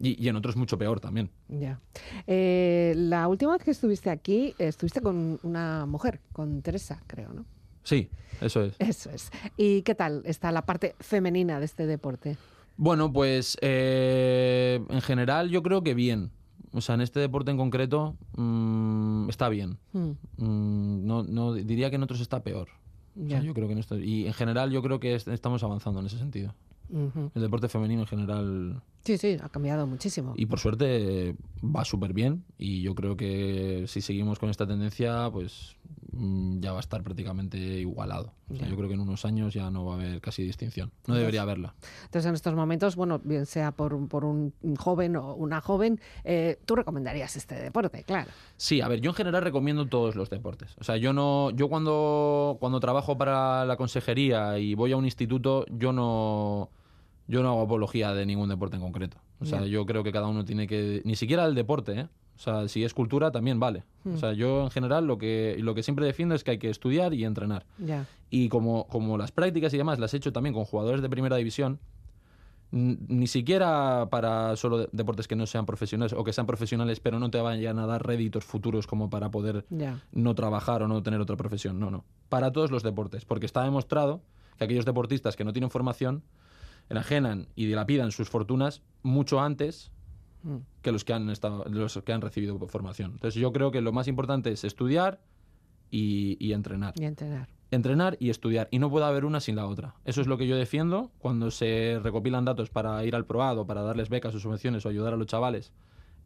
y, 0.00 0.22
y 0.22 0.28
en 0.28 0.34
otros 0.36 0.56
mucho 0.56 0.76
peor 0.76 0.98
también. 1.00 1.30
Ya. 1.48 1.80
Eh, 2.26 2.92
la 2.96 3.28
última 3.28 3.52
vez 3.52 3.62
que 3.62 3.70
estuviste 3.70 4.10
aquí, 4.10 4.54
estuviste 4.58 5.00
con 5.00 5.38
una 5.44 5.86
mujer, 5.86 6.20
con 6.32 6.60
Teresa, 6.62 7.00
creo, 7.06 7.32
¿no? 7.32 7.44
Sí, 7.84 8.10
eso 8.40 8.62
es. 8.64 8.74
Eso 8.80 9.10
es. 9.10 9.30
¿Y 9.56 9.82
qué 9.82 9.94
tal 9.94 10.22
está 10.26 10.50
la 10.50 10.62
parte 10.66 10.96
femenina 10.98 11.60
de 11.60 11.64
este 11.64 11.86
deporte? 11.86 12.36
Bueno, 12.76 13.12
pues 13.12 13.56
eh, 13.62 14.80
en 14.88 15.00
general 15.00 15.48
yo 15.50 15.62
creo 15.62 15.82
que 15.82 15.94
bien. 15.94 16.30
O 16.72 16.80
sea, 16.82 16.94
en 16.94 17.00
este 17.00 17.20
deporte 17.20 17.50
en 17.50 17.56
concreto 17.56 18.16
mm, 18.36 19.28
está 19.30 19.48
bien. 19.48 19.78
Mm, 19.92 20.10
Mm, 20.38 21.06
no, 21.06 21.22
no 21.22 21.54
diría 21.54 21.88
que 21.88 21.96
en 21.96 22.02
otros 22.02 22.20
está 22.20 22.40
peor. 22.42 22.68
O 23.18 23.28
sea, 23.30 23.40
yo 23.40 23.54
creo 23.54 23.66
que 23.66 23.72
en 23.72 23.78
esto 23.78 23.98
y 23.98 24.26
en 24.26 24.34
general 24.34 24.70
yo 24.70 24.82
creo 24.82 25.00
que 25.00 25.14
est- 25.14 25.28
estamos 25.28 25.62
avanzando 25.62 26.00
en 26.00 26.06
ese 26.06 26.18
sentido. 26.18 26.54
El 27.34 27.42
deporte 27.42 27.68
femenino 27.68 28.02
en 28.02 28.06
general 28.06 28.82
Sí, 29.04 29.16
sí, 29.16 29.36
ha 29.42 29.48
cambiado 29.48 29.86
muchísimo. 29.86 30.34
y 30.36 30.44
por 30.46 30.58
suerte 30.60 31.34
va 31.64 31.84
súper 31.84 32.12
bien 32.12 32.44
y 32.58 32.82
yo 32.82 32.94
creo 32.94 33.16
que 33.16 33.84
si 33.88 34.00
seguimos 34.02 34.38
con 34.38 34.50
esta 34.50 34.66
tendencia 34.66 35.28
pues 35.32 35.76
ya 36.60 36.72
va 36.72 36.78
a 36.78 36.80
estar 36.80 37.02
prácticamente 37.02 37.58
igualado. 37.58 38.32
O 38.48 38.54
sea, 38.54 38.64
Ya. 38.64 38.70
yo 38.70 38.76
creo 38.76 38.88
que 38.88 38.94
en 38.94 39.00
unos 39.00 39.24
años 39.24 39.52
ya 39.54 39.70
no 39.70 39.84
va 39.84 39.94
a 39.94 39.96
haber 39.96 40.20
casi 40.20 40.42
distinción. 40.42 40.92
No 41.06 41.14
debería 41.14 41.42
haberla. 41.42 41.74
Entonces, 42.04 42.28
en 42.28 42.34
estos 42.34 42.54
momentos, 42.54 42.94
bueno, 42.96 43.20
bien 43.22 43.46
sea 43.46 43.72
por, 43.72 43.92
un- 43.94 44.08
por 44.08 44.24
un 44.24 44.52
joven 44.78 45.16
o 45.16 45.34
una 45.34 45.60
joven, 45.60 46.00
eh, 46.24 46.58
tú 46.64 46.76
recomendarías 46.76 47.34
este 47.36 47.54
deporte, 47.56 48.04
claro. 48.04 48.30
Sí, 48.56 48.80
a 48.80 48.88
ver, 48.88 49.00
yo 49.00 49.10
en 49.10 49.16
general 49.16 49.42
recomiendo 49.42 49.86
todos 49.86 50.14
los 50.16 50.30
deportes. 50.30 50.74
O 50.78 50.84
sea, 50.84 50.96
yo 50.96 51.12
no, 51.12 51.50
yo 51.50 51.68
cuando, 51.68 52.56
cuando 52.60 52.78
trabajo 52.80 53.18
para 53.18 53.64
la 53.64 53.76
consejería 53.76 54.58
y 54.58 54.74
voy 54.74 54.92
a 54.92 54.96
un 54.96 55.04
instituto, 55.04 55.64
yo 55.70 55.92
no, 55.92 56.70
yo 57.28 57.42
no 57.42 57.48
hago 57.50 57.62
apología 57.62 58.12
de 58.14 58.24
ningún 58.26 58.48
deporte 58.48 58.76
en 58.76 58.82
concreto. 58.82 59.16
O 59.40 59.44
sea, 59.44 59.60
Ya. 59.60 59.66
yo 59.66 59.84
creo 59.86 60.02
que 60.02 60.12
cada 60.12 60.26
uno 60.28 60.44
tiene 60.44 60.66
que, 60.66 61.02
ni 61.04 61.16
siquiera 61.16 61.44
el 61.44 61.54
deporte, 61.54 61.92
¿eh? 62.00 62.08
O 62.36 62.38
sea, 62.38 62.68
si 62.68 62.84
es 62.84 62.92
cultura 62.92 63.30
también 63.30 63.58
vale. 63.58 63.84
O 64.04 64.18
sea, 64.18 64.32
yo 64.34 64.62
en 64.64 64.70
general 64.70 65.06
lo 65.06 65.16
que, 65.16 65.56
lo 65.58 65.74
que 65.74 65.82
siempre 65.82 66.04
defiendo 66.04 66.34
es 66.34 66.44
que 66.44 66.50
hay 66.52 66.58
que 66.58 66.68
estudiar 66.68 67.14
y 67.14 67.24
entrenar. 67.24 67.64
Ya. 67.78 68.06
Y 68.30 68.48
como, 68.50 68.86
como 68.88 69.16
las 69.16 69.32
prácticas 69.32 69.72
y 69.72 69.78
demás 69.78 69.98
las 69.98 70.12
he 70.12 70.18
hecho 70.18 70.32
también 70.32 70.54
con 70.54 70.64
jugadores 70.66 71.00
de 71.00 71.08
primera 71.08 71.36
división, 71.36 71.78
ni 72.72 73.26
siquiera 73.26 74.08
para 74.10 74.56
solo 74.56 74.78
de- 74.78 74.88
deportes 74.92 75.28
que 75.28 75.36
no 75.36 75.46
sean 75.46 75.66
profesionales 75.66 76.12
o 76.12 76.24
que 76.24 76.32
sean 76.32 76.46
profesionales 76.46 76.98
pero 77.00 77.18
no 77.20 77.30
te 77.30 77.40
vayan 77.40 77.78
a 77.78 77.86
dar 77.86 78.04
réditos 78.06 78.44
futuros 78.44 78.86
como 78.86 79.08
para 79.08 79.30
poder 79.30 79.64
Ya. 79.70 80.02
no 80.12 80.34
trabajar 80.34 80.82
o 80.82 80.88
no 80.88 81.02
tener 81.02 81.20
otra 81.20 81.36
profesión. 81.36 81.78
No, 81.78 81.90
no. 81.90 82.04
Para 82.28 82.52
todos 82.52 82.70
los 82.70 82.82
deportes, 82.82 83.24
porque 83.24 83.46
está 83.46 83.62
demostrado 83.62 84.20
que 84.58 84.64
aquellos 84.64 84.84
deportistas 84.84 85.36
que 85.36 85.44
no 85.44 85.52
tienen 85.52 85.70
formación 85.70 86.22
enajenan 86.88 87.48
y 87.54 87.66
dilapidan 87.66 88.12
sus 88.12 88.28
fortunas 88.30 88.82
mucho 89.02 89.40
antes 89.40 89.92
Mm. 90.42 90.58
que 90.80 90.92
los 90.92 91.04
que 91.04 91.12
han 91.12 91.28
estado, 91.30 91.64
los 91.68 92.00
que 92.04 92.12
han 92.12 92.20
recibido 92.20 92.56
formación. 92.68 93.12
Entonces 93.12 93.40
yo 93.40 93.52
creo 93.52 93.72
que 93.72 93.80
lo 93.80 93.90
más 93.90 94.06
importante 94.06 94.52
es 94.52 94.62
estudiar 94.62 95.20
y, 95.90 96.36
y 96.38 96.52
entrenar 96.52 96.94
Y 96.96 97.04
entrenar. 97.04 97.48
entrenar 97.72 98.16
y 98.20 98.30
estudiar. 98.30 98.68
Y 98.70 98.78
no 98.78 98.88
puede 98.88 99.06
haber 99.06 99.24
una 99.24 99.40
sin 99.40 99.56
la 99.56 99.66
otra. 99.66 99.96
Eso 100.04 100.20
es 100.20 100.28
lo 100.28 100.38
que 100.38 100.46
yo 100.46 100.54
defiendo 100.56 101.10
cuando 101.18 101.50
se 101.50 101.98
recopilan 102.00 102.44
datos 102.44 102.70
para 102.70 103.04
ir 103.04 103.16
al 103.16 103.24
probado, 103.26 103.66
para 103.66 103.82
darles 103.82 104.08
becas 104.08 104.34
o 104.36 104.38
subvenciones 104.38 104.86
o 104.86 104.88
ayudar 104.88 105.14
a 105.14 105.16
los 105.16 105.26
chavales 105.26 105.72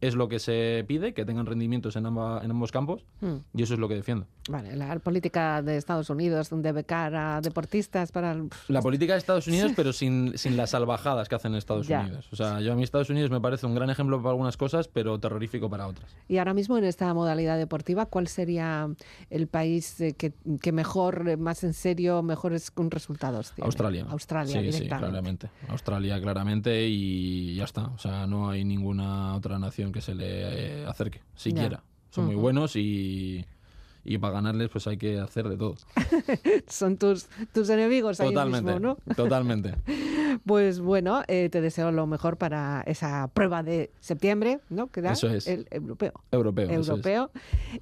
es 0.01 0.15
lo 0.15 0.29
que 0.29 0.39
se 0.39 0.85
pide, 0.89 1.13
que 1.15 1.25
tengan 1.25 1.47
rendimientos 1.47 1.97
en, 1.97 2.07
amba- 2.07 2.43
en 2.45 2.51
ambos 2.51 2.73
campos, 2.73 3.05
Mm. 3.21 3.37
y 3.55 3.63
eso 3.63 3.75
es 3.75 3.81
lo 3.81 3.89
que 3.89 3.95
defiendo. 3.95 4.27
Vale, 4.49 4.75
la 4.77 4.99
política 4.99 5.63
de 5.63 5.77
Estados 5.77 6.09
Unidos 6.11 6.49
de 6.51 6.73
becar 6.73 7.15
a 7.15 7.41
deportistas 7.41 8.11
para... 8.13 8.33
el- 8.33 8.49
La 8.69 8.81
política 8.81 9.13
de 9.13 9.19
Estados 9.19 9.47
Unidos, 9.47 9.73
pero 9.77 9.93
sin, 9.93 10.37
sin 10.39 10.57
las 10.57 10.71
salvajadas 10.71 11.29
que 11.29 11.35
hacen 11.35 11.55
Estados 11.55 11.87
Ya. 11.87 12.01
Unidos. 12.01 12.29
O 12.33 12.37
sea, 12.37 12.61
yo 12.61 12.73
a 12.73 12.77
mí 12.77 12.83
Estados 12.83 13.11
Unidos 13.11 13.31
me 13.31 13.41
parece 13.41 13.67
un 13.67 13.75
gran 13.75 13.91
ejemplo 13.91 14.19
para 14.19 14.31
algunas 14.31 14.57
cosas, 14.57 14.89
pero 14.89 15.19
terrorífico 15.21 15.69
para 15.69 15.87
otras. 15.87 16.11
Y 16.29 16.39
ahora 16.39 16.55
mismo 16.55 16.79
en 16.79 16.85
esta 16.85 17.13
modalidad 17.15 17.59
deportiva, 17.59 18.07
¿cuál 18.07 18.27
sería 18.29 18.89
el 19.29 19.47
país 19.49 20.01
eh, 20.01 20.15
que, 20.15 20.33
que 20.63 20.73
mejor, 20.73 21.29
eh, 21.29 21.37
más 21.37 21.63
en 21.65 21.75
serio, 21.75 22.23
mejores 22.23 22.73
resultados 22.89 23.53
tiene? 23.53 23.67
Australia. 23.67 24.07
Australia, 24.09 24.61
sí, 24.63 24.73
sí, 24.73 24.89
claramente. 24.89 25.51
Australia, 25.69 26.21
claramente, 26.21 26.89
y 26.89 27.55
ya 27.55 27.65
está. 27.65 27.87
O 27.89 27.99
sea, 27.99 28.27
no 28.27 28.49
hay 28.51 28.65
ninguna 28.65 29.35
otra 29.35 29.59
nación 29.59 29.90
que 29.93 30.01
se 30.01 30.15
le 30.15 30.27
eh, 30.83 30.87
acerque, 30.87 31.21
siquiera. 31.35 31.83
Son 32.11 32.27
muy 32.27 32.35
buenos 32.35 32.75
y, 32.77 33.45
y 34.05 34.19
para 34.19 34.35
ganarles 34.35 34.69
pues 34.71 34.87
hay 34.89 34.97
que 34.97 35.21
hacer 35.21 35.49
de 35.49 35.57
todo. 35.57 35.77
Son 36.67 36.97
tus, 36.97 37.29
tus 37.53 37.69
enemigos 37.71 38.19
ahí 38.21 38.29
Totalmente, 38.29 38.73
mismo, 38.73 38.97
¿no? 39.07 39.15
totalmente. 39.15 39.75
Pues 40.47 40.81
bueno, 40.81 41.23
eh, 41.27 41.49
te 41.51 41.61
deseo 41.61 41.91
lo 41.91 42.07
mejor 42.07 42.37
para 42.39 42.83
esa 42.87 43.29
prueba 43.35 43.63
de 43.65 43.91
septiembre, 44.01 44.61
¿no? 44.71 44.87
Que 44.87 45.03
da 45.03 45.13
Eso 45.13 45.29
es. 45.29 45.47
el 45.49 45.67
europeo. 45.71 46.13
Europeo. 46.31 46.71
eso 46.71 46.81
es. 46.81 46.89
europeo. 46.89 47.31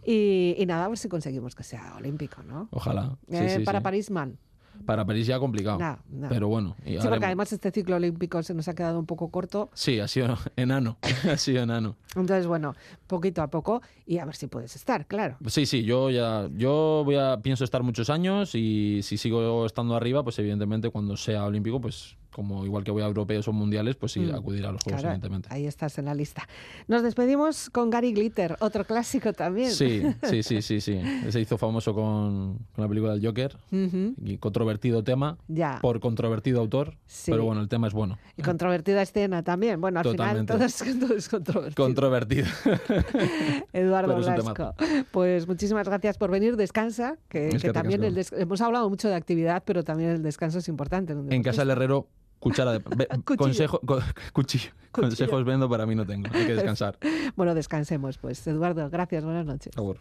Y, 0.04 0.54
y 0.58 0.66
nada, 0.66 0.86
a 0.86 0.88
ver 0.88 0.96
si 0.98 1.08
conseguimos 1.08 1.54
que 1.54 1.62
sea 1.62 1.94
olímpico, 1.96 2.42
¿no? 2.42 2.68
Ojalá. 2.72 3.16
Sí, 3.28 3.36
Eh, 3.36 3.56
sí, 3.58 3.64
para 3.64 3.78
sí. 3.80 3.82
París, 3.84 4.10
mal. 4.10 4.38
Para 4.86 5.04
París 5.04 5.26
ya 5.26 5.38
complicado. 5.38 5.98
Pero 6.28 6.48
bueno. 6.48 6.76
Sí, 6.84 6.96
porque 7.08 7.26
además 7.26 7.52
este 7.52 7.70
ciclo 7.70 7.96
olímpico 7.96 8.42
se 8.42 8.54
nos 8.54 8.68
ha 8.68 8.74
quedado 8.74 8.98
un 8.98 9.06
poco 9.06 9.28
corto. 9.30 9.70
Sí, 9.74 10.00
ha 10.00 10.08
sido 10.08 10.36
enano. 10.56 10.98
ha 11.30 11.36
sido 11.36 11.62
enano. 11.62 11.96
Entonces, 12.16 12.46
bueno, 12.46 12.74
poquito 13.06 13.42
a 13.42 13.48
poco 13.48 13.82
y 14.06 14.18
a 14.18 14.24
ver 14.24 14.36
si 14.36 14.46
puedes 14.46 14.74
estar, 14.76 15.06
claro. 15.06 15.36
Sí, 15.46 15.66
sí, 15.66 15.84
yo 15.84 16.10
ya 16.10 16.48
yo 16.56 17.02
voy 17.04 17.16
a 17.16 17.40
pienso 17.42 17.64
estar 17.64 17.82
muchos 17.82 18.10
años 18.10 18.54
y 18.54 19.00
si 19.02 19.16
sigo 19.18 19.66
estando 19.66 19.94
arriba, 19.94 20.22
pues 20.22 20.38
evidentemente 20.38 20.90
cuando 20.90 21.16
sea 21.16 21.44
olímpico, 21.44 21.80
pues 21.80 22.16
como 22.32 22.64
igual 22.64 22.84
que 22.84 22.90
voy 22.90 23.02
a 23.02 23.06
europeos 23.06 23.48
o 23.48 23.52
mundiales, 23.52 23.96
pues 23.96 24.12
sí, 24.12 24.20
Mm, 24.20 24.34
acudir 24.34 24.64
a 24.66 24.72
los 24.72 24.82
juegos 24.82 25.00
Claro, 25.02 25.14
evidentemente. 25.14 25.48
ahí 25.50 25.66
estás 25.66 25.98
en 25.98 26.04
la 26.04 26.14
lista. 26.14 26.46
Nos 26.86 27.02
despedimos 27.02 27.70
con 27.70 27.90
Gary 27.90 28.12
Glitter, 28.12 28.56
otro 28.60 28.84
clásico 28.84 29.32
también. 29.32 29.70
Sí, 29.70 30.02
sí, 30.22 30.42
sí, 30.42 30.62
sí, 30.62 30.80
sí. 30.80 31.00
Se 31.30 31.40
hizo 31.40 31.58
famoso 31.58 31.94
con, 31.94 32.58
con 32.74 32.82
la 32.84 32.88
película 32.88 33.12
del 33.14 33.24
Joker 33.24 33.56
y 33.70 34.36
controvertido 34.38 35.02
tema 35.02 35.38
Ya. 35.48 35.78
por 35.80 36.00
controvertido 36.00 36.60
autor, 36.60 36.96
Sí. 37.06 37.30
pero 37.30 37.44
bueno, 37.44 37.60
el 37.60 37.68
tema 37.68 37.86
es 37.88 37.92
bueno. 37.94 38.18
Y 38.36 38.42
controvertida 38.42 39.02
escena 39.02 39.42
también. 39.42 39.80
Bueno, 39.80 40.00
al 40.00 40.04
Totalmente. 40.04 40.52
final 40.52 40.70
todo 40.70 40.88
es, 40.90 40.98
todo 41.00 41.14
es 41.16 41.28
controvertido. 41.28 41.84
Controvertido. 41.84 42.46
Eduardo 43.72 44.16
Blasco. 44.16 44.74
Pues 45.10 45.46
muchísimas 45.46 45.86
gracias 45.88 46.18
por 46.18 46.30
venir. 46.30 46.56
Descansa, 46.56 47.16
que, 47.28 47.48
Es 47.48 47.54
que 47.62 47.68
que 47.68 47.72
también 47.72 48.02
el 48.04 48.14
ricasco. 48.14 48.36
des- 48.36 48.42
hemos 48.42 48.60
hablado 48.60 48.88
mucho 48.88 49.08
de 49.08 49.14
actividad, 49.14 49.62
pero 49.64 49.82
también 49.84 50.10
el 50.10 50.22
descanso 50.22 50.58
es 50.58 50.68
importante. 50.68 51.12
en 51.12 51.42
casa 51.42 51.62
del 51.62 51.70
herrero, 51.70 52.08
cuchara 52.38 52.72
de 52.72 52.80
Cuchillo. 53.24 53.36
consejo, 53.36 53.80
co- 53.84 54.00
cuchillo. 54.32 54.70
Cuchillo. 54.90 55.08
Consejos 55.08 55.44
vendo 55.44 55.68
para 55.68 55.84
mí 55.86 55.94
no 55.94 56.06
tengo. 56.06 56.28
Hay 56.32 56.46
que 56.46 56.54
descansar. 56.54 56.98
Bueno, 57.36 57.54
descansemos, 57.54 58.18
pues. 58.18 58.44
Eduardo, 58.46 58.88
gracias. 58.90 59.24
Buenas 59.24 59.46
noches. 59.46 59.72
Por 59.74 59.96
favor. 59.96 59.98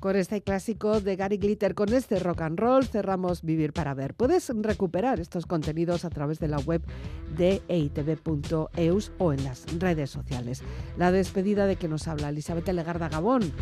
Con 0.00 0.14
este 0.14 0.40
clásico 0.42 1.00
de 1.00 1.16
Gary 1.16 1.36
Glitter, 1.38 1.74
con 1.74 1.92
este 1.92 2.20
rock 2.20 2.42
and 2.42 2.60
roll, 2.60 2.84
cerramos 2.86 3.42
Vivir 3.42 3.72
para 3.72 3.92
Ver. 3.94 4.14
Puedes 4.14 4.52
recuperar 4.54 5.18
estos 5.18 5.46
contenidos 5.46 6.04
a 6.04 6.10
través 6.10 6.38
de 6.38 6.46
la 6.48 6.58
web 6.58 6.82
de 7.36 7.60
eitv.eus 7.66 9.12
o 9.18 9.32
en 9.32 9.42
las 9.42 9.64
redes 9.80 10.10
sociales. 10.10 10.62
La 10.96 11.10
despedida 11.10 11.66
de 11.66 11.74
que 11.76 11.88
nos 11.88 12.06
habla 12.06 12.28
Elizabeth 12.28 12.68
Legarda 12.68 13.08
Gabón. 13.08 13.52